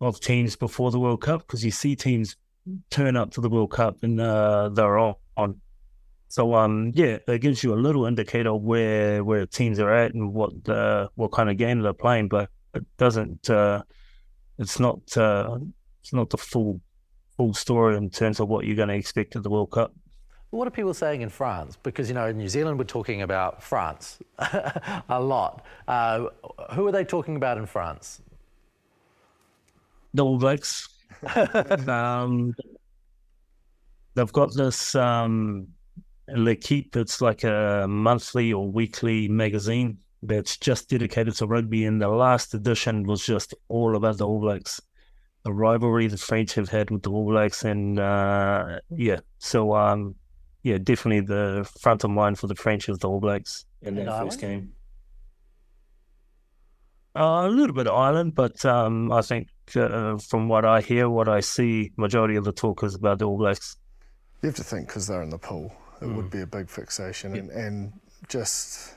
of 0.00 0.20
teams 0.20 0.54
before 0.56 0.90
the 0.90 1.00
World 1.00 1.22
Cup 1.22 1.40
because 1.40 1.64
you 1.64 1.70
see 1.70 1.96
teams 1.96 2.36
turn 2.90 3.16
up 3.16 3.30
to 3.32 3.40
the 3.40 3.48
World 3.48 3.72
Cup 3.72 4.02
and 4.02 4.20
uh, 4.20 4.68
they're 4.68 4.98
on. 4.98 5.14
So 6.28 6.54
um 6.54 6.92
yeah, 6.94 7.18
it 7.26 7.40
gives 7.40 7.62
you 7.62 7.72
a 7.72 7.76
little 7.76 8.06
indicator 8.06 8.50
of 8.50 8.62
where 8.62 9.22
where 9.24 9.46
teams 9.46 9.78
are 9.78 9.92
at 9.92 10.14
and 10.14 10.32
what 10.32 10.68
uh, 10.68 11.08
what 11.14 11.32
kind 11.32 11.50
of 11.50 11.56
game 11.56 11.80
they're 11.80 11.92
playing, 11.92 12.28
but 12.28 12.50
it 12.74 12.84
doesn't. 12.96 13.48
Uh, 13.48 13.82
it's 14.58 14.78
not. 14.78 15.16
Uh, 15.16 15.58
it's 16.02 16.12
not 16.12 16.30
the 16.30 16.38
full 16.38 16.80
full 17.36 17.54
story 17.54 17.96
in 17.96 18.10
terms 18.10 18.40
of 18.40 18.48
what 18.48 18.64
you're 18.64 18.76
going 18.76 18.88
to 18.88 18.94
expect 18.94 19.36
at 19.36 19.42
the 19.42 19.50
World 19.50 19.70
Cup. 19.70 19.92
What 20.50 20.66
are 20.66 20.70
people 20.70 20.94
saying 20.94 21.22
in 21.22 21.28
France? 21.28 21.76
Because 21.82 22.08
you 22.08 22.14
know, 22.14 22.26
in 22.26 22.38
New 22.38 22.48
Zealand, 22.48 22.78
we're 22.78 22.84
talking 22.84 23.22
about 23.22 23.62
France 23.62 24.18
a 24.38 25.20
lot. 25.20 25.64
Uh, 25.88 26.26
who 26.72 26.86
are 26.86 26.92
they 26.92 27.04
talking 27.04 27.36
about 27.36 27.58
in 27.58 27.66
France? 27.66 28.22
The 30.14 30.24
All 30.24 30.38
Blacks. 30.38 30.88
um, 31.88 32.54
they've 34.14 34.32
got 34.32 34.54
this 34.54 34.94
um, 34.94 35.68
L'Equipe, 36.28 36.96
it's 36.96 37.20
like 37.20 37.44
a 37.44 37.86
monthly 37.88 38.52
or 38.52 38.70
weekly 38.70 39.28
magazine 39.28 39.98
that's 40.22 40.56
just 40.56 40.88
dedicated 40.88 41.34
to 41.36 41.46
rugby. 41.46 41.84
And 41.84 42.00
the 42.00 42.08
last 42.08 42.54
edition 42.54 43.04
was 43.04 43.24
just 43.24 43.54
all 43.68 43.96
about 43.96 44.18
the 44.18 44.26
All 44.26 44.40
Blacks, 44.40 44.80
the 45.44 45.52
rivalry 45.52 46.08
the 46.08 46.16
French 46.16 46.54
have 46.54 46.68
had 46.68 46.90
with 46.90 47.02
the 47.02 47.10
All 47.10 47.26
Blacks. 47.26 47.64
And 47.64 47.98
uh, 47.98 48.80
yeah, 48.90 49.20
so 49.38 49.74
um, 49.74 50.16
yeah, 50.62 50.78
definitely 50.78 51.20
the 51.20 51.68
front 51.80 52.04
of 52.04 52.10
mind 52.10 52.38
for 52.38 52.48
the 52.48 52.56
French 52.56 52.88
is 52.88 52.98
the 52.98 53.08
All 53.08 53.20
Blacks 53.20 53.64
in 53.82 53.94
that 53.96 54.22
first 54.22 54.40
game. 54.40 54.72
Uh, 57.14 57.46
a 57.46 57.48
little 57.48 57.74
bit 57.74 57.86
of 57.86 57.94
Ireland, 57.94 58.34
but 58.34 58.62
um, 58.66 59.10
I 59.10 59.22
think 59.22 59.48
uh, 59.74 60.18
from 60.18 60.48
what 60.48 60.66
I 60.66 60.82
hear, 60.82 61.08
what 61.08 61.30
I 61.30 61.40
see, 61.40 61.92
majority 61.96 62.36
of 62.36 62.44
the 62.44 62.52
talk 62.52 62.82
is 62.82 62.94
about 62.94 63.20
the 63.20 63.24
All 63.24 63.38
Blacks. 63.38 63.76
You 64.42 64.48
have 64.48 64.56
to 64.56 64.64
think 64.64 64.88
because 64.88 65.06
they're 65.06 65.22
in 65.22 65.30
the 65.30 65.38
pool 65.38 65.72
it 66.00 66.06
mm. 66.06 66.16
would 66.16 66.30
be 66.30 66.40
a 66.40 66.46
big 66.46 66.68
fixation. 66.68 67.34
Yep. 67.34 67.44
And, 67.44 67.50
and 67.50 67.92
just, 68.28 68.94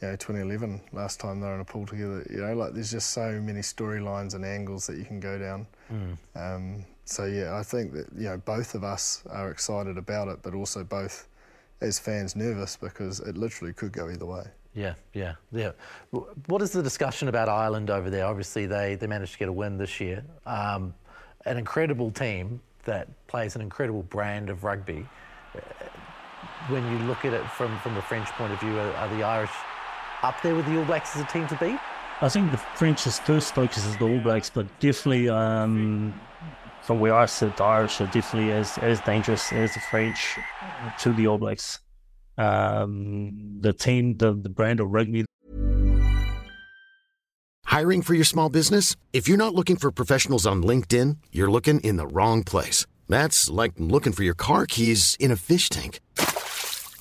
you 0.00 0.08
know, 0.08 0.16
2011, 0.16 0.80
last 0.92 1.20
time 1.20 1.40
they 1.40 1.46
were 1.46 1.54
in 1.54 1.60
a 1.60 1.64
pool 1.64 1.86
together, 1.86 2.26
you 2.30 2.38
know, 2.38 2.54
like 2.54 2.74
there's 2.74 2.90
just 2.90 3.10
so 3.10 3.40
many 3.40 3.60
storylines 3.60 4.34
and 4.34 4.44
angles 4.44 4.86
that 4.86 4.98
you 4.98 5.04
can 5.04 5.20
go 5.20 5.38
down. 5.38 5.66
Mm. 5.92 6.16
Um, 6.34 6.84
so, 7.04 7.24
yeah, 7.24 7.56
I 7.56 7.62
think 7.62 7.92
that, 7.92 8.06
you 8.16 8.24
know, 8.24 8.36
both 8.38 8.74
of 8.74 8.84
us 8.84 9.22
are 9.30 9.50
excited 9.50 9.98
about 9.98 10.28
it, 10.28 10.38
but 10.42 10.54
also 10.54 10.84
both 10.84 11.28
as 11.80 11.98
fans 11.98 12.36
nervous 12.36 12.76
because 12.76 13.20
it 13.20 13.36
literally 13.36 13.72
could 13.72 13.92
go 13.92 14.08
either 14.08 14.26
way. 14.26 14.44
Yeah, 14.74 14.94
yeah, 15.12 15.34
yeah. 15.50 15.72
What 16.46 16.62
is 16.62 16.70
the 16.70 16.82
discussion 16.82 17.28
about 17.28 17.48
Ireland 17.48 17.90
over 17.90 18.08
there? 18.08 18.24
Obviously, 18.24 18.66
they, 18.66 18.94
they 18.94 19.06
managed 19.06 19.32
to 19.34 19.38
get 19.38 19.48
a 19.48 19.52
win 19.52 19.76
this 19.76 20.00
year. 20.00 20.24
Um, 20.46 20.94
an 21.44 21.58
incredible 21.58 22.10
team 22.10 22.60
that 22.84 23.08
plays 23.26 23.54
an 23.54 23.60
incredible 23.60 24.02
brand 24.04 24.48
of 24.48 24.64
rugby 24.64 25.06
when 26.68 26.84
you 26.90 26.98
look 27.06 27.24
at 27.24 27.32
it 27.32 27.44
from, 27.50 27.78
from 27.80 27.94
the 27.94 28.02
French 28.02 28.28
point 28.30 28.52
of 28.52 28.60
view, 28.60 28.78
are, 28.78 28.92
are, 28.94 29.08
the 29.16 29.22
Irish 29.22 29.50
up 30.22 30.40
there 30.42 30.54
with 30.54 30.66
the 30.66 30.78
All 30.78 30.84
Blacks 30.84 31.16
as 31.16 31.22
a 31.22 31.26
team 31.26 31.46
to 31.48 31.56
beat? 31.56 31.78
I 32.20 32.28
think 32.28 32.50
the 32.50 32.58
French's 32.58 33.18
first 33.18 33.54
focus 33.54 33.84
is 33.84 33.96
the 33.96 34.04
All 34.04 34.20
Blacks, 34.20 34.50
but 34.50 34.66
definitely 34.78 35.28
um, 35.28 36.14
from 36.82 37.00
where 37.00 37.14
I 37.14 37.26
sit, 37.26 37.56
the 37.56 37.64
Irish 37.64 38.00
are 38.00 38.06
definitely 38.06 38.52
as, 38.52 38.78
as 38.78 39.00
dangerous 39.00 39.52
as 39.52 39.74
the 39.74 39.80
French 39.80 40.38
to 41.00 41.12
the 41.12 41.26
All 41.26 41.38
Blacks. 41.38 41.80
Um, 42.38 43.58
the 43.60 43.72
team, 43.72 44.16
the, 44.16 44.32
the 44.34 44.48
brand 44.48 44.80
of 44.80 44.90
rugby. 44.90 45.24
Hiring 47.66 48.02
for 48.02 48.14
your 48.14 48.24
small 48.24 48.48
business? 48.48 48.96
If 49.12 49.28
you're 49.28 49.38
not 49.38 49.54
looking 49.54 49.76
for 49.76 49.90
professionals 49.90 50.46
on 50.46 50.62
LinkedIn, 50.62 51.18
you're 51.32 51.50
looking 51.50 51.80
in 51.80 51.96
the 51.96 52.06
wrong 52.06 52.42
place. 52.42 52.86
That's 53.08 53.48
like 53.48 53.72
looking 53.78 54.12
for 54.12 54.22
your 54.22 54.34
car 54.34 54.66
keys 54.66 55.16
in 55.18 55.30
a 55.30 55.36
fish 55.36 55.68
tank. 55.68 56.00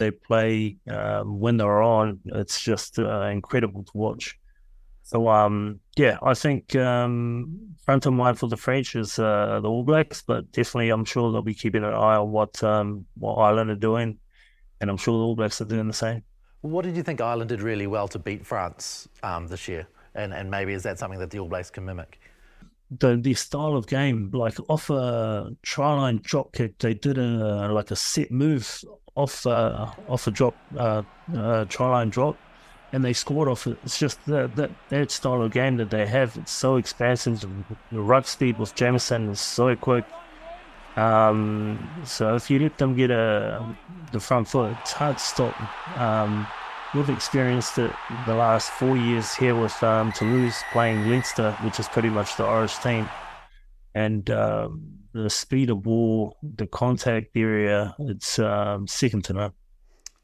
They 0.00 0.10
play 0.10 0.78
um, 0.90 1.38
when 1.38 1.56
they're 1.56 1.82
on. 1.82 2.18
It's 2.24 2.60
just 2.60 2.98
uh, 2.98 3.22
incredible 3.26 3.84
to 3.84 3.92
watch. 3.94 4.36
So, 5.02 5.28
um, 5.28 5.80
yeah, 5.96 6.18
I 6.22 6.34
think 6.34 6.76
um, 6.76 7.74
front 7.84 8.06
of 8.06 8.12
mind 8.12 8.38
for 8.38 8.48
the 8.48 8.56
French 8.56 8.94
is 8.94 9.18
uh, 9.18 9.58
the 9.60 9.68
All 9.68 9.82
Blacks, 9.82 10.22
but 10.22 10.50
definitely 10.52 10.90
I'm 10.90 11.04
sure 11.04 11.32
they'll 11.32 11.42
be 11.42 11.54
keeping 11.54 11.84
an 11.84 11.92
eye 11.92 12.16
on 12.16 12.30
what 12.30 12.62
um, 12.62 13.06
what 13.18 13.34
Ireland 13.34 13.70
are 13.70 13.76
doing, 13.76 14.18
and 14.80 14.88
I'm 14.88 14.96
sure 14.96 15.18
the 15.18 15.24
All 15.24 15.36
Blacks 15.36 15.60
are 15.60 15.64
doing 15.64 15.88
the 15.88 15.92
same. 15.92 16.22
What 16.60 16.84
did 16.84 16.96
you 16.96 17.02
think 17.02 17.20
Ireland 17.20 17.48
did 17.48 17.60
really 17.60 17.86
well 17.86 18.06
to 18.08 18.18
beat 18.18 18.46
France 18.46 19.08
um, 19.22 19.48
this 19.48 19.66
year? 19.66 19.86
And, 20.14 20.32
and 20.32 20.50
maybe 20.50 20.74
is 20.74 20.82
that 20.84 20.98
something 20.98 21.18
that 21.18 21.30
the 21.30 21.38
All 21.40 21.48
Blacks 21.48 21.70
can 21.70 21.84
mimic? 21.84 22.20
The 22.98 23.16
the 23.16 23.34
style 23.34 23.76
of 23.76 23.86
game, 23.86 24.30
like 24.32 24.58
off 24.68 24.90
a 24.90 25.50
try 25.62 25.92
line 25.94 26.20
drop 26.22 26.52
kick, 26.52 26.78
they 26.78 26.94
did 26.94 27.18
a 27.18 27.72
like 27.72 27.90
a 27.90 27.96
set 27.96 28.30
move 28.30 28.84
off 29.14 29.46
uh, 29.46 29.90
off 30.08 30.26
a 30.26 30.30
drop 30.30 30.54
uh, 30.76 31.02
uh, 31.34 31.64
try 31.66 31.88
line 31.88 32.10
drop, 32.10 32.36
and 32.92 33.04
they 33.04 33.12
scored 33.12 33.48
off 33.48 33.66
it. 33.66 33.78
It's 33.84 33.98
just 33.98 34.24
that 34.26 34.56
that 34.56 34.70
that 34.88 35.10
style 35.10 35.42
of 35.42 35.52
game 35.52 35.76
that 35.78 35.90
they 35.90 36.06
have. 36.06 36.36
It's 36.36 36.52
so 36.52 36.76
expansive. 36.76 37.48
The 37.92 38.00
ruck 38.00 38.26
speed 38.26 38.58
with 38.58 38.74
Jamison 38.74 39.28
is 39.30 39.40
so 39.40 39.74
quick. 39.76 40.04
Um, 40.96 42.02
so 42.04 42.34
if 42.34 42.50
you 42.50 42.58
let 42.58 42.78
them 42.78 42.94
get 42.96 43.10
a 43.10 43.64
the 44.12 44.20
front 44.20 44.48
foot, 44.48 44.76
it's 44.80 44.92
hard 44.92 45.18
to 45.18 45.24
stop. 45.24 45.98
Um, 45.98 46.46
we've 46.94 47.08
experienced 47.08 47.78
it 47.78 47.92
the 48.26 48.34
last 48.34 48.70
four 48.70 48.96
years 48.96 49.34
here 49.34 49.54
with 49.54 49.80
um, 49.82 50.12
Toulouse 50.12 50.62
playing 50.72 51.08
Leinster, 51.08 51.52
which 51.62 51.78
is 51.78 51.88
pretty 51.88 52.10
much 52.10 52.36
the 52.36 52.44
Irish 52.44 52.76
team, 52.78 53.08
and 53.94 54.28
um, 54.30 55.00
the 55.12 55.30
speed 55.30 55.70
of 55.70 55.82
ball, 55.82 56.36
the 56.42 56.66
contact 56.66 57.36
area, 57.36 57.94
it's 57.98 58.38
um, 58.38 58.86
second 58.86 59.24
to 59.24 59.32
none. 59.32 59.52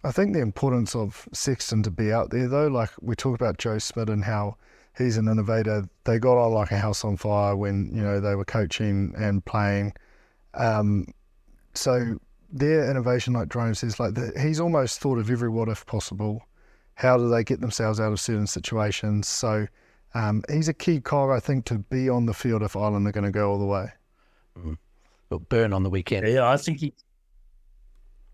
I 0.04 0.12
think 0.12 0.34
the 0.34 0.40
importance 0.40 0.94
of 0.94 1.28
Sexton 1.32 1.82
to 1.82 1.90
be 1.90 2.12
out 2.12 2.30
there, 2.30 2.48
though, 2.48 2.68
like 2.68 2.90
we 3.00 3.16
talk 3.16 3.34
about 3.34 3.58
Joe 3.58 3.78
Schmidt 3.78 4.08
and 4.08 4.22
how 4.22 4.56
he's 4.96 5.16
an 5.16 5.28
innovator. 5.28 5.88
They 6.04 6.18
got 6.18 6.38
on 6.38 6.52
like 6.52 6.70
a 6.70 6.78
house 6.78 7.04
on 7.04 7.16
fire 7.16 7.56
when 7.56 7.90
you 7.92 8.02
know 8.02 8.20
they 8.20 8.34
were 8.34 8.44
coaching 8.44 9.12
and 9.16 9.44
playing. 9.44 9.94
Um, 10.54 11.06
so 11.74 12.18
their 12.52 12.88
innovation, 12.90 13.32
like 13.34 13.48
Jerome 13.48 13.74
says, 13.74 13.98
like 13.98 14.14
the, 14.14 14.32
he's 14.40 14.60
almost 14.60 15.00
thought 15.00 15.18
of 15.18 15.30
every 15.30 15.48
what 15.48 15.68
if 15.68 15.84
possible. 15.86 16.42
How 16.94 17.18
do 17.18 17.28
they 17.28 17.44
get 17.44 17.60
themselves 17.60 18.00
out 18.00 18.12
of 18.12 18.20
certain 18.20 18.46
situations? 18.46 19.28
So 19.28 19.66
um, 20.16 20.42
he's 20.50 20.68
a 20.68 20.74
key 20.74 21.00
cog, 21.00 21.30
I 21.30 21.40
think, 21.40 21.66
to 21.66 21.78
be 21.78 22.08
on 22.08 22.24
the 22.24 22.32
field 22.32 22.62
if 22.62 22.74
Ireland 22.74 23.06
are 23.06 23.12
going 23.12 23.24
to 23.24 23.30
go 23.30 23.50
all 23.50 23.58
the 23.58 23.66
way. 23.66 23.88
Mm. 24.58 24.78
But 25.28 25.48
Burn 25.50 25.74
on 25.74 25.82
the 25.82 25.90
weekend. 25.90 26.26
Yeah, 26.26 26.48
I 26.48 26.56
think 26.56 26.80
he. 26.80 26.94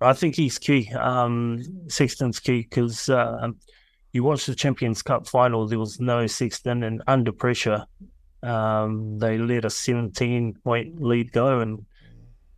I 0.01 0.12
think 0.12 0.37
he's 0.37 0.59
key. 0.59 0.92
Um, 0.92 1.62
Sexton's 1.88 2.38
key 2.38 2.62
because 2.62 3.09
uh, 3.09 3.49
you 4.12 4.23
watch 4.23 4.47
the 4.47 4.55
Champions 4.55 5.03
Cup 5.03 5.27
final. 5.27 5.66
There 5.66 5.79
was 5.79 5.99
no 5.99 6.27
Sexton, 6.27 6.85
and 6.85 7.03
under 7.09 7.33
pressure, 7.33 7.85
um, 8.45 9.18
they 9.18 9.38
let 9.38 9.64
a 9.64 9.71
17 9.71 10.55
point 10.62 11.03
lead 11.03 11.33
go. 11.33 11.61
And 11.61 11.85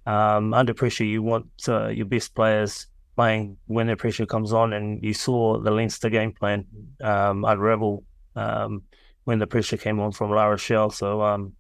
um, 0.04 0.52
under 0.52 0.74
pressure, 0.74 1.04
you 1.04 1.22
want 1.22 1.46
uh, 1.66 1.88
your 1.88 2.06
best 2.06 2.34
players 2.34 2.88
playing 3.16 3.56
when 3.68 3.86
the 3.86 3.96
pressure 3.96 4.26
comes 4.26 4.52
on. 4.52 4.74
And 4.74 5.02
you 5.02 5.14
saw 5.14 5.58
the 5.58 5.70
Leinster 5.70 6.10
game 6.10 6.32
plan 6.32 6.66
um, 7.02 7.44
unravel 7.44 8.04
um, 8.36 8.82
when 9.24 9.38
the 9.38 9.46
pressure 9.46 9.76
came 9.76 10.00
on 10.00 10.12
from 10.12 10.30
La 10.30 10.44
Rochelle. 10.46 10.90
So 10.90 11.22
um, 11.22 11.52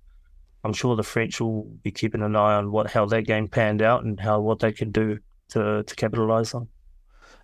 I'm 0.62 0.72
sure 0.72 0.96
the 0.96 1.02
French 1.02 1.40
will 1.40 1.64
be 1.82 1.90
keeping 1.90 2.22
an 2.22 2.36
eye 2.36 2.54
on 2.54 2.70
what 2.70 2.90
how 2.90 3.06
that 3.06 3.22
game 3.22 3.48
panned 3.48 3.82
out 3.82 4.04
and 4.04 4.18
how 4.18 4.40
what 4.40 4.60
they 4.60 4.72
can 4.72 4.90
do 4.90 5.18
to 5.50 5.82
to 5.82 5.94
capitalise 5.96 6.54
on. 6.54 6.68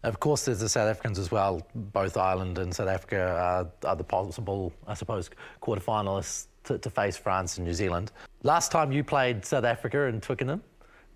Of 0.02 0.18
course, 0.18 0.46
there's 0.46 0.60
the 0.60 0.68
South 0.68 0.88
Africans 0.88 1.18
as 1.18 1.30
well. 1.30 1.60
Both 1.74 2.16
Ireland 2.16 2.56
and 2.56 2.74
South 2.74 2.88
Africa 2.88 3.20
are, 3.20 3.70
are 3.86 3.96
the 3.96 4.04
possible, 4.04 4.72
I 4.86 4.94
suppose, 4.94 5.28
quarterfinalists 5.60 6.46
to, 6.64 6.78
to, 6.78 6.88
face 6.88 7.18
France 7.18 7.58
and 7.58 7.66
New 7.66 7.74
Zealand. 7.74 8.10
Last 8.42 8.72
time 8.72 8.92
you 8.92 9.04
played 9.04 9.44
South 9.44 9.64
Africa 9.64 10.04
in 10.04 10.22
Twickenham, 10.22 10.62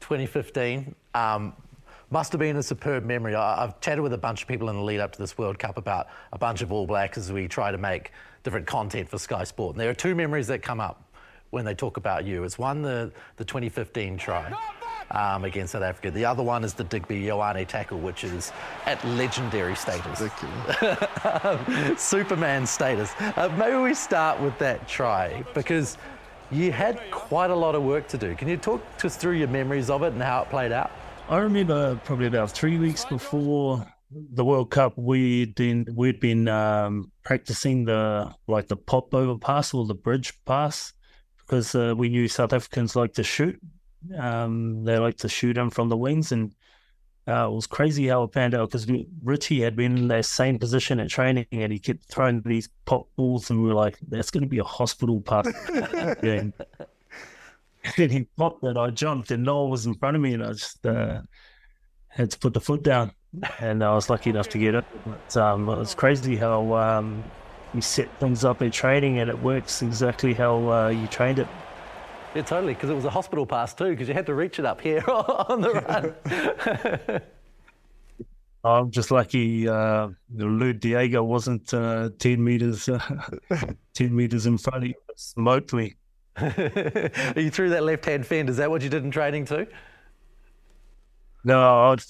2015, 0.00 0.94
um, 1.14 1.54
must 2.14 2.30
have 2.30 2.38
been 2.38 2.56
a 2.56 2.62
superb 2.62 3.04
memory. 3.04 3.34
I, 3.34 3.62
have 3.62 3.80
chatted 3.80 4.00
with 4.00 4.12
a 4.12 4.18
bunch 4.18 4.42
of 4.42 4.46
people 4.46 4.68
in 4.70 4.76
the 4.76 4.82
lead 4.82 5.00
up 5.00 5.10
to 5.14 5.18
this 5.18 5.36
World 5.36 5.58
Cup 5.58 5.76
about 5.76 6.06
a 6.32 6.38
bunch 6.38 6.62
of 6.62 6.70
All 6.70 6.86
Blacks 6.86 7.18
as 7.18 7.32
we 7.32 7.48
try 7.48 7.72
to 7.72 7.76
make 7.76 8.12
different 8.44 8.68
content 8.68 9.08
for 9.08 9.18
Sky 9.18 9.42
Sport. 9.42 9.74
And 9.74 9.80
there 9.80 9.90
are 9.90 9.94
two 9.94 10.14
memories 10.14 10.46
that 10.46 10.62
come 10.62 10.78
up 10.78 11.02
when 11.50 11.64
they 11.64 11.74
talk 11.74 11.96
about 11.96 12.24
you. 12.24 12.44
It's 12.44 12.56
one, 12.56 12.82
the, 12.82 13.10
the 13.36 13.44
2015 13.44 14.16
try 14.16 14.56
um, 15.10 15.44
against 15.44 15.72
South 15.72 15.82
Africa. 15.82 16.12
The 16.12 16.24
other 16.24 16.44
one 16.44 16.62
is 16.62 16.72
the 16.72 16.84
Digby 16.84 17.20
Ioane 17.20 17.66
tackle, 17.66 17.98
which 17.98 18.22
is 18.22 18.52
at 18.86 19.04
legendary 19.04 19.74
status. 19.74 20.22
um, 21.42 21.96
Superman 21.98 22.64
status. 22.64 23.12
Uh, 23.18 23.52
maybe 23.58 23.76
we 23.76 23.92
start 23.92 24.38
with 24.38 24.56
that 24.60 24.86
try 24.86 25.44
because 25.52 25.98
you 26.52 26.70
had 26.70 27.00
quite 27.10 27.50
a 27.50 27.56
lot 27.56 27.74
of 27.74 27.82
work 27.82 28.06
to 28.06 28.18
do. 28.18 28.36
Can 28.36 28.46
you 28.46 28.56
talk 28.56 28.98
to 28.98 29.08
us 29.08 29.16
through 29.16 29.32
your 29.32 29.48
memories 29.48 29.90
of 29.90 30.04
it 30.04 30.12
and 30.12 30.22
how 30.22 30.42
it 30.42 30.48
played 30.48 30.70
out? 30.70 30.92
I 31.28 31.38
remember 31.38 31.98
probably 32.04 32.26
about 32.26 32.50
three 32.50 32.78
weeks 32.78 33.04
before 33.06 33.86
the 34.10 34.44
World 34.44 34.70
Cup, 34.70 34.96
we'd 34.96 35.54
been 35.54 35.86
we'd 35.94 36.20
been 36.20 36.48
um, 36.48 37.10
practicing 37.24 37.86
the 37.86 38.32
like 38.46 38.68
the 38.68 38.76
pop 38.76 39.14
over 39.14 39.38
pass 39.38 39.72
or 39.72 39.86
the 39.86 39.94
bridge 39.94 40.34
pass 40.44 40.92
because 41.38 41.74
uh, 41.74 41.94
we 41.96 42.10
knew 42.10 42.28
South 42.28 42.52
Africans 42.52 42.94
like 42.94 43.14
to 43.14 43.24
shoot. 43.24 43.58
Um, 44.18 44.84
they 44.84 44.98
like 44.98 45.16
to 45.18 45.28
shoot 45.28 45.54
them 45.54 45.70
from 45.70 45.88
the 45.88 45.96
wings, 45.96 46.30
and 46.30 46.54
uh, 47.26 47.48
it 47.48 47.54
was 47.54 47.66
crazy 47.66 48.08
how 48.08 48.24
it 48.24 48.32
panned 48.32 48.54
out 48.54 48.70
because 48.70 48.86
Richie 49.22 49.62
had 49.62 49.76
been 49.76 49.96
in 49.96 50.08
that 50.08 50.26
same 50.26 50.58
position 50.58 51.00
at 51.00 51.08
training, 51.08 51.46
and 51.52 51.72
he 51.72 51.78
kept 51.78 52.04
throwing 52.04 52.42
these 52.42 52.68
pop 52.84 53.08
balls, 53.16 53.48
and 53.48 53.62
we 53.62 53.68
were 53.68 53.74
like, 53.74 53.98
"That's 54.08 54.30
going 54.30 54.42
to 54.42 54.48
be 54.48 54.58
a 54.58 54.64
hospital 54.64 55.22
pass." 55.22 55.46
and 57.98 58.10
he 58.10 58.26
popped 58.36 58.64
it. 58.64 58.76
I 58.76 58.90
jumped, 58.90 59.30
and 59.30 59.44
Noel 59.44 59.70
was 59.70 59.86
in 59.86 59.94
front 59.94 60.16
of 60.16 60.22
me, 60.22 60.34
and 60.34 60.44
I 60.44 60.52
just 60.52 60.84
uh, 60.86 61.20
had 62.08 62.30
to 62.30 62.38
put 62.38 62.54
the 62.54 62.60
foot 62.60 62.82
down, 62.82 63.12
and 63.58 63.82
I 63.82 63.94
was 63.94 64.08
lucky 64.10 64.30
enough 64.30 64.48
to 64.50 64.58
get 64.58 64.74
it. 64.74 64.84
But 65.04 65.36
um, 65.36 65.68
it 65.68 65.78
was 65.78 65.94
crazy 65.94 66.36
how 66.36 66.74
um, 66.74 67.24
you 67.74 67.80
set 67.80 68.08
things 68.20 68.44
up 68.44 68.62
in 68.62 68.70
training 68.70 69.18
and 69.18 69.28
it 69.28 69.42
works 69.42 69.82
exactly 69.82 70.32
how 70.32 70.70
uh, 70.70 70.88
you 70.88 71.06
trained 71.08 71.40
it. 71.40 71.48
Yeah, 72.34 72.42
totally, 72.42 72.74
because 72.74 72.90
it 72.90 72.94
was 72.94 73.04
a 73.04 73.10
hospital 73.10 73.46
pass 73.46 73.74
too, 73.74 73.90
because 73.90 74.08
you 74.08 74.14
had 74.14 74.26
to 74.26 74.34
reach 74.34 74.58
it 74.58 74.64
up 74.64 74.80
here 74.80 75.04
on 75.08 75.60
the 75.60 75.70
run. 75.70 77.20
I'm 78.64 78.90
just 78.90 79.10
lucky 79.10 79.68
uh, 79.68 80.08
Lou 80.34 80.72
Diego 80.72 81.22
wasn't 81.22 81.74
uh, 81.74 82.08
10 82.18 82.42
meters, 82.42 82.88
uh, 82.88 82.98
10 83.92 84.14
meters 84.14 84.46
in 84.46 84.56
front 84.56 84.84
of 84.84 84.88
you, 84.88 84.94
smoked 85.16 85.74
me. 85.74 85.96
you 87.36 87.50
threw 87.50 87.70
that 87.70 87.82
left 87.82 88.04
hand 88.04 88.26
fend. 88.26 88.50
Is 88.50 88.56
that 88.56 88.70
what 88.70 88.82
you 88.82 88.88
did 88.88 89.04
in 89.04 89.10
training 89.10 89.44
too? 89.44 89.66
No, 91.44 91.92
I'd, 91.92 92.02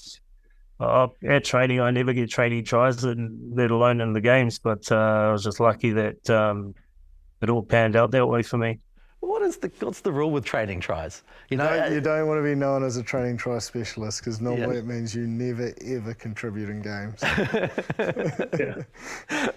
uh, 0.79 1.07
at 1.27 1.43
training, 1.43 1.79
I 1.79 1.91
never 1.91 2.13
get 2.13 2.29
training 2.29 2.65
tries, 2.65 3.03
and 3.03 3.55
let 3.55 3.71
alone 3.71 4.01
in 4.01 4.13
the 4.13 4.21
games. 4.21 4.59
But 4.59 4.91
uh, 4.91 4.95
I 4.95 5.31
was 5.31 5.43
just 5.43 5.59
lucky 5.59 5.91
that 5.91 6.29
um, 6.29 6.73
it 7.41 7.49
all 7.49 7.63
panned 7.63 7.95
out 7.95 8.11
that 8.11 8.25
way 8.25 8.41
for 8.41 8.57
me. 8.57 8.79
What 9.25 9.41
is 9.41 9.57
the 9.57 9.71
what's 9.79 10.01
the 10.01 10.11
rule 10.11 10.31
with 10.31 10.45
training 10.45 10.79
tries? 10.81 11.23
You 11.49 11.57
know, 11.57 11.67
don't, 11.67 11.91
you 11.93 11.99
don't 11.99 12.27
want 12.27 12.37
to 12.39 12.43
be 12.43 12.53
known 12.53 12.83
as 12.83 12.97
a 12.97 13.03
training 13.03 13.37
try 13.37 13.57
specialist 13.57 14.19
because 14.19 14.39
normally 14.39 14.75
yeah. 14.75 14.81
it 14.81 14.85
means 14.85 15.15
you 15.15 15.25
never 15.25 15.73
ever 15.83 16.13
contribute 16.13 16.69
in 16.69 16.81
games. 16.81 17.23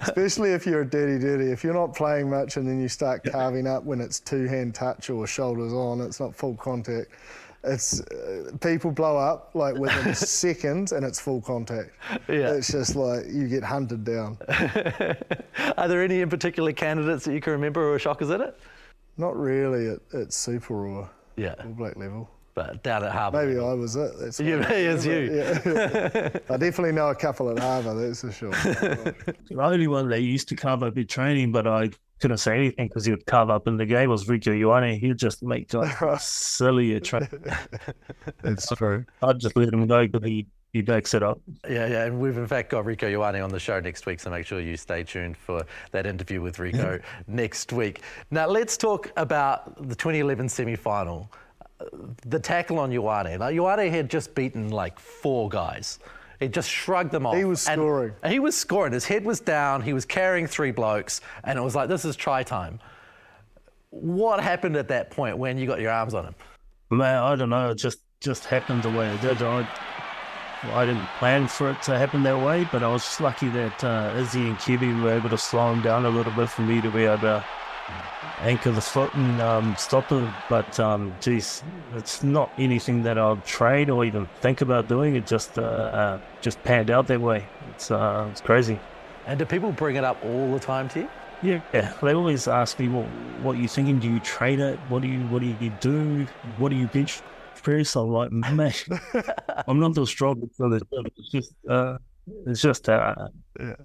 Especially 0.00 0.52
if 0.52 0.66
you're 0.66 0.82
a 0.82 0.88
dirty 0.88 1.18
dirty. 1.18 1.50
If 1.50 1.62
you're 1.64 1.74
not 1.74 1.94
playing 1.94 2.30
much 2.30 2.56
and 2.56 2.66
then 2.66 2.80
you 2.80 2.88
start 2.88 3.24
carving 3.24 3.66
up 3.66 3.84
when 3.84 4.00
it's 4.00 4.20
two 4.20 4.46
hand 4.46 4.74
touch 4.74 5.10
or 5.10 5.26
shoulders 5.26 5.72
on, 5.72 6.00
it's 6.00 6.18
not 6.18 6.34
full 6.34 6.54
contact 6.54 7.10
it's 7.64 8.00
uh, 8.00 8.52
people 8.60 8.90
blow 8.90 9.16
up 9.16 9.50
like 9.54 9.74
within 9.74 10.14
seconds 10.14 10.92
and 10.92 11.04
it's 11.04 11.20
full 11.20 11.40
contact. 11.40 11.90
Yeah. 12.28 12.52
It's 12.52 12.70
just 12.70 12.96
like 12.96 13.26
you 13.28 13.48
get 13.48 13.64
hunted 13.64 14.04
down. 14.04 14.38
Are 15.76 15.88
there 15.88 16.02
any 16.02 16.20
in 16.20 16.30
particular 16.30 16.72
candidates 16.72 17.24
that 17.24 17.34
you 17.34 17.40
can 17.40 17.52
remember 17.52 17.82
who 17.82 17.90
were 17.90 17.98
shockers 17.98 18.30
at 18.30 18.40
it? 18.40 18.58
Not 19.18 19.36
really 19.36 19.88
at, 19.90 19.98
at 20.14 20.32
Super 20.32 20.86
or 20.86 21.10
yeah. 21.36 21.54
All 21.64 21.70
Black 21.72 21.96
level. 21.96 22.30
but 22.54 22.82
down 22.82 23.04
at 23.04 23.12
Harbour. 23.12 23.44
Maybe 23.46 23.58
I 23.60 23.72
was 23.74 23.94
it. 23.96 24.12
That's 24.18 24.40
You, 24.40 24.58
what- 24.58 24.70
it's 24.70 25.04
you. 25.04 25.18
Yeah. 25.32 26.28
I 26.50 26.56
definitely 26.56 26.92
know 26.92 27.08
a 27.08 27.14
couple 27.14 27.50
at 27.50 27.58
Harbour, 27.58 27.94
that's 27.94 28.20
for 28.22 28.32
sure. 28.32 28.50
The 29.48 29.56
only 29.60 29.86
one 29.88 30.08
that 30.08 30.22
used 30.22 30.48
to 30.48 30.56
carve 30.56 30.82
up 30.82 30.96
in 30.96 31.06
training, 31.06 31.52
but 31.52 31.66
I 31.66 31.90
couldn't 32.20 32.38
say 32.38 32.56
anything 32.56 32.88
because 32.88 33.04
he 33.04 33.12
would 33.12 33.26
carve 33.26 33.48
up 33.50 33.68
in 33.68 33.76
the 33.76 33.86
game 33.86 34.10
was 34.10 34.24
Rieko 34.26 34.50
Ioane. 34.58 34.98
He'd 34.98 35.16
just 35.18 35.42
make 35.42 35.72
like 35.72 35.96
silly 36.20 36.94
a 36.94 37.00
tra- 37.00 37.28
It's 38.44 38.68
true. 38.74 39.04
I'd 39.22 39.38
just 39.38 39.56
let 39.56 39.72
him 39.72 39.86
go 39.86 40.06
because 40.08 40.26
he, 40.28 40.46
he 40.72 40.82
backs 40.82 41.14
it 41.14 41.22
up. 41.22 41.40
Yeah, 41.68 41.86
yeah, 41.86 42.04
and 42.04 42.20
we've 42.20 42.36
in 42.36 42.46
fact 42.46 42.70
got 42.70 42.84
Rieko 42.84 43.10
Ioane 43.10 43.42
on 43.42 43.50
the 43.50 43.58
show 43.58 43.80
next 43.80 44.04
week, 44.06 44.20
so 44.20 44.30
make 44.30 44.46
sure 44.46 44.60
you 44.60 44.76
stay 44.76 45.02
tuned 45.02 45.36
for 45.36 45.64
that 45.92 46.06
interview 46.06 46.40
with 46.42 46.56
Rieko 46.58 47.00
next 47.26 47.72
week. 47.72 48.02
Now 48.30 48.46
let's 48.46 48.76
talk 48.76 49.10
about 49.16 49.76
the 49.88 49.94
2011 49.94 50.48
semi-final. 50.48 51.30
Uh, 51.80 51.84
The 52.26 52.38
tackle 52.38 52.78
on 52.80 52.90
Ioane. 52.90 53.38
Now 53.38 53.50
Ioane 53.50 53.90
had 53.90 54.10
just 54.10 54.34
beaten 54.34 54.70
like 54.70 54.98
four 54.98 55.48
guys. 55.48 55.98
He 56.40 56.46
just 56.48 56.70
shrugged 56.70 57.10
them 57.10 57.26
off. 57.26 57.34
He 57.36 57.44
was 57.44 57.62
scoring. 57.62 58.12
and 58.22 58.32
he 58.32 58.38
was 58.38 58.56
scoring. 58.56 58.92
His 58.92 59.04
head 59.04 59.24
was 59.24 59.40
down. 59.40 59.82
He 59.82 59.92
was 59.92 60.04
carrying 60.04 60.46
three 60.46 60.70
blokes, 60.70 61.20
and 61.44 61.58
it 61.58 61.62
was 61.62 61.74
like 61.74 61.88
this 61.88 62.04
is 62.04 62.14
try 62.14 62.42
time. 62.44 62.78
What 63.90 64.40
happened 64.40 64.76
at 64.76 64.88
that 64.88 65.10
point 65.10 65.38
when 65.38 65.58
you 65.58 65.66
got 65.66 65.80
your 65.80 65.90
arms 65.90 66.14
on 66.14 66.26
him? 66.26 66.34
Man, 66.90 67.22
I 67.22 67.34
don't 67.36 67.50
know. 67.50 67.70
It 67.70 67.76
just 67.78 67.98
just 68.20 68.44
happened 68.44 68.82
the 68.82 68.90
way 68.90 69.08
it 69.12 69.20
did. 69.20 69.40
I, 69.42 69.66
I 70.62 70.84
didn't 70.84 71.06
plan 71.18 71.46
for 71.46 71.70
it 71.70 71.80
to 71.82 71.96
happen 71.96 72.24
that 72.24 72.38
way, 72.44 72.68
but 72.72 72.82
I 72.82 72.88
was 72.88 73.02
just 73.02 73.20
lucky 73.20 73.48
that 73.50 73.84
uh, 73.84 74.12
Izzy 74.16 74.48
and 74.48 74.58
Kiwi 74.58 74.92
were 74.94 75.12
able 75.12 75.30
to 75.30 75.38
slow 75.38 75.72
him 75.72 75.82
down 75.82 76.04
a 76.04 76.10
little 76.10 76.32
bit 76.32 76.48
for 76.48 76.62
me 76.62 76.80
to 76.80 76.90
be 76.90 77.04
able 77.04 77.18
to 77.18 77.44
anchor 78.40 78.70
the 78.70 78.80
foot 78.80 79.12
and 79.14 79.40
um, 79.40 79.76
stop 79.78 80.08
him. 80.08 80.32
But 80.48 80.78
um, 80.80 81.14
geez, 81.20 81.62
it's 81.94 82.22
not 82.22 82.50
anything 82.58 83.02
that 83.04 83.18
I'll 83.18 83.36
trade 83.38 83.88
or 83.88 84.04
even 84.04 84.26
think 84.40 84.60
about 84.60 84.88
doing. 84.88 85.14
It 85.16 85.26
just 85.26 85.58
uh, 85.58 85.62
uh, 85.62 86.20
just 86.40 86.62
panned 86.64 86.90
out 86.90 87.06
that 87.06 87.20
way. 87.20 87.46
It's 87.70 87.90
uh, 87.90 88.26
it's 88.30 88.40
crazy. 88.40 88.80
And 89.26 89.38
do 89.38 89.44
people 89.44 89.72
bring 89.72 89.96
it 89.96 90.04
up 90.04 90.22
all 90.24 90.52
the 90.52 90.60
time 90.60 90.88
to 90.90 91.00
you? 91.00 91.08
Yeah, 91.40 91.60
yeah. 91.72 91.92
They 92.02 92.14
always 92.14 92.48
ask 92.48 92.78
me 92.80 92.88
what 92.88 93.06
what 93.42 93.58
you 93.58 93.68
thinking. 93.68 94.00
Do 94.00 94.10
you 94.10 94.20
trade 94.20 94.58
it? 94.58 94.78
What 94.88 95.02
do 95.02 95.08
you 95.08 95.20
what 95.28 95.40
do 95.40 95.46
you 95.46 95.70
do? 95.80 96.26
What 96.56 96.70
do 96.70 96.76
you 96.76 96.88
bench 96.88 97.22
press? 97.68 97.96
I'm 97.96 98.10
like, 98.10 98.32
man, 98.32 98.72
I'm 99.66 99.78
not 99.78 99.94
the 99.94 100.06
strongest 100.06 100.56
for 100.56 100.68
the 100.70 100.78
gym. 100.78 101.06
It's 101.16 101.30
just 101.30 101.52
uh, 101.68 101.98
it's 102.46 102.62
just 102.62 102.88
uh, 102.88 103.14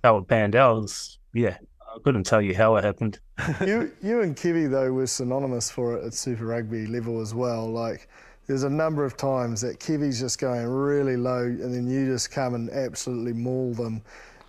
how 0.04 0.18
it 0.18 0.28
panned 0.28 0.56
out. 0.56 0.84
It's, 0.84 1.20
yeah, 1.34 1.58
I 1.82 1.98
couldn't 2.04 2.24
tell 2.24 2.42
you 2.42 2.56
how 2.56 2.76
it 2.78 2.84
happened. 2.84 3.20
you, 3.66 3.92
you 4.02 4.22
and 4.22 4.36
Kiwi 4.36 4.68
though 4.68 4.92
were 4.92 5.08
synonymous 5.08 5.70
for 5.70 5.98
it 5.98 6.06
at 6.06 6.14
Super 6.14 6.46
Rugby 6.46 6.88
level 6.88 7.20
as 7.20 7.34
well. 7.34 7.70
Like 7.70 8.08
there's 8.48 8.64
a 8.64 8.70
number 8.70 9.04
of 9.06 9.18
times 9.18 9.62
that 9.62 9.80
Kiwi's 9.80 10.20
just 10.20 10.40
going 10.40 10.66
really 10.66 11.18
low, 11.18 11.44
and 11.44 11.74
then 11.74 11.88
you 11.88 12.06
just 12.06 12.32
come 12.32 12.56
and 12.56 12.70
absolutely 12.70 13.34
maul 13.34 13.74
them. 13.74 14.02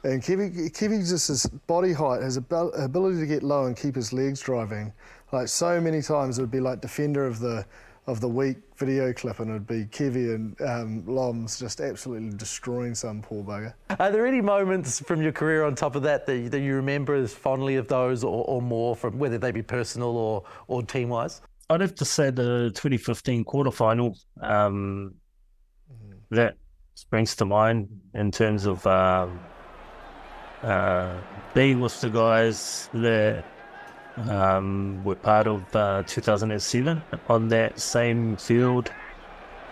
And 0.05 0.23
Kiwi, 0.23 0.69
Kiwi 0.71 0.99
just 0.99 1.29
his 1.29 1.47
body 1.67 1.93
height, 1.93 2.23
his 2.23 2.37
abil- 2.37 2.75
ability 2.75 3.21
to 3.21 3.27
get 3.27 3.43
low 3.43 3.65
and 3.65 3.77
keep 3.77 3.95
his 3.95 4.13
legs 4.13 4.41
driving. 4.41 4.93
Like 5.33 5.49
so 5.49 5.81
many 5.81 6.03
times, 6.03 6.39
it 6.39 6.43
would 6.43 6.51
be 6.51 6.61
like 6.61 6.81
defender 6.81 7.27
of 7.27 7.41
the 7.41 7.65
of 8.07 8.21
the 8.21 8.29
week 8.29 8.59
video 8.77 9.13
clip, 9.13 9.41
and 9.41 9.51
it 9.51 9.53
would 9.55 9.67
be 9.67 9.87
Kiwi 9.87 10.35
and 10.35 10.61
um, 10.61 11.05
Loms 11.07 11.59
just 11.59 11.81
absolutely 11.81 12.37
destroying 12.37 12.95
some 12.95 13.23
poor 13.23 13.43
bugger. 13.43 13.75
Are 13.99 14.11
there 14.11 14.27
any 14.27 14.41
moments 14.41 15.01
from 15.01 15.23
your 15.23 15.33
career 15.33 15.65
on 15.65 15.75
top 15.75 15.97
of 15.97 16.03
that 16.03 16.27
that 16.27 16.37
you, 16.37 16.49
that 16.51 16.61
you 16.61 16.75
remember 16.75 17.15
as 17.15 17.33
fondly 17.33 17.77
of 17.77 17.89
those 17.89 18.23
or, 18.23 18.45
or 18.45 18.61
more, 18.61 18.95
from 18.95 19.19
whether 19.19 19.39
they 19.39 19.53
be 19.53 19.63
personal 19.63 20.17
or, 20.17 20.45
or 20.69 20.83
team 20.83 21.09
wise? 21.09 21.41
I'd 21.71 21.81
have 21.81 21.95
to 21.95 22.05
say 22.05 22.31
the 22.31 22.71
2015 22.75 23.45
quarterfinal. 23.45 24.19
Um, 24.41 25.15
That 26.31 26.57
springs 26.95 27.37
to 27.37 27.45
mind 27.45 27.89
in 28.15 28.31
terms 28.31 28.67
of 28.67 28.87
um, 28.87 29.41
uh, 30.63 31.21
being 31.55 31.81
with 31.81 32.01
the 32.01 32.11
guys 32.11 32.89
that 32.93 33.45
um, 34.17 35.03
were 35.05 35.15
part 35.15 35.47
of 35.47 35.75
uh, 35.75 36.03
2007 36.07 37.03
on 37.29 37.49
that 37.49 37.79
same 37.81 38.37
field. 38.37 38.91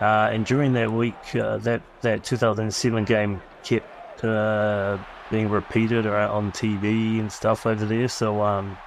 Uh, 0.01 0.29
and 0.31 0.45
during 0.45 0.73
that 0.73 0.91
week, 0.91 1.35
uh, 1.35 1.57
that, 1.57 1.81
that 2.01 2.23
2007 2.23 3.05
game 3.05 3.41
kept 3.63 4.23
uh, 4.23 4.97
being 5.31 5.49
repeated 5.49 6.05
on 6.05 6.51
TV 6.51 7.19
and 7.19 7.31
stuff 7.31 7.65
over 7.65 7.85
there. 7.85 8.07
So, 8.07 8.41
um, 8.41 8.77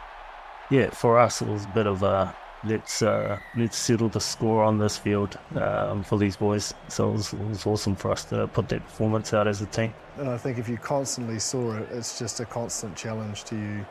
yeah, 0.70 0.90
for 0.90 1.18
us, 1.18 1.40
it 1.40 1.48
was 1.48 1.64
a 1.64 1.68
bit 1.68 1.86
of 1.86 2.02
a 2.02 2.34
let's 2.64 3.02
uh, 3.02 3.38
let's 3.56 3.76
settle 3.76 4.08
the 4.08 4.20
score 4.20 4.62
on 4.62 4.78
this 4.78 4.96
field 4.96 5.38
um, 5.54 6.02
for 6.02 6.18
these 6.18 6.36
boys. 6.36 6.74
So 6.88 7.10
it 7.10 7.12
was, 7.12 7.32
it 7.32 7.48
was 7.48 7.66
awesome 7.66 7.96
for 7.96 8.10
us 8.10 8.24
to 8.26 8.46
put 8.48 8.68
that 8.70 8.84
performance 8.84 9.32
out 9.32 9.46
as 9.46 9.62
a 9.62 9.66
team. 9.66 9.94
And 10.18 10.28
I 10.28 10.36
think 10.36 10.58
if 10.58 10.68
you 10.68 10.76
constantly 10.76 11.38
saw 11.38 11.76
it, 11.76 11.88
it's 11.90 12.18
just 12.18 12.40
a 12.40 12.44
constant 12.44 12.96
challenge 12.96 13.44
to 13.44 13.56
you. 13.56 13.86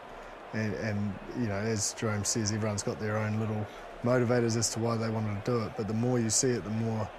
And, 0.56 0.74
and 0.76 1.14
you 1.40 1.48
know, 1.48 1.56
as 1.56 1.94
Jerome 1.94 2.24
says, 2.24 2.52
everyone's 2.52 2.84
got 2.84 3.00
their 3.00 3.18
own 3.18 3.40
little 3.40 3.66
motivators 4.04 4.56
as 4.56 4.70
to 4.72 4.80
why 4.80 4.96
they 4.96 5.10
wanted 5.10 5.44
to 5.44 5.52
do 5.52 5.62
it. 5.64 5.72
But 5.76 5.88
the 5.88 5.94
more 5.94 6.20
you 6.20 6.30
see 6.30 6.50
it, 6.50 6.64
the 6.64 6.70
more 6.70 7.10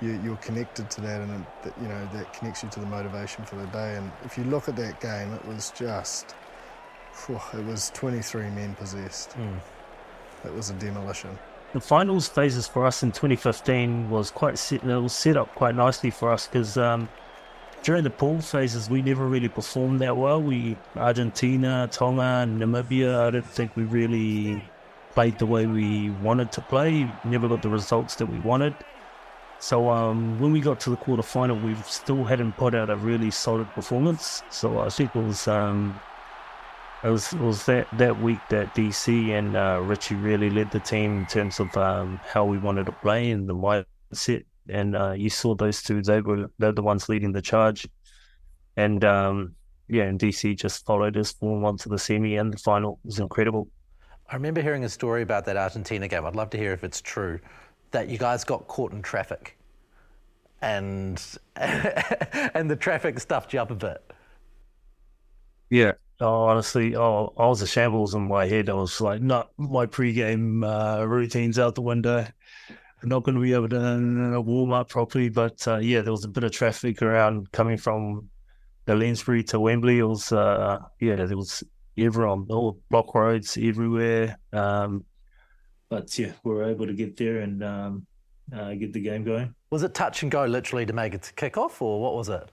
you, 0.00 0.20
you're 0.24 0.36
connected 0.36 0.90
to 0.90 1.00
that, 1.02 1.20
and 1.20 1.30
it, 1.30 1.46
that, 1.64 1.74
you 1.80 1.88
know 1.88 2.08
that 2.14 2.32
connects 2.32 2.62
you 2.62 2.70
to 2.70 2.80
the 2.80 2.86
motivation 2.86 3.44
for 3.44 3.56
the 3.56 3.66
day. 3.66 3.96
And 3.96 4.10
if 4.24 4.38
you 4.38 4.44
look 4.44 4.68
at 4.68 4.76
that 4.76 5.00
game, 5.00 5.32
it 5.32 5.44
was 5.46 5.72
just, 5.76 6.34
phew, 7.12 7.40
it 7.54 7.64
was 7.64 7.90
23 7.94 8.50
men 8.50 8.74
possessed. 8.76 9.36
It 10.44 10.54
was 10.54 10.70
a 10.70 10.74
demolition. 10.74 11.38
The 11.72 11.80
finals 11.80 12.28
phases 12.28 12.66
for 12.66 12.86
us 12.86 13.02
in 13.02 13.10
2015 13.12 14.08
was 14.08 14.30
quite 14.30 14.58
set, 14.58 14.84
it 14.84 15.00
was 15.00 15.12
set 15.12 15.36
up 15.36 15.54
quite 15.54 15.74
nicely 15.74 16.10
for 16.10 16.30
us 16.32 16.46
because 16.46 16.76
um, 16.78 17.08
during 17.86 18.02
the 18.02 18.10
pool 18.10 18.40
phases 18.40 18.90
we 18.90 19.00
never 19.00 19.28
really 19.28 19.48
performed 19.48 20.00
that 20.00 20.16
well. 20.16 20.42
We 20.42 20.76
Argentina, 20.96 21.88
Tonga, 21.92 22.44
Namibia. 22.44 23.14
I 23.20 23.30
don't 23.30 23.46
think 23.46 23.76
we 23.76 23.84
really 23.84 24.60
played 25.12 25.38
the 25.38 25.46
way 25.46 25.66
we 25.66 26.10
wanted 26.10 26.50
to 26.50 26.60
play. 26.62 27.08
Never 27.22 27.46
got 27.46 27.62
the 27.62 27.68
results 27.68 28.16
that 28.16 28.26
we 28.26 28.40
wanted. 28.40 28.74
So 29.60 29.88
um, 29.88 30.40
when 30.40 30.50
we 30.50 30.60
got 30.60 30.80
to 30.80 30.90
the 30.90 30.96
quarter 30.96 31.22
final, 31.22 31.56
we 31.60 31.76
still 31.86 32.24
hadn't 32.24 32.54
put 32.56 32.74
out 32.74 32.90
a 32.90 32.96
really 32.96 33.30
solid 33.30 33.68
performance. 33.70 34.42
So 34.50 34.80
I 34.80 34.88
think 34.88 35.14
it 35.14 35.22
was 35.22 35.46
um, 35.46 35.98
it 37.04 37.08
was 37.08 37.32
it 37.32 37.40
was 37.40 37.66
that 37.66 37.86
that 37.98 38.20
week 38.20 38.40
that 38.50 38.74
DC 38.74 39.28
and 39.28 39.56
uh, 39.56 39.80
Richie 39.84 40.16
really 40.16 40.50
led 40.50 40.72
the 40.72 40.80
team 40.80 41.20
in 41.20 41.26
terms 41.26 41.60
of 41.60 41.76
um, 41.76 42.18
how 42.32 42.44
we 42.44 42.58
wanted 42.58 42.86
to 42.86 42.92
play 42.92 43.30
and 43.30 43.48
the 43.48 43.54
mindset. 43.54 44.44
And 44.68 44.96
uh, 44.96 45.12
you 45.12 45.30
saw 45.30 45.54
those 45.54 45.82
two; 45.82 46.02
they 46.02 46.20
were 46.20 46.50
they're 46.58 46.72
the 46.72 46.82
ones 46.82 47.08
leading 47.08 47.32
the 47.32 47.42
charge. 47.42 47.88
And 48.76 49.04
um, 49.04 49.54
yeah, 49.88 50.04
and 50.04 50.18
DC 50.18 50.56
just 50.56 50.84
followed 50.84 51.16
us 51.16 51.32
form 51.32 51.64
onto 51.64 51.88
the 51.88 51.98
semi 51.98 52.36
and 52.36 52.52
the 52.52 52.58
final. 52.58 52.98
It 53.04 53.08
was 53.08 53.18
incredible. 53.18 53.68
I 54.28 54.34
remember 54.34 54.60
hearing 54.60 54.84
a 54.84 54.88
story 54.88 55.22
about 55.22 55.44
that 55.44 55.56
Argentina 55.56 56.08
game. 56.08 56.26
I'd 56.26 56.34
love 56.34 56.50
to 56.50 56.58
hear 56.58 56.72
if 56.72 56.82
it's 56.82 57.00
true 57.00 57.38
that 57.92 58.08
you 58.08 58.18
guys 58.18 58.42
got 58.42 58.66
caught 58.66 58.92
in 58.92 59.00
traffic 59.02 59.56
and 60.60 61.22
and 61.56 62.70
the 62.70 62.76
traffic 62.76 63.20
stuffed 63.20 63.52
you 63.52 63.60
up 63.60 63.70
a 63.70 63.74
bit. 63.74 64.02
Yeah. 65.70 65.92
Oh, 66.18 66.44
honestly, 66.44 66.96
oh, 66.96 67.34
I 67.36 67.46
was 67.46 67.60
a 67.60 67.66
shambles 67.66 68.14
in 68.14 68.28
my 68.28 68.46
head. 68.46 68.70
I 68.70 68.72
was 68.72 69.00
like, 69.02 69.20
not 69.20 69.50
my 69.58 69.84
pre-game 69.84 70.64
uh, 70.64 71.04
routines 71.04 71.58
out 71.58 71.74
the 71.74 71.82
window. 71.82 72.26
Not 73.02 73.24
going 73.24 73.34
to 73.34 73.40
be 73.40 73.52
able 73.52 73.68
to 73.68 74.36
uh, 74.36 74.40
warm 74.40 74.72
up 74.72 74.88
properly. 74.88 75.28
But 75.28 75.66
uh, 75.68 75.78
yeah, 75.78 76.00
there 76.00 76.12
was 76.12 76.24
a 76.24 76.28
bit 76.28 76.44
of 76.44 76.52
traffic 76.52 77.02
around 77.02 77.52
coming 77.52 77.76
from 77.76 78.28
the 78.86 78.94
Lensbury 78.94 79.42
to 79.44 79.60
Wembley. 79.60 79.98
It 79.98 80.04
was, 80.04 80.32
uh, 80.32 80.78
yeah, 81.00 81.16
there 81.16 81.36
was 81.36 81.62
everyone, 81.98 82.46
all 82.48 82.78
block 82.90 83.14
roads 83.14 83.58
everywhere. 83.60 84.38
Um, 84.52 85.04
but 85.88 86.18
yeah, 86.18 86.32
we 86.42 86.52
were 86.52 86.64
able 86.64 86.86
to 86.86 86.94
get 86.94 87.16
there 87.16 87.38
and 87.38 87.62
um, 87.62 88.06
uh, 88.52 88.74
get 88.74 88.92
the 88.92 89.00
game 89.00 89.24
going. 89.24 89.54
Was 89.70 89.82
it 89.82 89.94
touch 89.94 90.22
and 90.22 90.30
go 90.30 90.44
literally 90.44 90.86
to 90.86 90.92
make 90.92 91.14
it 91.14 91.22
to 91.22 91.34
kick 91.34 91.56
off, 91.56 91.82
or 91.82 92.00
what 92.00 92.14
was 92.14 92.28
it? 92.28 92.50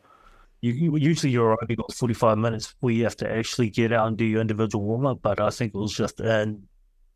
You, 0.62 0.96
usually 0.96 1.32
you're 1.32 1.58
only 1.62 1.76
got 1.76 1.94
45 1.94 2.38
minutes 2.38 2.74
before 2.74 2.91
you 2.91 3.04
have 3.04 3.18
to 3.18 3.30
actually 3.30 3.70
get 3.70 3.91
out 3.91 4.08
and 4.08 4.16
do 4.16 4.24
your 4.24 4.39
individual 4.39 4.84
warm 4.86 5.06
up. 5.06 5.20
But 5.22 5.41
I 5.41 5.50
think 5.50 5.74
it 5.76 5.78
was 5.78 5.94
just 5.94 6.22
in 6.22 6.64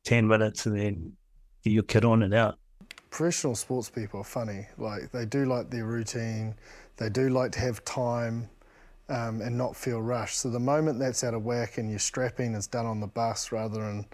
10 0.03 0.27
minutes 0.27 0.65
and 0.65 0.77
then 0.77 1.13
get 1.63 1.71
your 1.71 1.83
kid 1.83 2.03
on 2.03 2.23
and 2.23 2.33
out. 2.33 2.59
Professional 3.09 3.55
sports 3.55 3.89
people 3.89 4.21
are 4.21 4.25
funny. 4.25 4.67
Like 4.77 5.11
they 5.11 5.25
do 5.25 5.45
like 5.45 5.69
their 5.69 5.85
routine. 5.85 6.55
They 6.97 7.09
do 7.09 7.29
like 7.29 7.51
to 7.53 7.59
have 7.59 7.83
time. 7.85 8.49
Um, 9.09 9.39
and 9.39 9.57
not 9.57 9.73
feel 9.73 10.01
rushed. 10.01 10.39
So 10.39 10.49
the 10.49 10.59
moment 10.59 10.99
that's 10.99 11.23
out 11.23 11.33
of 11.33 11.45
whack 11.45 11.77
and 11.77 11.89
your 11.89 11.97
strapping 11.97 12.53
is 12.55 12.67
done 12.67 12.85
on 12.85 12.99
the 12.99 13.07
bus 13.07 13.53
rather 13.53 13.79
than, 13.79 14.05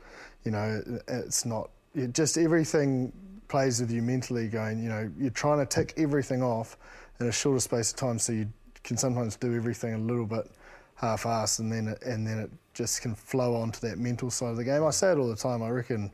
you 0.44 0.52
know, 0.52 0.84
it's 1.08 1.46
not. 1.46 1.72
It 1.96 2.14
just 2.14 2.38
everything 2.38 3.12
plays 3.48 3.82
with 3.82 3.90
you 3.90 4.04
mentally. 4.04 4.48
Going, 4.48 4.84
you 4.84 4.90
know, 4.90 5.12
you're 5.18 5.32
trying 5.32 5.58
to 5.58 5.66
tick 5.66 5.96
everything 5.98 6.44
off 6.44 6.78
in 7.20 7.26
a 7.26 7.32
shorter 7.32 7.60
space 7.60 7.90
of 7.90 7.98
time, 7.98 8.20
so 8.20 8.34
you 8.34 8.48
can 8.84 8.96
sometimes 8.96 9.36
do 9.36 9.56
everything 9.56 9.96
a 9.96 9.98
little 9.98 10.28
bit 10.28 10.52
half-assed, 10.94 11.58
and 11.58 11.72
then 11.72 11.88
it, 11.88 12.04
and 12.04 12.28
then 12.28 12.38
it 12.38 12.52
just 12.76 13.02
can 13.02 13.16
flow 13.16 13.56
onto 13.56 13.80
that 13.80 13.98
mental 13.98 14.30
side 14.30 14.52
of 14.52 14.58
the 14.58 14.64
game. 14.64 14.84
I 14.84 14.92
say 14.92 15.12
it 15.12 15.18
all 15.18 15.28
the 15.28 15.36
time. 15.36 15.64
I 15.64 15.70
reckon 15.70 16.12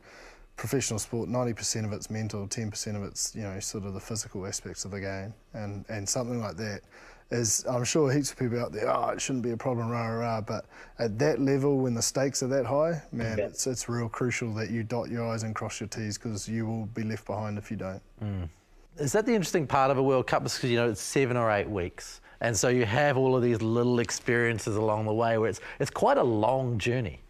professional 0.60 0.98
sport, 0.98 1.26
90% 1.26 1.86
of 1.86 1.92
it's 1.94 2.10
mental, 2.10 2.46
10% 2.46 2.94
of 2.94 3.02
it's, 3.02 3.34
you 3.34 3.40
know, 3.40 3.58
sort 3.60 3.86
of 3.86 3.94
the 3.94 4.00
physical 4.00 4.46
aspects 4.46 4.84
of 4.84 4.90
the 4.90 5.00
game. 5.00 5.32
And, 5.54 5.86
and 5.88 6.06
something 6.06 6.38
like 6.38 6.58
that 6.58 6.82
is, 7.30 7.64
I'm 7.66 7.82
sure 7.82 8.12
heaps 8.12 8.30
of 8.30 8.38
people 8.38 8.60
out 8.60 8.70
there, 8.70 8.94
oh, 8.94 9.08
it 9.08 9.22
shouldn't 9.22 9.42
be 9.42 9.52
a 9.52 9.56
problem, 9.56 9.88
rah, 9.88 10.06
rah, 10.06 10.34
rah. 10.34 10.40
But 10.42 10.66
at 10.98 11.18
that 11.18 11.40
level, 11.40 11.78
when 11.78 11.94
the 11.94 12.02
stakes 12.02 12.42
are 12.42 12.46
that 12.48 12.66
high, 12.66 13.00
man, 13.10 13.38
yeah. 13.38 13.46
it's, 13.46 13.66
it's 13.66 13.88
real 13.88 14.10
crucial 14.10 14.52
that 14.52 14.70
you 14.70 14.82
dot 14.82 15.08
your 15.08 15.26
I's 15.28 15.44
and 15.44 15.54
cross 15.54 15.80
your 15.80 15.88
T's 15.88 16.18
because 16.18 16.46
you 16.46 16.66
will 16.66 16.84
be 16.86 17.04
left 17.04 17.24
behind 17.24 17.56
if 17.56 17.70
you 17.70 17.78
don't. 17.78 18.02
Mm. 18.22 18.50
Is 18.98 19.12
that 19.12 19.24
the 19.24 19.32
interesting 19.32 19.66
part 19.66 19.90
of 19.90 19.96
a 19.96 20.02
World 20.02 20.26
Cup? 20.26 20.42
Because, 20.42 20.62
you 20.62 20.76
know, 20.76 20.90
it's 20.90 21.00
seven 21.00 21.38
or 21.38 21.50
eight 21.50 21.70
weeks. 21.70 22.20
And 22.42 22.54
so 22.54 22.68
you 22.68 22.84
have 22.84 23.16
all 23.16 23.34
of 23.34 23.42
these 23.42 23.62
little 23.62 23.98
experiences 23.98 24.76
along 24.76 25.06
the 25.06 25.14
way 25.14 25.38
where 25.38 25.48
it's, 25.48 25.60
it's 25.78 25.90
quite 25.90 26.18
a 26.18 26.22
long 26.22 26.76
journey. 26.76 27.22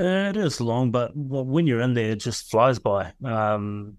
It 0.00 0.36
is 0.36 0.62
long, 0.62 0.90
but 0.90 1.12
when 1.14 1.66
you're 1.66 1.82
in 1.82 1.92
there, 1.92 2.12
it 2.12 2.20
just 2.20 2.50
flies 2.50 2.78
by. 2.78 3.12
Um, 3.22 3.98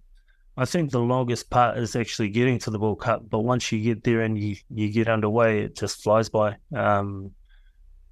I 0.58 0.66
think 0.66 0.90
the 0.90 1.00
longest 1.00 1.52
part 1.52 1.78
is 1.78 1.96
actually 1.96 2.30
getting 2.30 2.58
to 2.60 2.72
the 2.72 2.80
World 2.80 3.02
Cup, 3.02 3.30
but 3.30 3.40
once 3.40 3.72
you 3.72 3.82
get 3.82 4.04
there 4.04 4.22
and 4.22 4.38
you, 4.38 4.56
you 4.74 4.92
get 4.92 5.08
underway, 5.08 5.62
it 5.62 5.76
just 5.76 6.02
flies 6.02 6.28
by. 6.28 6.58
Um, 6.76 7.32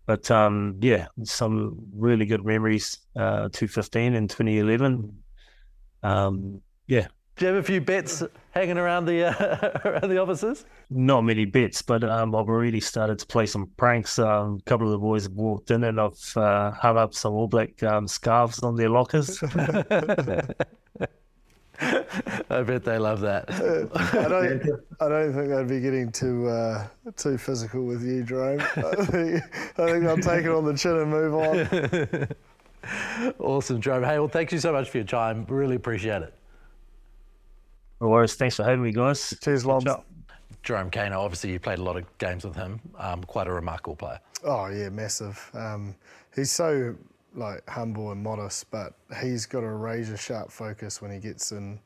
but 0.05 0.29
um, 0.29 0.77
yeah, 0.81 1.07
some 1.23 1.77
really 1.95 2.25
good 2.27 2.45
memories. 2.45 2.99
Uh, 3.15 3.49
2015 3.49 4.13
and 4.13 4.29
2011. 4.29 5.23
Um, 6.03 6.61
yeah, 6.85 7.07
do 7.39 7.45
you 7.45 7.53
have 7.53 7.63
a 7.63 7.65
few 7.65 7.79
bets 7.79 8.21
hanging 8.51 8.77
around 8.77 9.05
the 9.05 9.27
uh, 9.27 9.79
around 9.85 10.09
the 10.09 10.17
offices? 10.17 10.65
Not 10.89 11.21
many 11.21 11.45
bets, 11.45 11.81
but 11.81 12.03
um, 12.03 12.35
I've 12.35 12.49
already 12.49 12.81
started 12.81 13.17
to 13.19 13.25
play 13.25 13.45
some 13.45 13.67
pranks. 13.77 14.19
Um, 14.19 14.59
a 14.59 14.69
couple 14.69 14.87
of 14.87 14.91
the 14.91 14.97
boys 14.97 15.23
have 15.23 15.31
walked 15.31 15.71
in 15.71 15.85
and 15.85 16.01
I've 16.01 16.33
uh, 16.35 16.71
hung 16.71 16.97
up 16.97 17.13
some 17.13 17.31
All 17.33 17.47
Black 17.47 17.81
um, 17.81 18.09
scarves 18.09 18.59
on 18.59 18.75
their 18.75 18.89
lockers. 18.89 19.41
I 21.81 22.61
bet 22.63 22.83
they 22.83 22.97
love 22.97 23.21
that. 23.21 23.49
I 23.49 24.27
don't. 24.27 24.81
I 24.99 25.07
don't 25.07 25.33
think 25.33 25.47
they'd 25.47 25.67
be 25.69 25.79
getting 25.79 26.11
too 26.11 26.49
uh, 26.49 26.87
too 27.15 27.37
physical 27.37 27.85
with 27.85 28.03
you, 28.03 28.23
Jerome. 28.23 28.59
I 28.59 28.95
think, 29.05 29.43
I 29.79 29.85
think 29.85 30.03
they'll 30.03 30.17
take 30.17 30.43
it 30.43 30.51
on 30.51 30.65
the 30.65 30.75
chin 30.75 30.97
and 30.97 31.09
move 31.09 31.35
on. 31.35 33.33
awesome, 33.39 33.79
Jerome. 33.79 34.03
Hey, 34.03 34.19
well, 34.19 34.27
thank 34.27 34.51
you 34.51 34.59
so 34.59 34.73
much 34.73 34.89
for 34.89 34.97
your 34.97 35.07
time. 35.07 35.45
Really 35.47 35.77
appreciate 35.77 36.21
it. 36.21 36.33
No 38.01 38.07
worries. 38.07 38.35
Thanks 38.35 38.55
for 38.55 38.63
having 38.63 38.81
me, 38.81 38.91
guys. 38.91 39.33
Cheers, 39.41 39.65
Lobs. 39.65 39.85
Jerome 40.63 40.91
Kaino, 40.91 41.17
obviously 41.17 41.51
you 41.51 41.59
played 41.59 41.79
a 41.79 41.83
lot 41.83 41.95
of 41.97 42.17
games 42.17 42.43
with 42.43 42.55
him. 42.55 42.81
Um, 42.97 43.23
quite 43.23 43.47
a 43.47 43.51
remarkable 43.51 43.95
player. 43.95 44.19
Oh 44.43 44.67
yeah, 44.67 44.89
massive. 44.89 45.49
Um, 45.53 45.95
he's 46.35 46.51
so 46.51 46.95
like 47.33 47.67
humble 47.69 48.11
and 48.11 48.21
modest, 48.21 48.69
but 48.71 48.93
he's 49.21 49.45
got 49.45 49.63
a 49.63 49.69
razor 49.69 50.17
sharp 50.17 50.51
focus 50.51 51.01
when 51.01 51.11
he 51.11 51.19
gets 51.19 51.51
in 51.51 51.79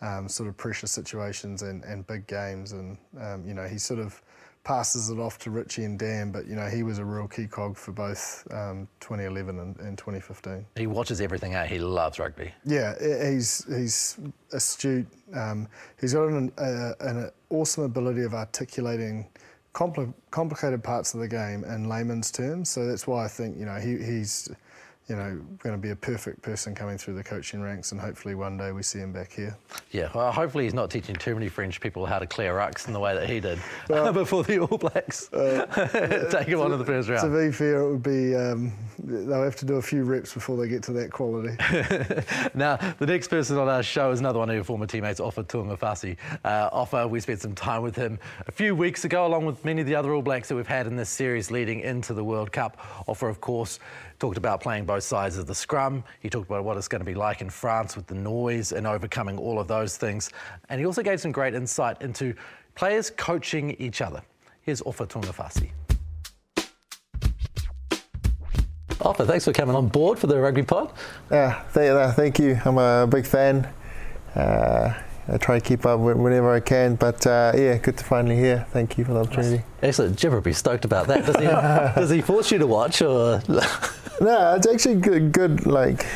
um, 0.00 0.28
sort 0.28 0.48
of 0.48 0.56
pressure 0.56 0.86
situations 0.86 1.62
and, 1.62 1.84
and 1.84 2.06
big 2.06 2.26
games, 2.26 2.72
and 2.72 2.98
um, 3.20 3.46
you 3.46 3.54
know 3.54 3.66
he 3.66 3.78
sort 3.78 4.00
of 4.00 4.20
passes 4.66 5.10
it 5.10 5.18
off 5.20 5.38
to 5.38 5.52
Richie 5.52 5.84
and 5.84 5.96
Dan, 5.96 6.32
but 6.32 6.48
you 6.48 6.56
know 6.56 6.66
he 6.66 6.82
was 6.82 6.98
a 6.98 7.04
real 7.04 7.28
key 7.28 7.46
cog 7.46 7.76
for 7.76 7.92
both 7.92 8.44
um, 8.50 8.88
2011 8.98 9.60
and, 9.60 9.78
and, 9.78 9.96
2015. 9.96 10.66
He 10.74 10.88
watches 10.88 11.20
everything 11.20 11.54
out. 11.54 11.68
He 11.68 11.78
loves 11.78 12.18
rugby. 12.18 12.52
Yeah, 12.64 12.94
he's 13.30 13.64
he's 13.72 14.18
astute. 14.52 15.06
Um, 15.32 15.68
he's 16.00 16.14
got 16.14 16.24
an, 16.24 16.52
uh, 16.58 16.94
an, 16.98 17.30
awesome 17.50 17.84
ability 17.84 18.22
of 18.22 18.34
articulating 18.34 19.28
compl- 19.72 20.12
complicated 20.32 20.82
parts 20.82 21.14
of 21.14 21.20
the 21.20 21.28
game 21.28 21.62
in 21.62 21.88
layman's 21.88 22.32
terms. 22.32 22.68
So 22.68 22.86
that's 22.86 23.06
why 23.06 23.24
I 23.24 23.28
think 23.28 23.56
you 23.56 23.66
know 23.66 23.76
he, 23.76 23.98
he's 23.98 24.48
you 25.08 25.14
know, 25.14 25.40
going 25.58 25.74
to 25.74 25.80
be 25.80 25.90
a 25.90 25.96
perfect 25.96 26.42
person 26.42 26.74
coming 26.74 26.98
through 26.98 27.14
the 27.14 27.22
coaching 27.22 27.60
ranks, 27.60 27.92
and 27.92 28.00
hopefully 28.00 28.34
one 28.34 28.56
day 28.56 28.72
we 28.72 28.82
see 28.82 28.98
him 28.98 29.12
back 29.12 29.30
here. 29.30 29.56
Yeah, 29.92 30.10
well, 30.12 30.32
hopefully 30.32 30.64
he's 30.64 30.74
not 30.74 30.90
teaching 30.90 31.14
too 31.14 31.34
many 31.34 31.48
French 31.48 31.80
people 31.80 32.04
how 32.06 32.18
to 32.18 32.26
clear 32.26 32.54
rucks 32.54 32.88
in 32.88 32.92
the 32.92 32.98
way 32.98 33.14
that 33.14 33.28
he 33.28 33.38
did 33.38 33.60
well, 33.88 34.12
before 34.12 34.42
the 34.42 34.58
All 34.58 34.78
Blacks 34.78 35.32
uh, 35.32 36.28
take 36.32 36.48
him 36.48 36.60
on 36.60 36.72
in 36.72 36.78
the 36.78 36.84
first 36.84 37.08
round. 37.08 37.30
To 37.30 37.46
be 37.46 37.52
fair, 37.52 37.82
it 37.82 37.90
would 37.92 38.02
be 38.02 38.34
um, 38.34 38.72
they'll 38.98 39.44
have 39.44 39.54
to 39.56 39.64
do 39.64 39.74
a 39.74 39.82
few 39.82 40.02
reps 40.02 40.34
before 40.34 40.56
they 40.56 40.68
get 40.68 40.82
to 40.84 40.92
that 40.94 41.12
quality. 41.12 41.56
now, 42.54 42.76
the 42.98 43.06
next 43.06 43.28
person 43.28 43.58
on 43.58 43.68
our 43.68 43.84
show 43.84 44.10
is 44.10 44.18
another 44.18 44.40
one 44.40 44.48
of 44.48 44.56
your 44.56 44.64
former 44.64 44.86
teammates, 44.86 45.20
Ofa 45.20 45.44
Tu'ungafasi. 45.44 46.16
Uh, 46.44 46.70
Ofa, 46.70 47.08
we 47.08 47.20
spent 47.20 47.40
some 47.40 47.54
time 47.54 47.82
with 47.82 47.94
him 47.94 48.18
a 48.48 48.52
few 48.52 48.74
weeks 48.74 49.04
ago, 49.04 49.24
along 49.24 49.46
with 49.46 49.64
many 49.64 49.82
of 49.82 49.86
the 49.86 49.94
other 49.94 50.12
All 50.12 50.22
Blacks 50.22 50.48
that 50.48 50.56
we've 50.56 50.66
had 50.66 50.88
in 50.88 50.96
this 50.96 51.10
series 51.10 51.52
leading 51.52 51.80
into 51.80 52.12
the 52.12 52.24
World 52.24 52.50
Cup. 52.50 52.76
Ofa, 53.06 53.30
of 53.30 53.40
course 53.40 53.78
talked 54.18 54.38
about 54.38 54.60
playing 54.60 54.84
both 54.84 54.95
sides 55.04 55.38
of 55.38 55.46
the 55.46 55.54
scrum. 55.54 56.04
He 56.20 56.28
talked 56.30 56.48
about 56.48 56.64
what 56.64 56.76
it's 56.76 56.88
going 56.88 57.00
to 57.00 57.04
be 57.06 57.14
like 57.14 57.40
in 57.40 57.50
France 57.50 57.96
with 57.96 58.06
the 58.06 58.14
noise 58.14 58.72
and 58.72 58.86
overcoming 58.86 59.38
all 59.38 59.58
of 59.58 59.68
those 59.68 59.96
things. 59.96 60.30
And 60.68 60.80
he 60.80 60.86
also 60.86 61.02
gave 61.02 61.20
some 61.20 61.32
great 61.32 61.54
insight 61.54 62.00
into 62.02 62.34
players 62.74 63.10
coaching 63.10 63.76
each 63.78 64.00
other. 64.00 64.22
Here's 64.62 64.82
Ofa 64.82 65.06
Tu'ungafasi. 65.06 65.70
Ofa, 69.00 69.26
thanks 69.26 69.44
for 69.44 69.52
coming 69.52 69.76
on 69.76 69.88
board 69.88 70.18
for 70.18 70.26
the 70.26 70.38
Rugby 70.40 70.62
Pod. 70.62 70.92
Yeah, 71.30 71.62
thank 71.70 72.38
you. 72.38 72.58
I'm 72.64 72.78
a 72.78 73.06
big 73.06 73.26
fan. 73.26 73.68
Uh, 74.34 74.94
I 75.28 75.38
try 75.38 75.58
to 75.58 75.64
keep 75.64 75.84
up 75.84 75.98
whenever 75.98 76.52
I 76.52 76.60
can. 76.60 76.94
But 76.94 77.26
uh, 77.26 77.52
yeah, 77.54 77.78
good 77.78 77.96
to 77.98 78.04
finally 78.04 78.36
hear. 78.36 78.66
Thank 78.70 78.96
you 78.96 79.04
for 79.04 79.12
the 79.12 79.20
opportunity. 79.20 79.64
Excellent. 79.82 80.16
Jim 80.16 80.32
would 80.32 80.44
be 80.44 80.52
stoked 80.52 80.84
about 80.84 81.08
that. 81.08 81.26
Does 81.26 81.36
he, 81.36 81.44
does 82.00 82.10
he 82.10 82.20
force 82.22 82.50
you 82.52 82.58
to 82.58 82.66
watch 82.66 83.02
or? 83.02 83.42
no, 83.48 84.54
it's 84.56 84.66
actually 84.66 84.96
good. 84.96 85.32
Good, 85.32 85.66
like 85.66 86.06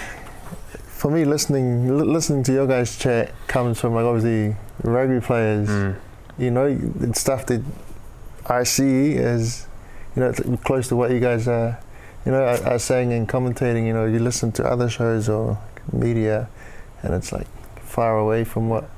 for 0.87 1.11
me, 1.11 1.25
listening 1.25 1.99
listening 1.99 2.45
to 2.45 2.53
your 2.53 2.67
guys 2.67 2.99
chat 2.99 3.33
comes 3.49 3.81
from 3.81 3.95
like 3.95 4.05
obviously 4.05 4.57
rugby 4.83 5.25
players. 5.25 5.69
Mm. 5.69 5.97
You 6.39 6.51
know, 6.51 6.79
it's 7.01 7.21
stuff 7.21 7.47
that 7.47 7.63
I 8.47 8.63
see 8.63 9.17
as 9.17 9.67
you 10.15 10.23
know 10.23 10.33
close 10.65 10.89
to 10.89 10.97
what 10.97 11.11
you 11.11 11.19
guys 11.19 11.49
are. 11.49 11.81
You 12.25 12.33
know, 12.33 12.45
are, 12.45 12.75
are 12.75 12.79
saying 12.79 13.13
and 13.13 13.29
commentating. 13.29 13.87
You 13.87 13.95
know, 13.95 14.05
you 14.05 14.21
listen 14.21 14.53
to 14.53 14.65
other 14.65 14.89
shows 14.89 15.29
or 15.29 15.59
media, 15.93 16.49
and 17.03 17.15
it's 17.15 17.33
like 17.33 17.49
far 17.81 18.19
away 18.19 18.45
from 18.45 18.69
what 18.69 18.89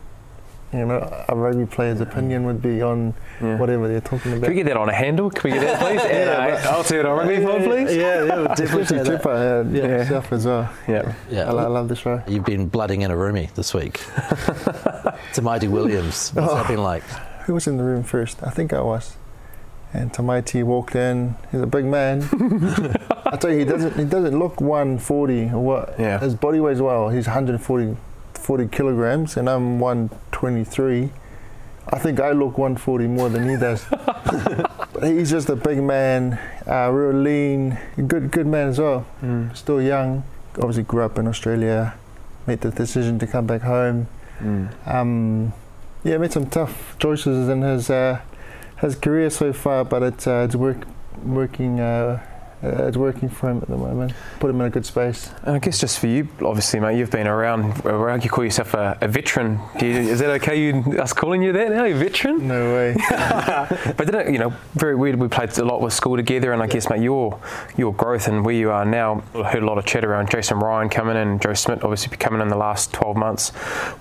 you 0.72 0.86
know, 0.86 1.24
a 1.28 1.36
rugby 1.36 1.66
player's 1.66 2.00
opinion 2.00 2.44
would 2.44 2.62
be 2.62 2.80
on 2.80 3.12
yeah. 3.42 3.58
whatever 3.58 3.88
they're 3.88 4.00
talking 4.00 4.32
about. 4.32 4.44
Can 4.44 4.50
we 4.50 4.56
get 4.56 4.66
that 4.66 4.76
on 4.78 4.88
a 4.88 4.94
handle? 4.94 5.28
Can 5.30 5.50
we 5.50 5.58
get 5.58 5.66
that, 5.66 5.80
please? 5.80 6.02
yeah, 6.10 6.62
uh, 6.64 6.72
I'll 6.72 6.84
see 6.84 6.96
it 6.96 7.04
on 7.04 7.18
rugby 7.18 7.34
yeah, 7.34 7.64
please. 7.64 7.96
Yeah, 7.96 8.24
yeah, 8.24 8.54
definitely 8.56 9.04
Tupper, 9.04 9.68
yeah, 9.70 9.78
yeah. 9.78 9.86
yourself 9.88 10.32
as 10.32 10.46
well. 10.46 10.72
Yeah, 10.88 11.14
yeah. 11.30 11.52
I, 11.52 11.64
I, 11.64 11.66
love 11.66 11.88
the 11.88 11.96
show. 11.96 12.22
You've 12.26 12.46
been 12.46 12.68
blooding 12.68 13.02
in 13.02 13.10
a 13.10 13.14
roomie 13.14 13.52
this 13.54 13.74
week. 13.74 13.98
Tamaiti 15.34 15.68
Williams, 15.68 16.30
what's 16.30 16.52
oh, 16.52 16.56
that 16.56 16.68
been 16.68 16.82
like? 16.82 17.02
Who 17.44 17.54
was 17.54 17.66
in 17.66 17.76
the 17.76 17.84
room 17.84 18.02
first? 18.02 18.42
I 18.42 18.50
think 18.50 18.72
I 18.72 18.80
was. 18.80 19.16
And 19.92 20.10
Tamaiti 20.10 20.64
walked 20.64 20.94
in. 20.94 21.34
He's 21.50 21.60
a 21.60 21.66
big 21.66 21.84
man. 21.84 22.22
I 23.26 23.36
tell 23.36 23.50
you, 23.50 23.58
he 23.58 23.64
doesn't. 23.66 23.98
He 23.98 24.04
doesn't 24.06 24.38
look 24.38 24.58
140 24.58 25.50
or 25.50 25.58
what. 25.58 25.94
Yeah. 25.98 26.18
His 26.18 26.34
body 26.34 26.60
weighs 26.60 26.80
well. 26.80 27.10
He's 27.10 27.26
140 27.26 27.96
40 28.42 28.68
kilograms 28.68 29.36
and 29.36 29.48
I'm 29.48 29.78
123. 29.78 31.10
I 31.92 31.98
think 31.98 32.20
I 32.20 32.32
look 32.32 32.58
140 32.58 33.06
more 33.06 33.28
than 33.28 33.48
he 33.48 33.56
does. 33.56 33.84
but 33.90 35.04
he's 35.04 35.30
just 35.30 35.48
a 35.48 35.56
big 35.56 35.82
man, 35.82 36.38
uh, 36.66 36.90
real 36.90 37.12
lean, 37.12 37.78
good 38.06 38.30
good 38.30 38.46
man 38.46 38.68
as 38.68 38.78
well. 38.78 39.06
Mm. 39.22 39.56
Still 39.56 39.80
young. 39.80 40.24
Obviously 40.56 40.82
grew 40.82 41.02
up 41.04 41.18
in 41.18 41.26
Australia. 41.26 41.94
Made 42.46 42.60
the 42.60 42.70
decision 42.70 43.18
to 43.20 43.26
come 43.26 43.46
back 43.46 43.62
home. 43.62 44.08
Mm. 44.40 44.88
Um, 44.88 45.52
yeah, 46.04 46.18
made 46.18 46.32
some 46.32 46.50
tough 46.50 46.96
choices 46.98 47.48
in 47.48 47.62
his 47.62 47.90
uh, 47.90 48.20
his 48.80 48.96
career 48.96 49.30
so 49.30 49.52
far, 49.52 49.84
but 49.84 50.02
it's 50.02 50.26
uh, 50.26 50.44
it's 50.46 50.56
work, 50.56 50.86
working 51.24 51.78
uh, 51.80 52.24
uh, 52.62 52.86
it's 52.86 52.96
working 52.96 53.28
for 53.28 53.50
him 53.50 53.58
at 53.58 53.68
the 53.68 53.76
moment. 53.76 54.12
Put 54.38 54.50
him 54.50 54.60
in 54.60 54.66
a 54.66 54.70
good 54.70 54.86
space. 54.86 55.30
And 55.42 55.56
I 55.56 55.58
guess 55.58 55.80
just 55.80 55.98
for 55.98 56.06
you, 56.06 56.28
obviously, 56.40 56.78
mate, 56.78 56.96
you've 56.96 57.10
been 57.10 57.26
around. 57.26 57.84
around 57.84 58.24
you 58.24 58.30
call 58.30 58.44
yourself 58.44 58.74
a, 58.74 58.96
a 59.00 59.08
veteran. 59.08 59.58
You, 59.80 59.88
is 59.88 60.20
that 60.20 60.30
okay? 60.42 60.60
You 60.60 61.00
us 61.00 61.12
calling 61.12 61.42
you 61.42 61.52
that 61.52 61.70
now? 61.70 61.84
You 61.84 61.96
veteran? 61.96 62.46
No 62.46 62.74
way. 62.74 62.94
but 63.10 63.98
didn't 63.98 64.32
you 64.32 64.38
know? 64.38 64.52
Very 64.74 64.94
weird. 64.94 65.16
We 65.16 65.28
played 65.28 65.56
a 65.58 65.64
lot 65.64 65.80
with 65.80 65.92
school 65.92 66.16
together, 66.16 66.52
and 66.52 66.62
I 66.62 66.66
guess, 66.66 66.88
mate, 66.88 67.02
your 67.02 67.40
your 67.76 67.92
growth 67.92 68.28
and 68.28 68.44
where 68.44 68.54
you 68.54 68.70
are 68.70 68.84
now. 68.84 69.24
I 69.34 69.50
heard 69.50 69.62
a 69.62 69.66
lot 69.66 69.78
of 69.78 69.84
chat 69.84 70.04
around 70.04 70.30
Jason 70.30 70.58
Ryan 70.58 70.88
coming 70.88 71.16
in, 71.16 71.40
Joe 71.40 71.54
Schmidt 71.54 71.82
obviously 71.82 72.16
coming 72.16 72.40
in 72.40 72.48
the 72.48 72.56
last 72.56 72.92
12 72.92 73.16
months. 73.16 73.50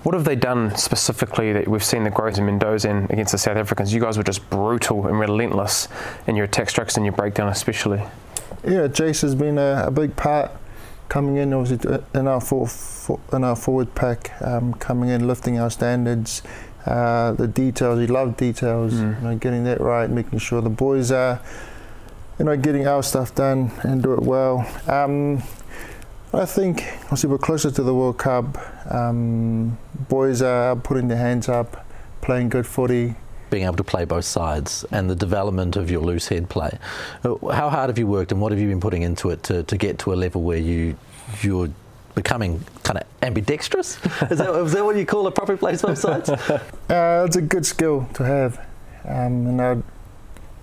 What 0.04 0.14
have 0.14 0.24
they 0.24 0.36
done 0.36 0.76
specifically 0.76 1.52
that 1.52 1.66
we've 1.66 1.84
seen 1.84 2.04
the 2.04 2.10
growth 2.10 2.38
in 2.38 2.46
Mendoza 2.46 2.90
and 2.90 3.10
against 3.10 3.32
the 3.32 3.38
South 3.38 3.56
Africans? 3.56 3.92
You 3.92 4.00
guys 4.00 4.16
were 4.16 4.24
just 4.24 4.48
brutal 4.50 5.06
and 5.06 5.18
relentless 5.18 5.88
in 6.26 6.36
your 6.36 6.44
attack 6.44 6.70
structures 6.70 6.96
and 6.96 7.04
your 7.04 7.14
breakdown, 7.14 7.48
especially 7.48 8.02
yeah, 8.64 8.86
Jace 8.86 9.22
has 9.22 9.34
been 9.34 9.58
a, 9.58 9.84
a, 9.86 9.90
big 9.90 10.14
part 10.14 10.52
coming 11.08 11.36
in, 11.36 11.52
obviously 11.52 12.00
in 12.14 12.28
our 12.28 12.40
for, 12.40 12.68
for, 12.68 13.18
in 13.32 13.44
our 13.44 13.56
forward 13.56 13.94
pack, 13.94 14.40
um, 14.40 14.74
coming 14.74 15.08
in, 15.08 15.26
lifting 15.26 15.58
our 15.58 15.70
standards. 15.70 16.42
Uh, 16.86 17.32
the 17.32 17.46
details, 17.46 18.00
he 18.00 18.06
loved 18.06 18.36
details, 18.36 18.94
mm. 18.94 19.20
you 19.20 19.28
know, 19.28 19.36
getting 19.36 19.64
that 19.64 19.80
right, 19.80 20.10
making 20.10 20.38
sure 20.38 20.60
the 20.60 20.70
boys 20.70 21.12
are, 21.12 21.40
you 22.38 22.44
know, 22.44 22.56
getting 22.56 22.86
our 22.86 23.02
stuff 23.02 23.34
done 23.34 23.70
and 23.82 24.02
do 24.02 24.14
it 24.14 24.20
well. 24.20 24.68
Um, 24.86 25.42
I 26.34 26.46
think 26.46 26.82
obviously 27.04 27.30
we're 27.30 27.38
closer 27.38 27.70
to 27.70 27.82
the 27.82 27.94
World 27.94 28.18
Cup. 28.18 28.58
Um, 28.92 29.78
boys 30.08 30.40
are 30.40 30.74
putting 30.74 31.08
their 31.08 31.18
hands 31.18 31.48
up, 31.48 31.86
playing 32.20 32.48
good 32.48 32.66
footy. 32.66 33.16
Being 33.52 33.64
able 33.64 33.76
to 33.76 33.84
play 33.84 34.06
both 34.06 34.24
sides 34.24 34.86
and 34.92 35.10
the 35.10 35.14
development 35.14 35.76
of 35.76 35.90
your 35.90 36.00
loose 36.00 36.26
head 36.26 36.48
play. 36.48 36.78
Uh, 37.22 37.34
how 37.48 37.68
hard 37.68 37.90
have 37.90 37.98
you 37.98 38.06
worked 38.06 38.32
and 38.32 38.40
what 38.40 38.50
have 38.50 38.58
you 38.58 38.66
been 38.66 38.80
putting 38.80 39.02
into 39.02 39.28
it 39.28 39.42
to, 39.42 39.62
to 39.64 39.76
get 39.76 39.98
to 40.00 40.14
a 40.14 40.16
level 40.16 40.42
where 40.42 40.56
you 40.56 40.96
you're 41.42 41.68
becoming 42.14 42.64
kind 42.82 42.98
of 42.98 43.04
ambidextrous? 43.20 43.96
is, 44.30 44.38
that, 44.38 44.54
is 44.54 44.72
that 44.72 44.82
what 44.82 44.96
you 44.96 45.04
call 45.04 45.26
a 45.26 45.30
proper 45.30 45.58
plays 45.58 45.82
both 45.82 45.98
sides? 45.98 46.30
Uh, 46.88 47.24
it's 47.26 47.36
a 47.36 47.42
good 47.42 47.64
skill 47.64 48.08
to 48.14 48.24
have. 48.24 48.58
Um, 49.04 49.46
and 49.46 49.62
I'd, 49.62 49.82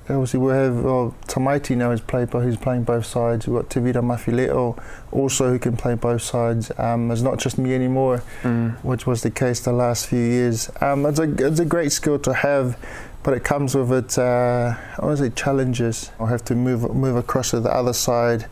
obviously 0.10 0.40
we 0.40 0.52
have 0.52 0.84
well, 0.84 1.16
Tamaiti 1.28 1.76
now 1.78 1.92
is 1.92 2.02
played 2.02 2.30
by 2.30 2.42
who's 2.42 2.58
playing 2.58 2.84
both 2.84 3.06
sides. 3.06 3.48
We've 3.48 3.62
got 3.62 3.70
Tevita 3.70 4.02
Mafileo 4.02 4.82
also 5.12 5.50
who 5.50 5.60
can 5.60 5.78
play 5.78 5.96
both 5.96 6.22
sides. 6.22 6.72
Um, 6.78 7.12
it's 7.12 7.22
not 7.22 7.38
just 7.38 7.58
me 7.58 7.74
anymore, 7.74 8.24
mm. 8.42 8.76
which 8.84 9.06
was 9.06 9.22
the 9.22 9.32
case 9.32 9.60
the 9.62 9.72
last 9.72 10.08
few 10.08 10.20
years. 10.20 10.70
Um, 10.82 11.06
it's 11.06 11.20
a 11.20 11.32
it's 11.46 11.60
a 11.60 11.66
great 11.66 11.92
skill 11.92 12.20
to 12.20 12.34
have, 12.34 12.78
but 13.24 13.34
it 13.34 13.44
comes 13.44 13.76
with 13.76 13.92
its 13.92 14.18
uh, 14.18 14.76
I 14.98 15.06
want 15.06 15.18
to 15.18 15.26
say 15.26 15.30
challenges. 15.36 16.12
I 16.20 16.28
have 16.28 16.44
to 16.46 16.56
move 16.56 16.94
move 16.96 17.16
across 17.16 17.52
to 17.52 17.60
the 17.60 17.74
other 17.74 17.94
side. 17.94 18.48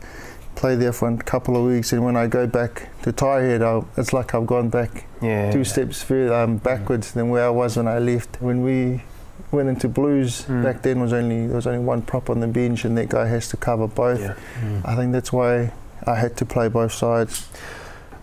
Play 0.54 0.74
there 0.74 0.92
for 0.92 1.08
a 1.08 1.16
couple 1.18 1.56
of 1.56 1.64
weeks, 1.64 1.92
and 1.92 2.04
when 2.04 2.16
I 2.16 2.26
go 2.26 2.46
back 2.46 2.88
to 3.02 3.12
tighthead, 3.12 3.62
I'll, 3.62 3.88
it's 3.96 4.12
like 4.12 4.34
I've 4.34 4.46
gone 4.46 4.68
back 4.68 5.06
yeah, 5.22 5.52
two 5.52 5.58
yeah. 5.58 5.64
steps 5.64 6.02
further, 6.02 6.34
um, 6.34 6.56
backwards 6.56 7.12
than 7.12 7.30
where 7.30 7.46
I 7.46 7.50
was 7.50 7.76
when 7.76 7.86
I 7.86 8.00
left. 8.00 8.42
When 8.42 8.62
we 8.64 9.02
went 9.50 9.68
into 9.68 9.88
blues 9.88 10.44
mm. 10.44 10.62
back 10.62 10.82
then 10.82 11.00
was 11.00 11.12
only 11.12 11.46
there 11.46 11.56
was 11.56 11.66
only 11.66 11.78
one 11.78 12.02
prop 12.02 12.28
on 12.28 12.40
the 12.40 12.46
bench 12.46 12.84
and 12.84 12.96
that 12.98 13.08
guy 13.08 13.26
has 13.26 13.48
to 13.48 13.56
cover 13.56 13.86
both. 13.86 14.20
Yeah. 14.20 14.34
Mm. 14.60 14.82
I 14.84 14.96
think 14.96 15.12
that's 15.12 15.32
why 15.32 15.72
I 16.06 16.14
had 16.16 16.36
to 16.38 16.44
play 16.44 16.68
both 16.68 16.92
sides. 16.92 17.48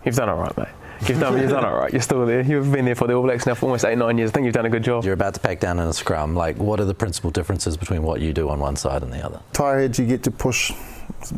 You've 0.03 0.15
done 0.15 0.29
all 0.29 0.37
right, 0.37 0.55
mate. 0.57 0.67
You've 1.07 1.19
done, 1.19 1.37
you've 1.37 1.49
done 1.49 1.65
all 1.65 1.75
right. 1.75 1.91
You're 1.91 2.01
still 2.01 2.25
there. 2.25 2.41
You've 2.41 2.71
been 2.71 2.85
there 2.85 2.95
for 2.95 3.07
the 3.07 3.13
All 3.13 3.23
Blacks 3.23 3.45
now 3.45 3.53
for 3.53 3.65
almost 3.65 3.83
eight, 3.85 3.97
nine 3.97 4.17
years. 4.17 4.31
I 4.31 4.33
think 4.33 4.45
you've 4.45 4.53
done 4.53 4.65
a 4.65 4.69
good 4.69 4.83
job. 4.83 5.03
You're 5.03 5.13
about 5.13 5.33
to 5.33 5.39
pack 5.39 5.59
down 5.59 5.77
in 5.77 5.87
a 5.87 5.93
scrum. 5.93 6.35
Like, 6.35 6.57
what 6.57 6.79
are 6.79 6.85
the 6.85 6.93
principal 6.93 7.31
differences 7.31 7.75
between 7.75 8.01
what 8.01 8.21
you 8.21 8.31
do 8.33 8.49
on 8.49 8.59
one 8.59 8.75
side 8.75 9.03
and 9.03 9.11
the 9.11 9.23
other? 9.23 9.41
Tightheads, 9.53 9.99
you 9.99 10.05
get 10.05 10.23
to 10.23 10.31
push. 10.31 10.71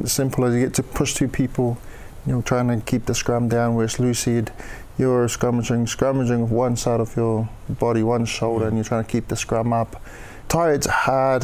As 0.03 0.11
simple 0.11 0.45
as 0.45 0.53
you 0.53 0.61
get 0.61 0.73
to 0.75 0.83
push 0.83 1.15
two 1.15 1.27
people. 1.27 1.77
You 2.25 2.33
know, 2.33 2.41
trying 2.41 2.67
to 2.67 2.85
keep 2.85 3.05
the 3.05 3.15
scrum 3.15 3.49
down. 3.49 3.75
Whereas 3.75 3.95
loosehead, 3.95 4.49
you're 4.97 5.27
scrummaging, 5.27 5.87
scrummaging 5.87 6.41
with 6.41 6.51
one 6.51 6.75
side 6.75 6.99
of 6.99 7.15
your 7.15 7.47
body, 7.69 8.03
one 8.03 8.25
shoulder, 8.25 8.65
mm. 8.65 8.67
and 8.69 8.77
you're 8.77 8.83
trying 8.83 9.03
to 9.03 9.09
keep 9.09 9.27
the 9.27 9.35
scrum 9.35 9.71
up. 9.71 10.01
Tighthead's 10.49 10.87
hard 10.87 11.43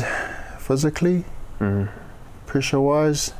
physically, 0.59 1.25
mm. 1.59 1.89
pressure 2.45 2.79
wise, 2.79 3.33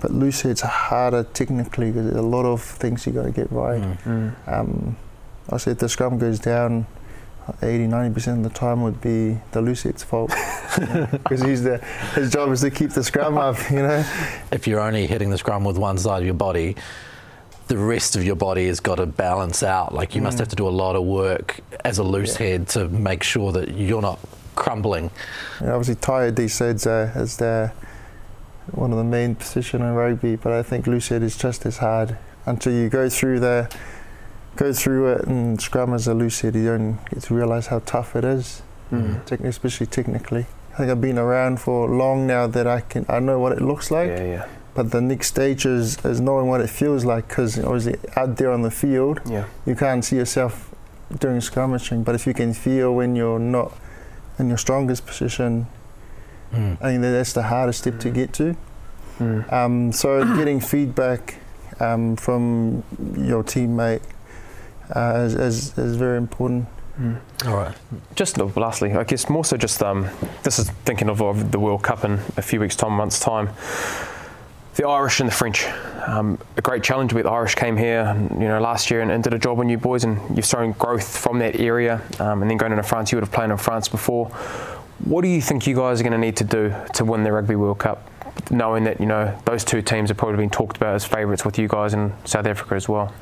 but 0.00 0.12
loosehead's 0.12 0.62
harder 0.62 1.24
technically 1.24 1.90
because 1.90 2.10
there's 2.10 2.16
a 2.16 2.22
lot 2.22 2.46
of 2.46 2.62
things 2.62 3.06
you 3.06 3.12
got 3.12 3.24
to 3.24 3.30
get 3.30 3.50
right. 3.52 3.82
Mm. 3.82 4.34
Um, 4.48 4.96
I 5.50 5.58
said 5.58 5.78
the 5.78 5.88
scrum 5.88 6.18
goes 6.18 6.38
down. 6.38 6.86
80 7.60 7.88
90% 7.88 8.38
of 8.38 8.42
the 8.42 8.48
time 8.48 8.82
would 8.82 9.02
be 9.02 9.38
the 9.52 9.60
loosehead's 9.60 10.02
fault 10.02 10.30
because 11.12 11.42
he's 11.42 11.62
the 11.62 11.76
his 12.14 12.32
job 12.32 12.50
is 12.50 12.62
to 12.62 12.70
keep 12.70 12.88
the 12.92 13.04
scrum 13.04 13.36
up 13.36 13.58
you 13.70 13.82
know 13.82 14.02
if 14.50 14.66
you're 14.66 14.80
only 14.80 15.06
hitting 15.06 15.28
the 15.28 15.36
scrum 15.36 15.62
with 15.62 15.76
one 15.76 15.98
side 15.98 16.20
of 16.20 16.24
your 16.24 16.32
body 16.32 16.74
the 17.68 17.78
rest 17.78 18.16
of 18.16 18.24
your 18.24 18.36
body 18.36 18.66
has 18.66 18.80
got 18.80 18.96
to 18.96 19.06
balance 19.06 19.62
out. 19.62 19.94
Like 19.94 20.14
you 20.14 20.20
mm. 20.20 20.24
must 20.24 20.38
have 20.38 20.48
to 20.48 20.56
do 20.56 20.68
a 20.68 20.70
lot 20.70 20.96
of 20.96 21.04
work 21.04 21.60
as 21.84 21.98
a 21.98 22.02
loose 22.02 22.38
yeah. 22.38 22.46
head 22.46 22.68
to 22.68 22.88
make 22.88 23.22
sure 23.22 23.52
that 23.52 23.76
you're 23.76 24.02
not 24.02 24.18
crumbling. 24.54 25.10
Yeah, 25.60 25.72
obviously, 25.72 25.96
tired 25.96 26.36
these 26.36 26.54
sides 26.54 26.86
uh, 26.86 27.12
is 27.16 27.36
the 27.36 27.72
one 28.72 28.92
of 28.92 28.98
the 28.98 29.04
main 29.04 29.34
position 29.34 29.82
in 29.82 29.94
rugby, 29.94 30.36
but 30.36 30.52
I 30.52 30.62
think 30.62 30.86
loose 30.86 31.08
head 31.08 31.22
is 31.22 31.36
just 31.36 31.66
as 31.66 31.78
hard 31.78 32.16
until 32.46 32.72
you 32.72 32.88
go 32.88 33.08
through 33.08 33.40
the 33.40 33.74
go 34.56 34.72
through 34.72 35.12
it 35.12 35.24
and 35.26 35.60
scrum 35.60 35.92
as 35.94 36.06
a 36.06 36.14
loose 36.14 36.40
head. 36.40 36.54
You 36.54 36.66
don't 36.66 37.04
get 37.10 37.22
to 37.24 37.34
realise 37.34 37.66
how 37.66 37.80
tough 37.80 38.16
it 38.16 38.24
is, 38.24 38.62
mm. 38.90 39.44
especially 39.44 39.86
technically. 39.86 40.46
I 40.72 40.76
think 40.76 40.90
I've 40.90 41.00
been 41.00 41.18
around 41.18 41.60
for 41.60 41.88
long 41.88 42.26
now 42.26 42.46
that 42.46 42.66
I 42.66 42.80
can 42.80 43.06
I 43.08 43.20
know 43.20 43.38
what 43.38 43.52
it 43.52 43.62
looks 43.62 43.90
like. 43.90 44.08
Yeah, 44.08 44.24
yeah. 44.24 44.48
But 44.74 44.90
the 44.90 45.00
next 45.00 45.28
stage 45.28 45.66
is, 45.66 46.04
is 46.04 46.20
knowing 46.20 46.48
what 46.48 46.60
it 46.60 46.68
feels 46.68 47.04
like 47.04 47.28
because 47.28 47.58
obviously 47.58 47.96
out 48.16 48.36
there 48.36 48.50
on 48.50 48.62
the 48.62 48.70
field, 48.70 49.20
yeah. 49.24 49.44
you 49.64 49.76
can't 49.76 50.04
see 50.04 50.16
yourself 50.16 50.74
doing 51.20 51.40
skirmishing. 51.40 52.02
But 52.02 52.16
if 52.16 52.26
you 52.26 52.34
can 52.34 52.52
feel 52.52 52.92
when 52.94 53.14
you're 53.14 53.38
not 53.38 53.72
in 54.38 54.48
your 54.48 54.58
strongest 54.58 55.06
position, 55.06 55.68
mm. 56.52 56.76
I 56.80 56.90
think 56.90 57.02
that 57.02 57.10
that's 57.10 57.32
the 57.32 57.44
hardest 57.44 57.80
step 57.80 57.94
mm. 57.94 58.00
to 58.00 58.10
get 58.10 58.32
to. 58.34 58.56
Mm. 59.20 59.52
Um, 59.52 59.92
so 59.92 60.24
getting 60.36 60.60
feedback 60.60 61.36
um, 61.78 62.16
from 62.16 62.82
your 63.16 63.44
teammate 63.44 64.02
uh, 64.94 65.22
is, 65.24 65.34
is, 65.34 65.78
is 65.78 65.94
very 65.94 66.18
important. 66.18 66.66
Mm. 66.98 67.20
All 67.46 67.56
right. 67.56 67.76
Just 68.16 68.38
lastly, 68.56 68.92
I 68.92 69.04
guess 69.04 69.28
more 69.28 69.44
so 69.44 69.56
just 69.56 69.80
um, 69.84 70.08
this 70.42 70.58
is 70.58 70.68
thinking 70.84 71.08
of, 71.08 71.22
of 71.22 71.52
the 71.52 71.60
World 71.60 71.84
Cup 71.84 72.04
in 72.04 72.14
a 72.36 72.42
few 72.42 72.58
weeks' 72.58 72.74
time, 72.74 72.92
months' 72.92 73.20
time 73.20 73.50
the 74.74 74.86
Irish 74.86 75.20
and 75.20 75.28
the 75.28 75.34
French. 75.34 75.66
Um, 76.06 76.38
a 76.56 76.62
great 76.62 76.82
challenge 76.82 77.12
with 77.12 77.24
the 77.24 77.30
Irish 77.30 77.54
came 77.54 77.76
here, 77.76 78.14
you 78.32 78.48
know, 78.48 78.60
last 78.60 78.90
year 78.90 79.00
and, 79.00 79.10
and, 79.10 79.24
did 79.24 79.32
a 79.32 79.38
job 79.38 79.58
on 79.58 79.68
you 79.68 79.78
boys, 79.78 80.04
and 80.04 80.36
you've 80.36 80.44
shown 80.44 80.72
growth 80.72 81.16
from 81.16 81.38
that 81.38 81.58
area. 81.58 82.02
Um, 82.18 82.42
and 82.42 82.50
then 82.50 82.58
going 82.58 82.72
into 82.72 82.82
France, 82.82 83.10
you 83.10 83.16
would 83.16 83.24
have 83.24 83.32
played 83.32 83.50
in 83.50 83.56
France 83.56 83.88
before. 83.88 84.26
What 85.04 85.22
do 85.22 85.28
you 85.28 85.40
think 85.40 85.66
you 85.66 85.74
guys 85.74 86.00
are 86.00 86.04
going 86.04 86.12
to 86.12 86.18
need 86.18 86.36
to 86.36 86.44
do 86.44 86.74
to 86.94 87.04
win 87.04 87.22
the 87.22 87.32
Rugby 87.32 87.56
World 87.56 87.78
Cup, 87.78 88.08
knowing 88.50 88.84
that 88.84 89.00
you 89.00 89.06
know 89.06 89.36
those 89.44 89.64
two 89.64 89.82
teams 89.82 90.10
have 90.10 90.16
probably 90.16 90.36
been 90.36 90.50
talked 90.50 90.76
about 90.76 90.94
as 90.94 91.04
favourites 91.04 91.44
with 91.44 91.58
you 91.58 91.68
guys 91.68 91.94
in 91.94 92.12
South 92.24 92.46
Africa 92.46 92.74
as 92.74 92.88
well? 92.88 93.12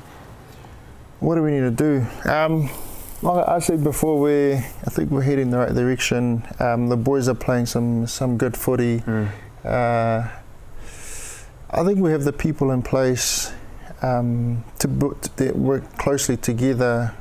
What 1.20 1.36
do 1.36 1.42
we 1.42 1.52
need 1.52 1.60
to 1.60 1.70
do? 1.70 2.06
Um, 2.28 2.68
like 3.22 3.46
I 3.46 3.60
said 3.60 3.84
before, 3.84 4.20
we 4.20 4.54
I 4.54 4.90
think 4.90 5.10
we're 5.10 5.22
heading 5.22 5.50
the 5.50 5.58
right 5.58 5.74
direction. 5.74 6.42
Um, 6.58 6.88
the 6.88 6.96
boys 6.96 7.28
are 7.28 7.34
playing 7.34 7.66
some 7.66 8.06
some 8.06 8.36
good 8.36 8.56
footy. 8.56 9.00
Mm. 9.00 9.28
Uh, 9.64 10.28
I 11.72 11.84
think 11.84 12.00
we 12.00 12.10
have 12.10 12.24
the 12.24 12.32
people 12.32 12.70
in 12.70 12.82
place 12.82 13.50
um, 14.02 14.62
to, 14.78 15.16
to 15.36 15.52
work 15.52 15.96
closely 15.96 16.36
together 16.36 17.14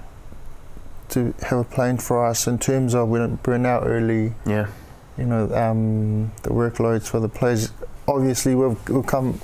to 1.09 1.33
have 1.41 1.59
a 1.59 1.63
plan 1.63 1.97
for 1.97 2.25
us 2.25 2.47
in 2.47 2.57
terms 2.57 2.95
of 2.95 3.07
we 3.09 3.19
don't 3.19 3.41
burn 3.43 3.65
out 3.65 3.83
early. 3.85 4.33
Yeah. 4.45 4.67
You 5.17 5.25
know, 5.25 5.53
um, 5.53 6.31
the 6.43 6.49
workloads 6.49 7.07
for 7.07 7.19
the 7.19 7.29
players. 7.29 7.71
Obviously, 8.07 8.55
we've, 8.55 8.89
we've 8.89 9.05
come 9.05 9.39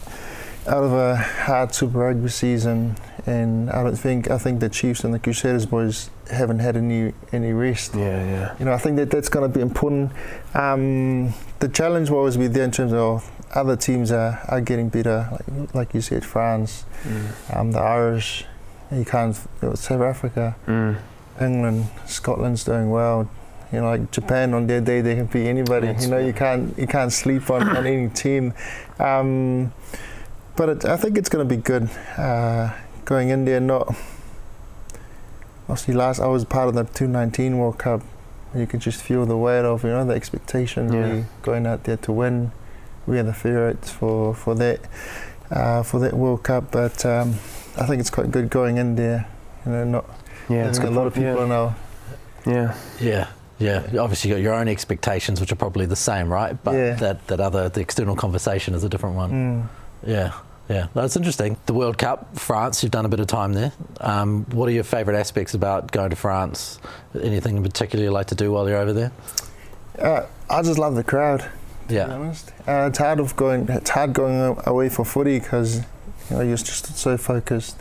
out 0.66 0.84
of 0.84 0.91
a 0.91 1.16
hard 1.16 1.74
Super 1.74 1.99
Rugby 1.99 2.30
season, 2.30 2.95
and 3.26 3.70
I 3.70 3.84
don't 3.84 3.95
think 3.95 4.30
I 4.30 4.38
think 4.38 4.60
the 4.60 4.70
Chiefs 4.70 5.03
and 5.03 5.14
the 5.14 5.20
Crusaders 5.20 5.66
boys 5.66 6.10
haven't 6.32 6.60
had 6.60 6.76
any 6.76 7.14
any 7.32 7.51
rest. 7.53 7.95
Yeah, 7.95 8.26
yeah. 8.26 8.55
You 8.60 8.66
know, 8.66 8.74
I 8.74 8.78
think 8.78 8.97
that 8.97 9.12
that's 9.12 9.30
going 9.30 9.49
to 9.49 9.53
be 9.53 9.62
important. 9.62 10.12
Um, 10.53 11.34
the 11.60 11.70
challenge 11.70 12.10
will 12.10 12.20
always 12.20 12.38
be 12.38 12.47
there 12.47 12.64
in 12.64 12.72
terms 12.72 12.93
of 12.93 13.30
other 13.54 13.76
teams 13.76 14.12
are, 14.12 14.39
are 14.48 14.62
getting 14.62 14.89
better, 14.89 15.30
like, 15.32 15.76
like 15.76 15.93
you 15.93 16.02
said, 16.02 16.26
France, 16.26 16.86
mm. 17.04 17.56
um, 17.56 17.72
the 17.72 17.80
Irish, 17.80 18.45
you 18.91 19.06
can't, 19.06 19.36
South 19.36 20.02
Africa, 20.02 20.56
mm. 20.66 20.98
England, 21.39 21.88
Scotland's 22.06 22.64
doing 22.64 22.89
well. 22.89 23.30
You 23.72 23.82
know, 23.82 23.86
like 23.86 24.12
Japan 24.12 24.54
on 24.54 24.68
their 24.68 24.80
day, 24.80 25.02
they 25.02 25.16
can 25.16 25.26
beat 25.26 25.48
anybody. 25.48 25.88
That's 25.88 26.06
you 26.06 26.12
know, 26.12 26.20
you 26.20 26.32
can't 26.32 26.78
you 26.78 26.88
can't 26.88 27.12
sleep 27.12 27.50
on, 27.50 27.68
on 27.68 27.86
any 27.86 28.10
team. 28.14 28.54
Um, 28.98 29.74
but 30.56 30.70
it, 30.70 30.86
I 30.86 30.95
think 30.95 31.18
it's 31.18 31.28
going 31.28 31.48
to 31.48 31.56
be 31.56 31.62
good 31.62 31.89
uh, 32.18 32.74
going 33.04 33.28
in 33.30 33.43
there. 33.43 33.60
Not 33.60 33.93
obviously 35.68 35.95
last 35.95 36.22
I 36.22 36.28
was 36.28 36.45
part 36.45 36.70
of 36.70 36.76
the 36.76 36.84
2019 36.84 37.58
World 37.58 37.78
Cup. 37.78 38.02
You 38.56 38.66
could 38.66 38.80
just 38.80 39.02
feel 39.02 39.26
the 39.26 39.38
weight 39.38 39.66
of 39.66 39.84
you 39.84 39.89
know 39.89 40.06
the 40.06 40.14
expectation 40.14 40.93
yeah. 40.93 41.24
going 41.41 41.68
out 41.68 41.84
there 41.84 41.98
to 41.98 42.12
win 42.14 42.54
we 43.08 43.18
are 43.18 43.24
the 43.24 43.34
favourites 43.34 43.89
for 43.89 44.36
for 44.36 44.53
that 44.55 44.82
uh, 45.49 45.82
for 45.84 45.99
that 45.99 46.14
World 46.14 46.43
Cup. 46.43 46.72
But 46.72 47.05
um, 47.05 47.36
I 47.78 47.86
think 47.86 47.99
it's 47.99 48.10
quite 48.10 48.32
good 48.32 48.49
going 48.49 48.78
in 48.78 48.95
there. 48.95 49.28
You 49.66 49.72
know, 49.72 49.84
not 49.84 50.05
yeah, 50.49 50.68
it's 50.68 50.78
a 50.80 50.89
lot 50.91 51.08
of 51.08 51.14
people 51.14 51.39
yeah. 51.39 51.45
know. 51.45 51.76
Yeah, 52.45 52.78
yeah. 52.99 53.28
Yeah, 53.60 53.80
obviously 53.99 54.30
you 54.30 54.36
got 54.36 54.43
your 54.43 54.53
own 54.53 54.68
expectations, 54.68 55.41
which 55.41 55.51
are 55.51 55.55
probably 55.55 55.88
the 55.88 55.95
same, 55.95 56.32
right? 56.32 56.55
But 56.64 56.76
yeah. 56.76 56.93
that, 56.93 57.26
that 57.26 57.39
other 57.39 57.70
the 57.70 57.82
external 57.82 58.16
conversation 58.16 58.76
is 58.76 58.84
a 58.84 58.89
different 58.89 59.16
one. 59.16 59.32
Mm. 59.32 59.70
Yeah, 60.05 60.34
yeah, 60.70 60.88
that's 60.93 61.16
interesting. 61.16 61.58
The 61.66 61.74
World 61.74 61.97
Cup, 61.97 62.38
France, 62.38 62.84
you've 62.84 62.91
done 62.91 63.05
a 63.05 63.10
bit 63.10 63.20
of 63.20 63.26
time 63.26 63.53
there. 63.53 63.72
Um, 63.99 64.45
what 64.51 64.70
are 64.70 64.74
your 64.74 64.84
favourite 64.84 65.18
aspects 65.18 65.55
about 65.55 65.91
going 65.91 66.12
to 66.12 66.16
France? 66.16 66.80
Anything 67.20 67.58
in 67.58 67.64
particular 67.64 68.05
you 68.05 68.12
like 68.12 68.28
to 68.28 68.36
do 68.36 68.51
while 68.51 68.70
you're 68.70 68.78
over 68.78 68.93
there? 68.93 69.12
Uh, 69.97 70.28
I 70.49 70.62
just 70.62 70.78
love 70.78 70.93
the 70.93 71.03
crowd. 71.03 71.49
Yeah. 71.90 72.14
honest, 72.14 72.52
uh, 72.68 72.88
it's 72.90 72.98
hard 72.98 73.20
of 73.20 73.36
going. 73.36 73.68
It's 73.70 73.90
hard 73.90 74.14
going 74.14 74.58
away 74.66 74.90
for 74.90 75.06
footy 75.06 75.40
because 75.40 75.78
you 76.30 76.38
know 76.38 76.42
you're 76.42 76.58
just 76.58 76.98
so 76.98 77.18
focused. 77.18 77.78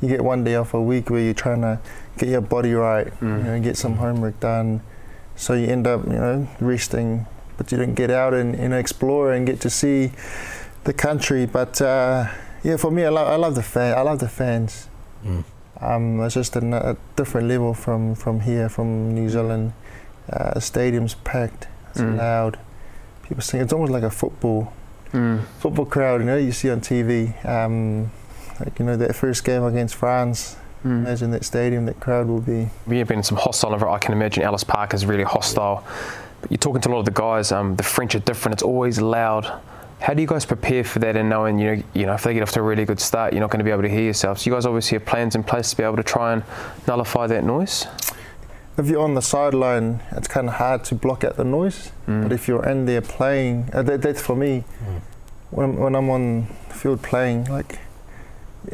You 0.00 0.08
get 0.08 0.22
one 0.22 0.44
day 0.44 0.54
off 0.54 0.72
a 0.72 0.80
week 0.80 1.10
where 1.10 1.20
you're 1.20 1.34
trying 1.34 1.60
to 1.60 1.78
get 2.16 2.28
your 2.28 2.40
body 2.40 2.72
right, 2.72 3.08
mm. 3.20 3.38
you 3.38 3.44
know, 3.44 3.60
get 3.60 3.76
some 3.76 3.96
homework 3.96 4.40
done. 4.40 4.80
So 5.36 5.54
you 5.54 5.66
end 5.66 5.86
up, 5.86 6.04
you 6.04 6.12
know, 6.12 6.48
resting, 6.60 7.26
but 7.56 7.70
you 7.72 7.78
don't 7.78 7.94
get 7.94 8.10
out 8.10 8.34
and, 8.34 8.54
and 8.54 8.72
explore 8.72 9.32
and 9.32 9.46
get 9.46 9.60
to 9.62 9.70
see 9.70 10.12
the 10.84 10.92
country. 10.92 11.46
But 11.46 11.80
uh, 11.80 12.28
Yeah, 12.62 12.76
for 12.76 12.90
me, 12.90 13.04
I 13.04 13.08
love, 13.08 13.28
I 13.28 13.36
love 13.36 13.54
the 13.54 13.62
fan. 13.62 13.96
I 13.96 14.02
love 14.02 14.18
the 14.18 14.28
fans. 14.28 14.88
Mm. 15.24 15.44
Um, 15.80 16.20
it's 16.20 16.34
just 16.34 16.56
a, 16.56 16.90
a, 16.90 16.96
different 17.16 17.48
level 17.48 17.72
from, 17.72 18.14
from 18.14 18.40
here, 18.40 18.68
from 18.68 19.14
New 19.14 19.30
Zealand. 19.30 19.72
Uh, 20.30 20.54
the 20.54 20.60
stadium's 20.60 21.14
packed. 21.14 21.68
It's 21.90 22.00
mm. 22.00 22.18
loud. 22.18 22.58
People. 23.30 23.60
It's 23.60 23.72
almost 23.72 23.92
like 23.92 24.02
a 24.02 24.10
football 24.10 24.72
mm. 25.12 25.42
football 25.58 25.86
crowd. 25.86 26.20
You 26.20 26.26
know, 26.26 26.36
you 26.36 26.52
see 26.52 26.70
on 26.70 26.80
TV. 26.80 27.32
Um, 27.46 28.10
like 28.58 28.78
you 28.78 28.84
know 28.84 28.96
that 28.96 29.14
first 29.14 29.44
game 29.44 29.62
against 29.64 29.94
France. 29.94 30.56
Mm. 30.84 31.04
Imagine 31.04 31.30
that 31.32 31.44
stadium, 31.44 31.86
that 31.86 32.00
crowd 32.00 32.26
will 32.26 32.40
be. 32.40 32.68
We 32.86 32.98
have 32.98 33.08
been 33.08 33.18
in 33.18 33.22
some 33.22 33.38
hostile. 33.38 33.74
Over 33.74 33.88
I 33.88 33.98
can 33.98 34.12
imagine 34.12 34.42
Ellis 34.42 34.64
Park 34.64 34.94
is 34.94 35.06
really 35.06 35.24
hostile. 35.24 35.84
But 36.40 36.50
you're 36.50 36.58
talking 36.58 36.80
to 36.82 36.88
a 36.88 36.92
lot 36.92 37.00
of 37.00 37.04
the 37.04 37.10
guys. 37.10 37.52
Um, 37.52 37.76
the 37.76 37.82
French 37.82 38.14
are 38.14 38.20
different. 38.20 38.54
It's 38.54 38.62
always 38.62 39.00
loud. 39.00 39.60
How 40.00 40.14
do 40.14 40.22
you 40.22 40.26
guys 40.26 40.46
prepare 40.46 40.82
for 40.82 40.98
that 41.00 41.16
and 41.16 41.28
knowing 41.28 41.58
you 41.58 41.76
know 41.76 41.82
you 41.92 42.06
know 42.06 42.14
if 42.14 42.22
they 42.22 42.32
get 42.32 42.42
off 42.42 42.52
to 42.52 42.60
a 42.60 42.62
really 42.62 42.84
good 42.84 43.00
start, 43.00 43.32
you're 43.32 43.40
not 43.40 43.50
going 43.50 43.58
to 43.58 43.64
be 43.64 43.70
able 43.70 43.82
to 43.82 43.88
hear 43.88 44.02
yourselves? 44.04 44.42
So 44.42 44.50
you 44.50 44.56
guys 44.56 44.66
obviously 44.66 44.98
have 44.98 45.06
plans 45.06 45.34
in 45.34 45.44
place 45.44 45.70
to 45.70 45.76
be 45.76 45.82
able 45.82 45.96
to 45.96 46.02
try 46.02 46.32
and 46.32 46.42
nullify 46.86 47.26
that 47.26 47.44
noise. 47.44 47.86
If 48.80 48.88
you're 48.88 49.02
on 49.02 49.14
the 49.14 49.22
sideline, 49.22 50.00
it's 50.12 50.26
kind 50.26 50.48
of 50.48 50.54
hard 50.54 50.84
to 50.84 50.94
block 50.94 51.22
out 51.22 51.36
the 51.36 51.44
noise. 51.44 51.92
Mm. 52.08 52.22
But 52.22 52.32
if 52.32 52.48
you're 52.48 52.66
in 52.66 52.86
there 52.86 53.02
playing, 53.02 53.68
uh, 53.74 53.82
that, 53.82 54.00
that's 54.00 54.22
for 54.22 54.34
me. 54.34 54.64
Mm. 54.84 55.00
When, 55.50 55.76
when 55.76 55.94
I'm 55.94 56.08
on 56.08 56.46
the 56.68 56.74
field 56.74 57.02
playing, 57.02 57.44
like 57.44 57.78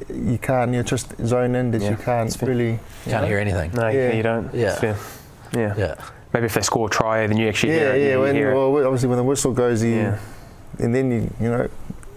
you 0.09 0.39
can't. 0.39 0.73
You're 0.73 0.83
just 0.83 1.17
zone 1.25 1.55
in 1.55 1.71
that 1.73 1.83
yeah. 1.83 1.91
you 1.91 1.97
can't 1.97 2.37
really. 2.43 2.73
You 2.73 2.79
can't 3.05 3.23
know? 3.23 3.29
hear 3.29 3.39
anything. 3.39 3.73
No, 3.73 3.89
yeah. 3.89 4.13
you 4.13 4.23
don't. 4.23 4.55
Yeah. 4.55 4.79
yeah. 5.53 5.75
Yeah. 5.77 6.05
Maybe 6.33 6.47
if 6.47 6.55
they 6.55 6.61
score 6.61 6.87
a 6.87 6.91
try, 6.91 7.27
then 7.27 7.37
you 7.37 7.49
actually 7.49 7.73
yeah, 7.73 7.79
hear 7.79 7.95
it. 7.95 8.09
Yeah, 8.09 8.17
when, 8.19 8.35
hear 8.35 8.55
well, 8.55 8.87
obviously 8.87 9.09
when 9.09 9.19
the 9.19 9.25
whistle 9.25 9.53
goes, 9.53 9.83
you, 9.83 9.95
yeah. 9.95 10.19
and 10.79 10.95
then 10.95 11.11
you, 11.11 11.31
you 11.41 11.51
know, 11.51 11.69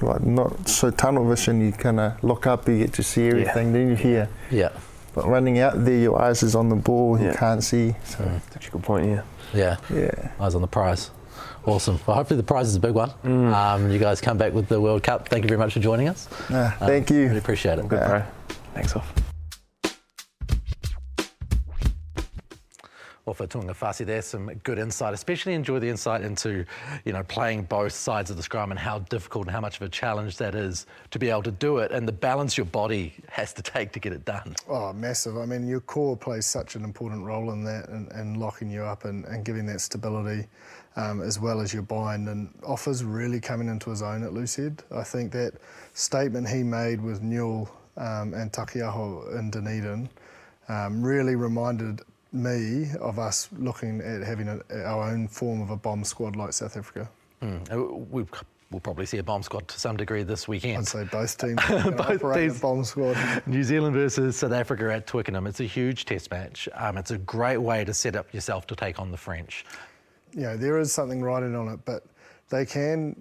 like 0.02 0.22
not 0.22 0.68
so 0.68 0.92
tunnel 0.92 1.28
vision, 1.28 1.62
you 1.62 1.72
kind 1.72 2.00
of 2.00 2.24
look 2.24 2.46
up, 2.46 2.68
you 2.68 2.80
get 2.80 2.94
to 2.94 3.04
see 3.04 3.28
everything, 3.28 3.68
yeah. 3.68 3.74
then 3.74 3.90
you 3.90 3.96
hear. 3.96 4.30
Yeah. 4.52 4.70
But 5.14 5.28
running 5.28 5.60
out 5.60 5.84
there, 5.86 5.98
your 5.98 6.22
eyes 6.22 6.44
is 6.44 6.56
on 6.56 6.70
the 6.70 6.76
ball, 6.76 7.20
you 7.20 7.32
can't 7.34 7.64
see. 7.64 7.96
So. 8.06 8.20
Mm. 8.20 8.42
That's 8.52 8.68
a 8.68 8.72
good 8.72 8.84
point, 8.84 9.08
yeah. 9.08 9.22
Yeah. 9.54 9.78
Yeah. 9.94 10.32
Eyes 10.40 10.56
on 10.56 10.62
the 10.62 10.68
prize. 10.68 11.12
Awesome. 11.66 12.00
Well, 12.06 12.16
hopefully 12.16 12.38
the 12.38 12.44
prize 12.44 12.68
is 12.68 12.76
a 12.76 12.80
big 12.80 12.94
one. 12.94 13.12
Mm. 13.24 13.54
Um, 13.54 13.92
you 13.92 14.00
guys 14.00 14.22
come 14.22 14.38
back 14.38 14.54
with 14.54 14.68
the 14.68 14.80
World 14.80 15.04
Cup. 15.04 15.28
Thank 15.28 15.44
you 15.44 15.48
very 15.50 15.60
much 15.60 15.74
for 15.74 15.80
joining 15.80 16.08
us. 16.08 16.28
Uh, 16.50 16.72
thank 16.80 17.10
you. 17.10 17.26
Really 17.26 17.38
appreciate 17.38 17.80
it. 17.80 17.88
Good, 17.88 18.08
bro. 18.08 18.24
Thanks, 18.74 18.96
off. 18.96 19.12
Ofa 23.30 23.48
Tu'ungafasi, 23.48 24.06
there's 24.06 24.26
some 24.26 24.52
good 24.64 24.80
insight, 24.80 25.14
especially 25.14 25.54
enjoy 25.54 25.80
the 25.80 25.88
insight 25.88 26.22
into, 26.22 26.66
you 27.06 27.14
know, 27.14 27.24
playing 27.24 27.64
both 27.64 27.94
sides 27.94 28.32
of 28.32 28.38
the 28.38 28.44
scrum 28.44 28.72
and 28.72 28.80
how 28.80 29.00
difficult 29.00 29.46
and 29.46 29.52
how 29.52 29.62
much 29.62 29.78
of 29.78 29.84
a 29.84 29.90
challenge 29.90 30.38
that 30.38 30.56
is 30.56 30.88
to 31.12 31.20
be 31.20 31.30
able 31.30 31.44
to 31.44 31.52
do 31.52 31.78
it 31.78 31.92
and 31.92 32.08
the 32.08 32.12
balance 32.12 32.58
your 32.58 32.66
body 32.66 33.14
has 33.30 33.54
to 33.54 33.62
take 33.62 33.92
to 33.92 34.00
get 34.00 34.14
it 34.14 34.26
done. 34.26 34.56
Oh, 34.68 34.92
massive. 34.94 35.38
I 35.38 35.46
mean, 35.46 35.68
your 35.68 35.82
core 35.82 36.18
plays 36.18 36.46
such 36.46 36.76
an 36.76 36.84
important 36.84 37.24
role 37.24 37.52
in 37.52 37.64
that 37.66 37.88
and, 37.90 38.12
and 38.12 38.38
locking 38.38 38.70
you 38.72 38.84
up 38.84 39.06
and, 39.06 39.26
and 39.26 39.46
giving 39.46 39.66
that 39.68 39.82
stability 39.82 40.48
um, 40.96 41.22
as 41.22 41.40
well 41.40 41.62
as 41.62 41.74
your 41.74 41.84
bind. 41.84 42.28
And 42.28 42.50
Ofa's 42.64 43.04
really 43.04 43.40
coming 43.40 43.68
into 43.68 43.90
his 43.90 44.02
own 44.02 44.24
at 44.24 44.32
loosehead. 44.32 44.80
I 44.92 45.04
think 45.04 45.32
that 45.34 45.54
statement 45.94 46.50
he 46.50 46.64
made 46.64 47.02
with 47.02 47.22
Newell 47.22 47.70
um, 47.98 48.34
and 48.34 48.52
Taukei'aho 48.52 49.38
in 49.38 49.52
Dunedin 49.52 50.10
um, 50.68 51.04
really 51.04 51.36
reminded 51.36 52.02
me 52.32 52.88
of 53.00 53.20
us 53.20 53.50
looking 53.58 54.02
at 54.02 54.22
having 54.22 54.48
a, 54.48 54.84
our 54.84 55.10
own 55.10 55.28
form 55.28 55.62
of 55.62 55.70
a 55.70 55.76
bomb 55.76 56.04
squad 56.04 56.36
like 56.36 56.54
South 56.54 56.78
Africa. 56.78 57.10
Mm. 57.42 58.10
we 58.10 58.26
will 58.72 58.80
probably 58.80 59.06
see 59.06 59.18
a 59.18 59.24
bomb 59.24 59.42
squad 59.42 59.68
to 59.68 59.80
some 59.80 59.98
degree 59.98 60.24
this 60.24 60.48
weekend. 60.48 60.80
I'd 60.80 60.88
say 60.88 61.04
both 61.06 61.38
teams 61.38 61.62
both 61.96 62.34
teams. 62.36 62.60
bomb 62.60 62.84
squad. 62.84 63.18
New 63.48 63.64
Zealand 63.64 63.96
versus 63.96 64.38
South 64.38 64.52
Africa 64.52 64.94
at 64.94 65.08
Twickenham. 65.08 65.48
It's 65.48 65.60
a 65.60 65.66
huge 65.66 66.06
test 66.06 66.30
match. 66.32 66.70
Um, 66.76 66.98
it's 66.98 67.12
a 67.12 67.18
great 67.18 67.58
way 67.58 67.86
to 67.86 67.94
set 67.94 68.16
up 68.16 68.32
yourself 68.34 68.68
to 68.68 68.76
take 68.76 69.00
on 69.00 69.12
the 69.12 69.18
French. 69.18 69.66
Yeah, 70.34 70.56
there 70.56 70.78
is 70.80 70.94
something 70.94 71.22
riding 71.22 71.56
on 71.56 71.70
it, 71.70 71.80
but 71.86 72.04
they 72.50 72.66
can 72.66 73.16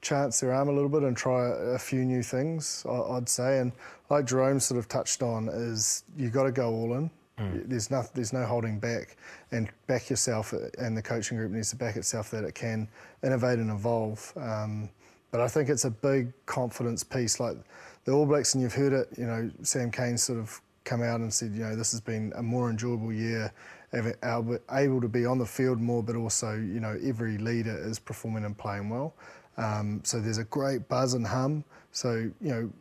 chance 0.00 0.40
their 0.40 0.52
arm 0.52 0.68
a 0.68 0.72
little 0.72 0.88
bit 0.88 1.02
and 1.02 1.16
try 1.16 1.48
a, 1.48 1.78
few 1.78 2.04
new 2.04 2.22
things, 2.22 2.84
I'd 2.88 3.28
say. 3.28 3.60
And 3.60 3.72
like 4.10 4.26
Jerome 4.26 4.60
sort 4.60 4.78
of 4.78 4.88
touched 4.88 5.22
on, 5.22 5.48
is 5.48 6.04
you 6.16 6.28
got 6.28 6.44
to 6.44 6.52
go 6.52 6.70
all 6.70 6.94
in. 6.94 7.10
Mm. 7.38 7.68
There's 7.68 7.90
no 7.90 8.04
there's 8.14 8.32
no 8.32 8.44
holding 8.44 8.78
back, 8.78 9.16
and 9.50 9.70
back 9.86 10.10
yourself, 10.10 10.52
and 10.78 10.96
the 10.96 11.02
coaching 11.02 11.38
group 11.38 11.50
needs 11.50 11.70
to 11.70 11.76
back 11.76 11.96
itself 11.96 12.30
that 12.30 12.44
it 12.44 12.54
can 12.54 12.88
innovate 13.22 13.58
and 13.58 13.70
evolve. 13.70 14.32
Um, 14.36 14.90
but 15.30 15.40
I 15.40 15.48
think 15.48 15.70
it's 15.70 15.86
a 15.86 15.90
big 15.90 16.32
confidence 16.44 17.02
piece. 17.02 17.40
Like 17.40 17.56
the 18.04 18.12
All 18.12 18.26
Blacks, 18.26 18.54
and 18.54 18.62
you've 18.62 18.74
heard 18.74 18.92
it. 18.92 19.08
You 19.16 19.26
know, 19.26 19.50
Sam 19.62 19.90
Cane 19.90 20.18
sort 20.18 20.38
of 20.38 20.60
come 20.84 21.02
out 21.02 21.20
and 21.20 21.32
said, 21.32 21.52
you 21.52 21.60
know, 21.60 21.76
this 21.76 21.92
has 21.92 22.00
been 22.00 22.32
a 22.36 22.42
more 22.42 22.68
enjoyable 22.68 23.12
year, 23.12 23.52
able 23.94 25.00
to 25.00 25.08
be 25.08 25.24
on 25.24 25.38
the 25.38 25.46
field 25.46 25.80
more, 25.80 26.02
but 26.02 26.16
also, 26.16 26.54
you 26.54 26.80
know, 26.80 26.98
every 27.04 27.38
leader 27.38 27.76
is 27.88 27.98
performing 27.98 28.44
and 28.44 28.58
playing 28.58 28.88
well. 28.88 29.14
Um, 29.56 30.00
so 30.02 30.20
there's 30.20 30.38
a 30.38 30.44
great 30.44 30.88
buzz 30.88 31.14
and 31.14 31.26
hum. 31.26 31.64
So, 31.92 32.30
you 32.40 32.50
know, 32.50 32.72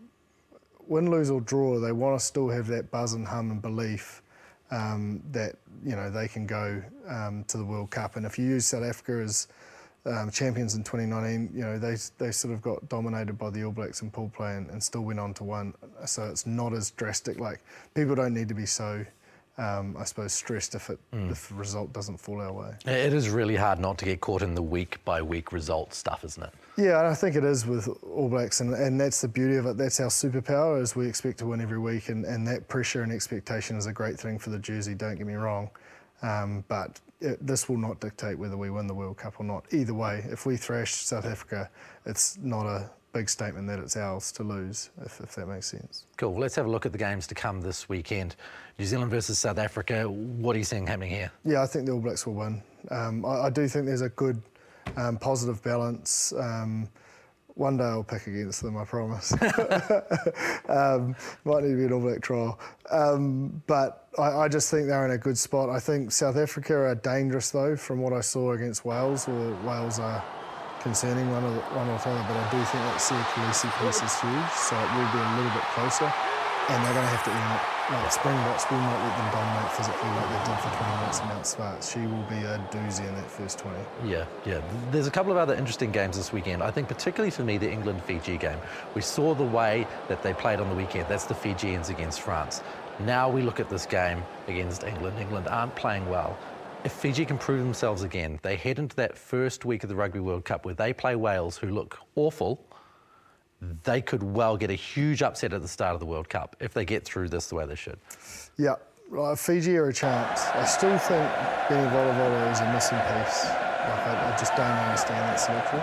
win, 0.87 1.11
lose 1.11 1.29
or 1.29 1.41
draw, 1.41 1.79
they 1.79 1.91
want 1.91 2.19
to 2.19 2.25
still 2.25 2.49
have 2.49 2.67
that 2.67 2.91
buzz 2.91 3.13
and 3.13 3.27
hum 3.27 3.51
and 3.51 3.61
belief 3.61 4.21
um, 4.71 5.21
that, 5.31 5.55
you 5.83 5.95
know, 5.95 6.09
they 6.09 6.27
can 6.27 6.45
go 6.45 6.81
um, 7.07 7.43
to 7.45 7.57
the 7.57 7.65
World 7.65 7.91
Cup. 7.91 8.15
And 8.15 8.25
if 8.25 8.39
you 8.39 8.45
use 8.45 8.65
South 8.65 8.83
Africa 8.83 9.21
as 9.23 9.47
um, 10.05 10.31
champions 10.31 10.75
in 10.75 10.83
2019, 10.83 11.51
you 11.53 11.61
know, 11.61 11.77
they, 11.77 11.97
they 12.17 12.31
sort 12.31 12.53
of 12.53 12.61
got 12.61 12.87
dominated 12.89 13.37
by 13.37 13.49
the 13.49 13.63
All 13.63 13.71
Blacks 13.71 14.01
in 14.01 14.09
pool 14.09 14.31
play 14.35 14.55
and, 14.55 14.69
and 14.69 14.81
still 14.81 15.01
went 15.01 15.19
on 15.19 15.33
to 15.35 15.43
win. 15.43 15.73
So 16.05 16.23
it's 16.23 16.47
not 16.47 16.73
as 16.73 16.91
drastic. 16.91 17.39
Like, 17.39 17.59
people 17.93 18.15
don't 18.15 18.33
need 18.33 18.47
to 18.47 18.55
be 18.55 18.65
so 18.65 19.05
um, 19.61 19.95
I 19.97 20.05
suppose, 20.05 20.33
stressed 20.33 20.73
if 20.73 20.89
it 20.89 20.99
mm. 21.13 21.31
if 21.31 21.49
the 21.49 21.55
result 21.55 21.93
doesn't 21.93 22.17
fall 22.17 22.41
our 22.41 22.51
way. 22.51 22.75
It 22.85 23.13
is 23.13 23.29
really 23.29 23.55
hard 23.55 23.79
not 23.79 23.97
to 23.99 24.05
get 24.05 24.19
caught 24.19 24.41
in 24.41 24.55
the 24.55 24.61
week 24.61 25.03
by 25.05 25.21
week 25.21 25.51
result 25.51 25.93
stuff, 25.93 26.23
isn't 26.23 26.41
it? 26.41 26.53
Yeah, 26.77 26.99
and 26.99 27.07
I 27.07 27.13
think 27.13 27.35
it 27.35 27.43
is 27.43 27.67
with 27.67 27.87
All 28.03 28.29
Blacks, 28.29 28.61
and, 28.61 28.73
and 28.73 28.99
that's 28.99 29.21
the 29.21 29.27
beauty 29.27 29.57
of 29.57 29.67
it. 29.67 29.77
That's 29.77 29.99
our 29.99 30.07
superpower, 30.07 30.81
is 30.81 30.95
we 30.95 31.07
expect 31.07 31.37
to 31.39 31.45
win 31.45 31.61
every 31.61 31.77
week, 31.77 32.09
and, 32.09 32.25
and 32.25 32.47
that 32.47 32.67
pressure 32.69 33.03
and 33.03 33.11
expectation 33.11 33.77
is 33.77 33.85
a 33.85 33.93
great 33.93 34.19
thing 34.19 34.39
for 34.39 34.49
the 34.49 34.59
jersey. 34.59 34.95
Don't 34.95 35.15
get 35.15 35.27
me 35.27 35.35
wrong, 35.35 35.69
um, 36.23 36.63
but 36.67 36.99
it, 37.19 37.45
this 37.45 37.69
will 37.69 37.77
not 37.77 37.99
dictate 37.99 38.39
whether 38.39 38.57
we 38.57 38.71
win 38.71 38.87
the 38.87 38.95
World 38.95 39.17
Cup 39.17 39.39
or 39.39 39.43
not. 39.43 39.65
Either 39.71 39.93
way, 39.93 40.25
if 40.29 40.45
we 40.45 40.57
thrash 40.57 40.93
South 40.93 41.25
Africa, 41.25 41.69
it's 42.05 42.37
not 42.41 42.65
a 42.65 42.89
big 43.13 43.29
statement 43.29 43.67
that 43.67 43.79
it's 43.79 43.97
ours 43.97 44.31
to 44.33 44.43
lose, 44.43 44.89
if, 45.05 45.19
if 45.19 45.35
that 45.35 45.47
makes 45.47 45.67
sense. 45.67 46.05
Cool. 46.17 46.37
Let's 46.37 46.55
have 46.55 46.65
a 46.65 46.69
look 46.69 46.85
at 46.85 46.91
the 46.91 46.97
games 46.97 47.27
to 47.27 47.35
come 47.35 47.61
this 47.61 47.89
weekend. 47.89 48.35
New 48.79 48.85
Zealand 48.85 49.11
versus 49.11 49.39
South 49.39 49.57
Africa. 49.57 50.09
What 50.09 50.55
are 50.55 50.59
you 50.59 50.65
seeing 50.65 50.87
happening 50.87 51.11
here? 51.11 51.31
Yeah, 51.43 51.61
I 51.61 51.67
think 51.67 51.85
the 51.85 51.91
All 51.91 51.99
Blacks 51.99 52.25
will 52.25 52.33
win. 52.33 52.61
Um, 52.89 53.25
I, 53.25 53.43
I, 53.43 53.49
do 53.49 53.67
think 53.67 53.85
there's 53.85 54.01
a 54.01 54.09
good 54.09 54.41
um, 54.97 55.17
positive 55.17 55.61
balance. 55.61 56.33
Um, 56.33 56.89
one 57.55 57.77
day 57.77 57.83
I'll 57.83 58.03
pick 58.03 58.27
against 58.27 58.63
them, 58.63 58.77
I 58.77 58.85
promise. 58.85 59.33
um, 60.69 61.15
might 61.43 61.63
need 61.63 61.71
to 61.71 61.77
be 61.77 61.85
an 61.85 61.93
All 61.93 61.99
Black 61.99 62.21
trial. 62.21 62.59
Um, 62.89 63.61
but 63.67 64.07
I, 64.17 64.31
I, 64.31 64.47
just 64.47 64.71
think 64.71 64.87
they're 64.87 65.05
in 65.05 65.11
a 65.11 65.17
good 65.17 65.37
spot. 65.37 65.69
I 65.69 65.79
think 65.79 66.11
South 66.11 66.37
Africa 66.37 66.75
are 66.75 66.95
dangerous, 66.95 67.51
though, 67.51 67.75
from 67.75 67.99
what 67.99 68.13
I 68.13 68.21
saw 68.21 68.53
against 68.53 68.85
Wales, 68.85 69.27
or 69.27 69.53
Wales 69.65 69.99
are 69.99 70.23
concerning 70.81 71.29
one 71.31 71.43
or, 71.43 71.53
one 71.77 71.87
or 71.87 71.97
the 71.97 72.09
other, 72.09 72.25
but 72.27 72.37
I 72.37 72.45
do 72.49 72.57
think 72.65 72.81
that 72.83 72.97
Siya 72.97 73.21
Kolisi 73.33 73.69
piece 73.79 74.01
is 74.01 74.13
huge, 74.19 74.51
so 74.57 74.73
it 74.75 74.89
will 74.97 75.11
be 75.13 75.21
a 75.21 75.31
little 75.37 75.53
bit 75.53 75.65
closer. 75.77 76.11
And 76.69 76.77
they're 76.85 76.93
going 76.93 77.05
to 77.05 77.13
have 77.13 77.23
to 77.25 77.31
earn 77.31 77.51
it. 77.57 77.63
Like 77.91 78.11
Springboks 78.11 78.69
will 78.71 78.77
not 78.77 79.03
let 79.03 79.17
them 79.17 79.31
dominate 79.33 79.71
physically 79.73 80.09
like 80.09 80.29
they 80.29 80.51
did 80.51 80.59
for 80.61 80.69
20 80.77 80.97
minutes 81.01 81.19
in 81.19 81.27
Mount. 81.27 81.83
She 81.83 81.99
will 82.07 82.23
be 82.29 82.45
a 82.45 82.57
doozy 82.71 83.05
in 83.05 83.15
that 83.15 83.29
first 83.29 83.59
20. 83.59 83.77
Yeah, 84.05 84.25
yeah. 84.45 84.61
There's 84.91 85.07
a 85.07 85.11
couple 85.11 85.31
of 85.31 85.37
other 85.37 85.55
interesting 85.55 85.91
games 85.91 86.15
this 86.15 86.31
weekend. 86.31 86.63
I 86.63 86.71
think 86.71 86.87
particularly 86.87 87.31
for 87.31 87.43
me, 87.43 87.57
the 87.57 87.69
England-Fiji 87.69 88.37
game. 88.37 88.59
We 88.95 89.01
saw 89.01 89.33
the 89.33 89.43
way 89.43 89.87
that 90.07 90.23
they 90.23 90.33
played 90.33 90.61
on 90.61 90.69
the 90.69 90.75
weekend. 90.75 91.09
That's 91.09 91.25
the 91.25 91.35
Fijians 91.35 91.89
against 91.89 92.21
France. 92.21 92.61
Now 92.99 93.29
we 93.29 93.41
look 93.41 93.59
at 93.59 93.69
this 93.69 93.85
game 93.85 94.23
against 94.47 94.83
England. 94.83 95.19
England 95.19 95.47
aren't 95.47 95.75
playing 95.75 96.07
well 96.07 96.37
if 96.83 96.91
Fiji 96.91 97.25
can 97.25 97.37
prove 97.37 97.63
themselves 97.63 98.03
again, 98.03 98.39
they 98.41 98.55
head 98.55 98.79
into 98.79 98.95
that 98.95 99.17
first 99.17 99.65
week 99.65 99.83
of 99.83 99.89
the 99.89 99.95
Rugby 99.95 100.19
World 100.19 100.45
Cup 100.45 100.65
where 100.65 100.73
they 100.73 100.93
play 100.93 101.15
Wales, 101.15 101.57
who 101.57 101.69
look 101.69 101.99
awful. 102.15 102.65
They 103.83 104.01
could 104.01 104.23
well 104.23 104.57
get 104.57 104.71
a 104.71 104.75
huge 104.75 105.21
upset 105.21 105.53
at 105.53 105.61
the 105.61 105.67
start 105.67 105.93
of 105.93 105.99
the 105.99 106.05
World 106.05 106.29
Cup 106.29 106.55
if 106.59 106.73
they 106.73 106.83
get 106.83 107.05
through 107.05 107.29
this 107.29 107.47
the 107.47 107.55
way 107.55 107.65
they 107.67 107.75
should. 107.75 107.99
Yeah, 108.57 108.75
right, 109.09 109.37
Fiji 109.37 109.77
are 109.77 109.89
a 109.89 109.93
chance. 109.93 110.41
I 110.47 110.65
still 110.65 110.97
think 110.97 111.29
Benny 111.69 111.87
Volavola 111.91 112.51
is 112.51 112.59
a 112.59 112.73
missing 112.73 112.97
piece. 112.97 113.45
Like, 113.45 114.07
I, 114.07 114.33
I, 114.33 114.37
just 114.37 114.55
don't 114.55 114.65
understand 114.65 115.29
that 115.29 115.39
selection. 115.39 115.79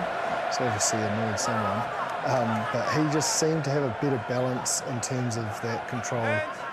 It's 0.48 0.60
obviously 0.60 1.00
annoyed 1.00 1.38
someone. 1.38 1.82
Um, 2.26 2.66
but 2.72 2.88
he 2.90 3.12
just 3.12 3.38
seemed 3.38 3.62
to 3.64 3.70
have 3.70 3.84
a 3.84 3.96
better 4.02 4.22
balance 4.28 4.82
in 4.90 5.00
terms 5.00 5.36
of 5.36 5.44
that 5.62 5.86
control 5.88 6.24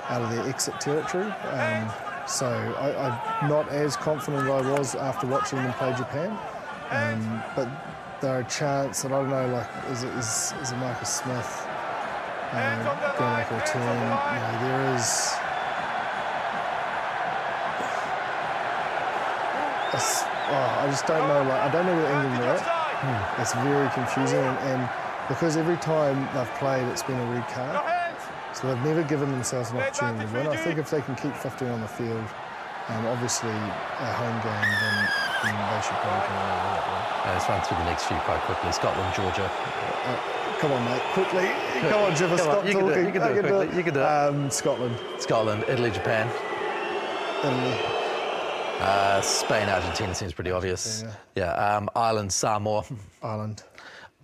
out 0.09 0.21
of 0.21 0.31
their 0.31 0.47
exit 0.47 0.79
territory. 0.81 1.25
Um, 1.25 1.91
so 2.27 2.47
I, 2.47 3.43
am 3.43 3.49
not 3.49 3.69
as 3.69 3.95
confident 3.95 4.43
as 4.43 4.49
I 4.49 4.71
was 4.71 4.95
after 4.95 5.27
watching 5.27 5.59
them 5.59 5.73
play 5.73 5.93
Japan. 5.93 6.37
Um, 6.89 7.43
but 7.55 7.67
there 8.21 8.35
are 8.35 8.39
a 8.39 8.43
chance, 8.45 9.03
and 9.03 9.13
I 9.13 9.21
don't 9.21 9.29
know, 9.29 9.47
like, 9.47 9.67
is 9.91 10.03
it, 10.03 10.13
is, 10.15 10.53
is 10.61 10.71
it 10.71 10.77
Marcus 10.77 11.09
Smith? 11.09 11.67
Um, 12.51 12.83
going 13.17 13.31
to 13.31 13.37
make 13.37 13.51
a 13.51 13.55
return. 13.55 14.09
No, 14.09 14.59
there 14.61 14.95
is. 14.95 15.33
oh, 20.47 20.79
I 20.79 20.87
just 20.89 21.05
don't 21.05 21.27
know. 21.27 21.41
Like, 21.43 21.61
I 21.61 21.71
don't 21.71 21.85
know 21.85 21.95
where 21.95 22.13
England 22.13 22.43
are 22.43 22.55
at. 22.55 22.61
Hmm. 22.61 23.41
It's 23.41 23.53
very 23.53 23.89
confusing, 23.91 24.39
and, 24.39 24.57
and, 24.59 24.89
because 25.27 25.57
every 25.57 25.77
time 25.77 26.29
they've 26.35 26.55
played, 26.55 26.87
it's 26.87 27.01
been 27.01 27.19
a 27.19 27.31
red 27.31 27.47
card. 27.47 27.94
So 28.55 28.67
they've 28.67 28.85
never 28.85 29.03
given 29.03 29.29
themselves 29.31 29.71
an 29.71 29.77
opportunity 29.77 30.25
to 30.25 30.33
win. 30.33 30.47
I 30.47 30.55
think 30.55 30.79
if 30.79 30.89
they 30.89 31.01
can 31.01 31.15
keep 31.15 31.35
15 31.35 31.67
on 31.67 31.81
the 31.81 31.89
field, 31.89 32.23
um, 32.87 33.05
obviously 33.07 33.51
a 33.51 34.11
home 34.15 34.37
game, 34.39 34.69
then, 34.79 34.95
then 35.43 35.55
they 35.59 35.81
should 35.83 35.99
probably 35.99 36.23
come 36.23 36.39
away 36.39 36.55
with 36.55 36.79
it. 36.79 36.85
Yeah, 36.87 37.33
let's 37.35 37.49
run 37.49 37.61
through 37.67 37.77
the 37.83 37.83
next 37.83 38.05
few 38.05 38.15
quite 38.23 38.39
quickly. 38.47 38.71
Scotland, 38.71 39.13
Georgia. 39.13 39.51
Uh, 40.05 40.17
come 40.59 40.71
on, 40.71 40.85
mate, 40.85 41.01
quickly. 41.11 41.51
Come 41.89 41.99
on, 41.99 42.15
Jimmy, 42.15 42.37
stop 42.37 42.59
on, 42.59 42.67
you 42.67 42.73
talking. 42.73 42.87
Can 42.87 42.95
do 42.95 43.01
it. 43.01 43.05
You 43.05 43.11
can 43.11 43.21
do 43.21 43.27
it 43.27 43.41
quickly. 43.41 43.67
It. 43.67 43.75
You 43.75 43.83
can 43.83 43.93
do 43.93 43.99
it. 43.99 44.05
Um, 44.05 44.49
Scotland. 44.49 44.95
Scotland, 45.19 45.65
Italy, 45.67 45.91
Japan. 45.91 46.31
Italy. 47.43 48.05
Uh, 48.79 49.19
Spain, 49.19 49.67
Argentina 49.67 50.15
seems 50.15 50.31
pretty 50.31 50.51
obvious. 50.51 51.03
Yeah. 51.35 51.43
yeah 51.43 51.75
um, 51.75 51.89
Ireland, 51.93 52.31
Samoa. 52.31 52.85
Ireland. 53.21 53.63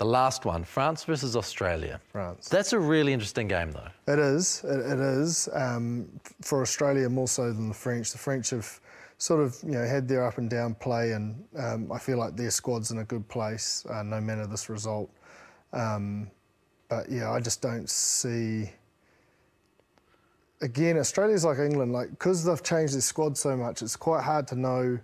The 0.02 0.08
last 0.08 0.46
one, 0.46 0.64
France 0.64 1.04
versus 1.04 1.36
Australia. 1.36 2.02
France. 2.12 2.50
That's 2.50 2.74
a 2.74 2.80
really 2.80 3.14
interesting 3.14 3.48
game, 3.48 3.72
though. 3.72 4.12
It 4.12 4.18
is. 4.18 4.64
it, 4.64 4.80
it 4.80 5.00
is. 5.00 5.48
Um, 5.54 6.10
for 6.42 6.64
Australia, 6.64 7.08
more 7.08 7.28
so 7.28 7.54
than 7.54 7.68
the 7.68 7.76
French. 7.76 8.12
The 8.12 8.18
French 8.18 8.50
have 8.50 8.80
sort 9.20 9.42
of 9.42 9.56
you 9.62 9.74
know 9.74 9.86
had 9.86 10.08
their 10.08 10.26
up 10.26 10.40
and 10.40 10.50
down 10.50 10.74
play, 10.74 11.12
and 11.12 11.46
um, 11.56 11.92
I 11.92 12.00
feel 12.00 12.18
like 12.18 12.36
their 12.36 12.50
squad's 12.50 12.90
in 12.90 12.98
a 12.98 13.04
good 13.04 13.28
place, 13.28 13.86
uh, 13.92 14.02
no 14.02 14.20
matter 14.20 14.48
this 14.48 14.70
result. 14.70 15.08
Um, 15.72 16.32
but 16.90 17.08
yeah, 17.08 17.30
I 17.30 17.40
just 17.40 17.62
don't 17.62 17.88
see 17.88 18.72
again, 20.62 20.98
Australia's 20.98 21.46
like 21.46 21.60
England, 21.60 21.94
like 21.94 22.10
because 22.10 22.44
they've 22.44 22.64
changed 22.64 22.96
their 22.96 23.02
squad 23.02 23.38
so 23.38 23.56
much, 23.56 23.84
it's 23.84 23.96
quite 23.96 24.24
hard 24.24 24.48
to 24.48 24.56
know 24.56 24.98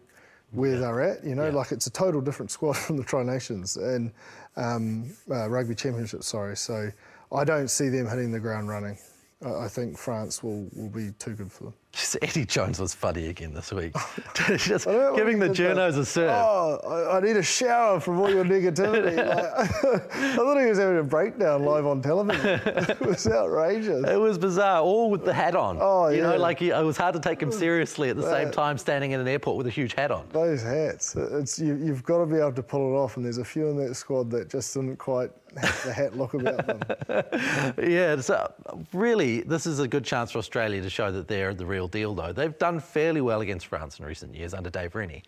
where 0.54 0.74
yeah. 0.74 0.80
they're 0.80 1.02
at. 1.02 1.24
You 1.24 1.36
know, 1.36 1.50
yeah. 1.50 1.56
like 1.56 1.72
it's 1.72 1.86
a 1.86 1.92
total 1.92 2.20
different 2.20 2.50
squad 2.50 2.74
from 2.78 2.98
the 2.98 3.04
Tri 3.04 3.22
Nations 3.22 3.78
and 3.78 4.12
um, 4.58 5.16
uh, 5.30 5.50
Rugby 5.50 5.76
Championship. 5.76 6.24
Sorry, 6.24 6.58
so 6.58 6.92
I 7.32 7.44
don't 7.44 7.70
see 7.70 7.90
them 7.90 8.08
hitting 8.08 8.32
the 8.32 8.40
ground 8.40 8.70
running. 8.70 8.98
I 9.46 9.68
think 9.68 9.98
France 9.98 10.44
will, 10.44 10.68
will 10.76 10.90
be 10.90 11.12
too 11.20 11.36
good 11.36 11.52
for 11.52 11.66
them. 11.66 11.74
Just 11.98 12.16
Eddie 12.22 12.46
Jones 12.46 12.80
was 12.80 12.94
funny 12.94 13.30
again 13.30 13.56
this 13.56 13.74
week. 13.74 13.92
Oh, 13.96 14.56
just 14.56 14.86
giving 14.86 15.40
the 15.40 15.50
journos 15.50 15.98
a 15.98 16.06
serve. 16.06 16.30
Oh, 16.30 16.80
I, 16.88 17.18
I, 17.18 17.20
need 17.22 17.36
a 17.38 17.42
shower 17.42 18.00
from 18.00 18.20
all 18.20 18.30
your 18.30 18.46
negativity. 18.46 19.18
like, 19.84 20.16
I 20.16 20.36
thought 20.36 20.60
he 20.60 20.68
was 20.68 20.78
having 20.78 21.00
a 21.00 21.04
breakdown 21.04 21.66
live 21.66 21.88
on 21.88 22.04
television. 22.04 22.62
it 22.64 23.02
was 23.02 23.26
outrageous. 23.26 24.08
It 24.08 24.20
was 24.20 24.38
bizarre, 24.38 24.82
all 24.82 25.10
with 25.10 25.26
the 25.26 25.34
hat 25.34 25.56
on. 25.56 25.80
Oh, 25.82 26.10
you 26.10 26.18
yeah. 26.18 26.34
know, 26.34 26.38
like 26.38 26.60
he, 26.60 26.70
it 26.70 26.86
was 26.86 26.98
hard 26.98 27.16
to 27.16 27.20
take 27.20 27.42
him 27.42 27.52
seriously 27.52 28.12
at 28.12 28.16
the 28.16 28.30
same 28.30 28.52
time 28.52 28.78
standing 28.78 29.14
in 29.14 29.20
an 29.20 29.28
airport 29.28 29.58
with 29.58 29.66
a 29.66 29.72
huge 29.72 29.96
hat 29.96 30.12
on. 30.12 30.28
Those 30.32 30.62
hats, 30.62 31.16
it's 31.16 31.58
you, 31.58 31.78
you've 31.78 32.04
got 32.04 32.20
to 32.20 32.28
be 32.28 32.38
able 32.38 32.54
to 32.54 32.64
pull 32.64 32.94
it 32.94 32.96
off, 32.96 33.18
and 33.18 33.26
there's 33.26 33.40
a 33.40 33.46
few 33.46 33.70
in 33.70 33.78
that 33.78 33.96
squad 33.96 34.30
that 34.30 34.52
just 34.52 34.72
didn't 34.76 34.98
quite 34.98 35.32
have 35.60 35.84
the 35.84 35.94
hat 35.94 36.18
look 36.18 36.34
about 36.34 36.66
them. 36.66 37.74
yeah, 37.92 38.20
so 38.20 38.52
really, 38.94 39.42
this 39.42 39.66
is 39.66 39.80
a 39.80 39.88
good 39.88 40.04
chance 40.04 40.32
for 40.32 40.40
Australia 40.40 40.82
to 40.82 40.90
show 40.90 41.12
that 41.12 41.28
they're 41.28 41.54
the 41.54 41.66
real 41.66 41.88
deal, 41.88 42.14
though. 42.14 42.34
They've 42.34 42.58
done 42.58 42.80
fairly 42.80 43.22
well 43.22 43.42
against 43.42 43.68
France 43.68 44.00
in 44.00 44.06
recent 44.06 44.36
years 44.36 44.54
under 44.54 44.70
Dave 44.70 44.96
Rennie. 44.96 45.24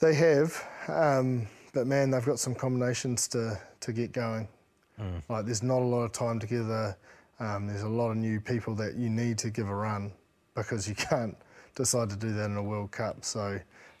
They 0.00 0.14
have, 0.14 0.64
um, 0.88 1.46
but 1.72 1.86
man, 1.86 2.10
they've 2.10 2.24
got 2.24 2.38
some 2.38 2.54
combinations 2.54 3.28
to, 3.28 3.58
to 3.80 3.92
get 3.92 4.12
going. 4.12 4.48
Mm. 5.00 5.22
Like, 5.28 5.46
there's 5.46 5.62
not 5.62 5.80
a 5.80 5.84
lot 5.84 6.02
of 6.02 6.12
time 6.12 6.38
together. 6.38 6.96
Um, 7.40 7.66
there's 7.66 7.82
a 7.82 7.88
lot 7.88 8.10
of 8.10 8.16
new 8.16 8.40
people 8.40 8.74
that 8.76 8.94
you 8.96 9.08
need 9.08 9.38
to 9.38 9.50
give 9.50 9.68
a 9.68 9.74
run 9.74 10.12
because 10.54 10.88
you 10.88 10.94
can't 10.94 11.36
decide 11.74 12.10
to 12.10 12.16
do 12.16 12.32
that 12.32 12.46
in 12.46 12.56
a 12.56 12.62
World 12.62 12.90
Cup. 12.90 13.24
So 13.24 13.58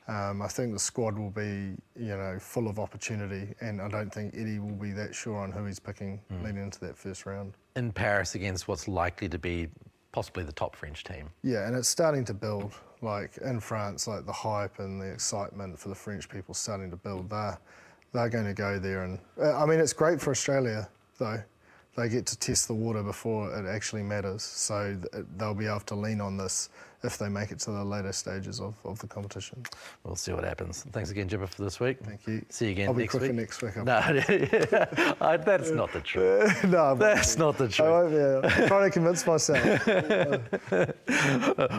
um, 0.08 0.42
I 0.42 0.48
think 0.48 0.72
the 0.72 0.78
squad 0.78 1.16
will 1.16 1.30
be, 1.30 1.76
you 1.96 2.16
know, 2.16 2.36
full 2.40 2.68
of 2.68 2.78
opportunity, 2.78 3.54
and 3.60 3.80
I 3.80 3.88
don't 3.88 4.12
think 4.12 4.34
Eddie 4.36 4.58
will 4.58 4.70
be 4.70 4.90
that 4.92 5.14
sure 5.14 5.38
on 5.38 5.52
who 5.52 5.64
he's 5.64 5.78
picking 5.78 6.20
mm. 6.32 6.42
leading 6.44 6.62
into 6.62 6.80
that 6.80 6.96
first 6.96 7.24
round. 7.24 7.54
In 7.76 7.92
Paris 7.92 8.34
against 8.34 8.66
what's 8.66 8.88
likely 8.88 9.28
to 9.28 9.38
be 9.38 9.68
possibly 10.10 10.44
the 10.44 10.52
top 10.52 10.76
French 10.76 11.04
team. 11.04 11.30
Yeah, 11.42 11.66
and 11.66 11.76
it's 11.76 11.88
starting 11.88 12.24
to 12.26 12.34
build. 12.34 12.72
Like 13.00 13.38
in 13.38 13.58
France, 13.58 14.06
like 14.06 14.26
the 14.26 14.32
hype 14.32 14.78
and 14.78 15.00
the 15.00 15.10
excitement 15.10 15.76
for 15.76 15.88
the 15.88 15.94
French 15.94 16.28
people 16.28 16.54
starting 16.54 16.88
to 16.90 16.96
build. 16.96 17.28
They're 17.30 17.58
they're 18.12 18.28
going 18.28 18.44
to 18.44 18.54
go 18.54 18.78
there, 18.78 19.02
and 19.02 19.18
uh, 19.40 19.60
I 19.60 19.66
mean 19.66 19.80
it's 19.80 19.92
great 19.92 20.20
for 20.20 20.30
Australia 20.30 20.88
though. 21.18 21.42
They 21.96 22.08
get 22.08 22.26
to 22.26 22.38
test 22.38 22.68
the 22.68 22.74
water 22.74 23.02
before 23.02 23.52
it 23.52 23.66
actually 23.66 24.04
matters, 24.04 24.44
so 24.44 24.96
they'll 25.36 25.52
be 25.52 25.66
able 25.66 25.80
to 25.80 25.94
lean 25.96 26.20
on 26.20 26.36
this 26.36 26.70
if 27.04 27.18
they 27.18 27.28
make 27.28 27.50
it 27.50 27.58
to 27.60 27.70
the 27.70 27.84
later 27.84 28.12
stages 28.12 28.60
of, 28.60 28.74
of 28.84 28.98
the 28.98 29.06
competition. 29.06 29.62
We'll 30.04 30.16
see 30.16 30.32
what 30.32 30.44
happens. 30.44 30.84
Thanks 30.92 31.10
again, 31.10 31.28
Jibber, 31.28 31.46
for 31.46 31.62
this 31.62 31.80
week. 31.80 31.98
Thank 32.02 32.26
you. 32.26 32.44
See 32.48 32.66
you 32.66 32.70
again 32.72 32.88
I'll 32.88 32.94
be 32.94 33.02
next 33.02 33.10
quicker 33.10 33.26
week. 33.26 33.36
next 33.36 33.62
week. 33.62 33.76
No, 33.76 33.96
I, 35.20 35.36
that's 35.36 35.70
not 35.70 35.92
the 35.92 36.00
truth. 36.00 36.64
no, 36.68 36.94
that's 36.94 37.36
not 37.36 37.58
the 37.58 37.68
truth. 37.68 37.88
I 37.88 37.90
won't 37.90 38.10
be. 38.10 38.48
I'm 38.48 38.68
trying 38.68 38.84
to 38.84 38.90
convince 38.90 39.26
myself. 39.26 39.88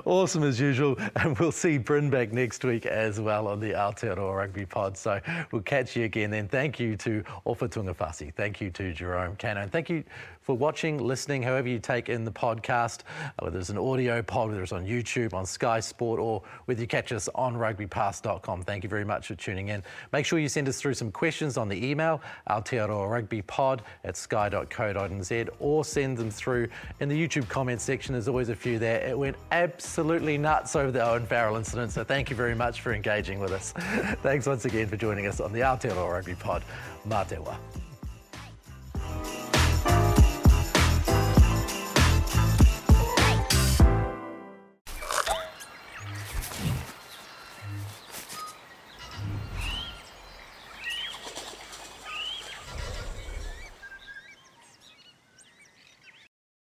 awesome 0.05 0.43
as 0.43 0.59
usual, 0.59 0.97
and 1.15 1.37
we'll 1.39 1.51
see 1.51 1.77
Bryn 1.77 2.09
back 2.09 2.33
next 2.33 2.63
week 2.63 2.85
as 2.85 3.19
well 3.19 3.47
on 3.47 3.59
the 3.59 3.71
Aotearoa 3.71 4.35
Rugby 4.35 4.65
Pod. 4.65 4.97
So 4.97 5.21
we'll 5.51 5.61
catch 5.61 5.95
you 5.95 6.05
again 6.05 6.31
then. 6.31 6.47
Thank 6.47 6.79
you 6.79 6.95
to 6.97 7.23
Ofa 7.45 7.69
Tu'ungafasi. 7.69 8.33
Thank 8.33 8.59
you 8.61 8.69
to 8.71 8.93
Jerome. 8.93 9.37
And 9.43 9.71
thank 9.71 9.89
you 9.89 10.03
for 10.43 10.55
watching, 10.55 10.99
listening, 10.99 11.41
however 11.41 11.69
you 11.69 11.79
take 11.79 12.09
in 12.09 12.25
the 12.25 12.31
podcast, 12.31 12.99
uh, 12.99 13.31
whether 13.39 13.57
it's 13.57 13.69
an 13.69 13.77
audio 13.77 14.21
pod, 14.21 14.49
whether 14.49 14.61
it's 14.61 14.73
on 14.73 14.85
YouTube, 14.85 15.33
on 15.33 15.45
Sky 15.45 15.79
Sport, 15.79 16.19
or 16.19 16.43
whether 16.65 16.81
you 16.81 16.87
catch 16.87 17.11
us 17.11 17.29
on 17.33 17.55
rugbypass.com. 17.55 18.63
Thank 18.63 18.83
you 18.83 18.89
very 18.89 19.05
much 19.05 19.27
for 19.27 19.35
tuning 19.35 19.69
in. 19.69 19.81
Make 20.11 20.25
sure 20.25 20.39
you 20.39 20.49
send 20.49 20.67
us 20.67 20.79
through 20.79 20.93
some 20.95 21.11
questions 21.11 21.57
on 21.57 21.69
the 21.69 21.85
email, 21.85 22.21
Aotearoa 22.49 23.09
Rugby 23.09 23.41
Pod 23.41 23.81
at 24.03 24.17
sky.co.nz, 24.17 25.49
or 25.59 25.85
send 25.85 26.17
them 26.17 26.29
through 26.29 26.67
in 26.99 27.09
the 27.09 27.27
YouTube 27.27 27.47
comments 27.47 27.83
section. 27.83 28.13
There's 28.13 28.27
always 28.27 28.49
a 28.49 28.55
few 28.55 28.79
there. 28.79 28.99
It 29.01 29.17
went 29.17 29.37
absolutely 29.51 30.37
nuts 30.37 30.75
over 30.75 30.91
the 30.91 31.03
Owen 31.03 31.25
Farrell 31.25 31.55
incident, 31.55 31.91
so 31.91 32.03
thank 32.03 32.29
you 32.29 32.35
very 32.35 32.55
much 32.55 32.81
for 32.81 32.93
engaging 32.93 33.39
with 33.39 33.51
us. 33.51 33.71
Thanks 34.21 34.45
once 34.45 34.65
again 34.65 34.87
for 34.87 34.97
joining 34.97 35.27
us 35.27 35.39
on 35.39 35.53
the 35.53 35.61
Aotearoa 35.61 36.11
Rugby 36.11 36.35
Pod. 36.35 36.63
Matewa. 37.07 37.57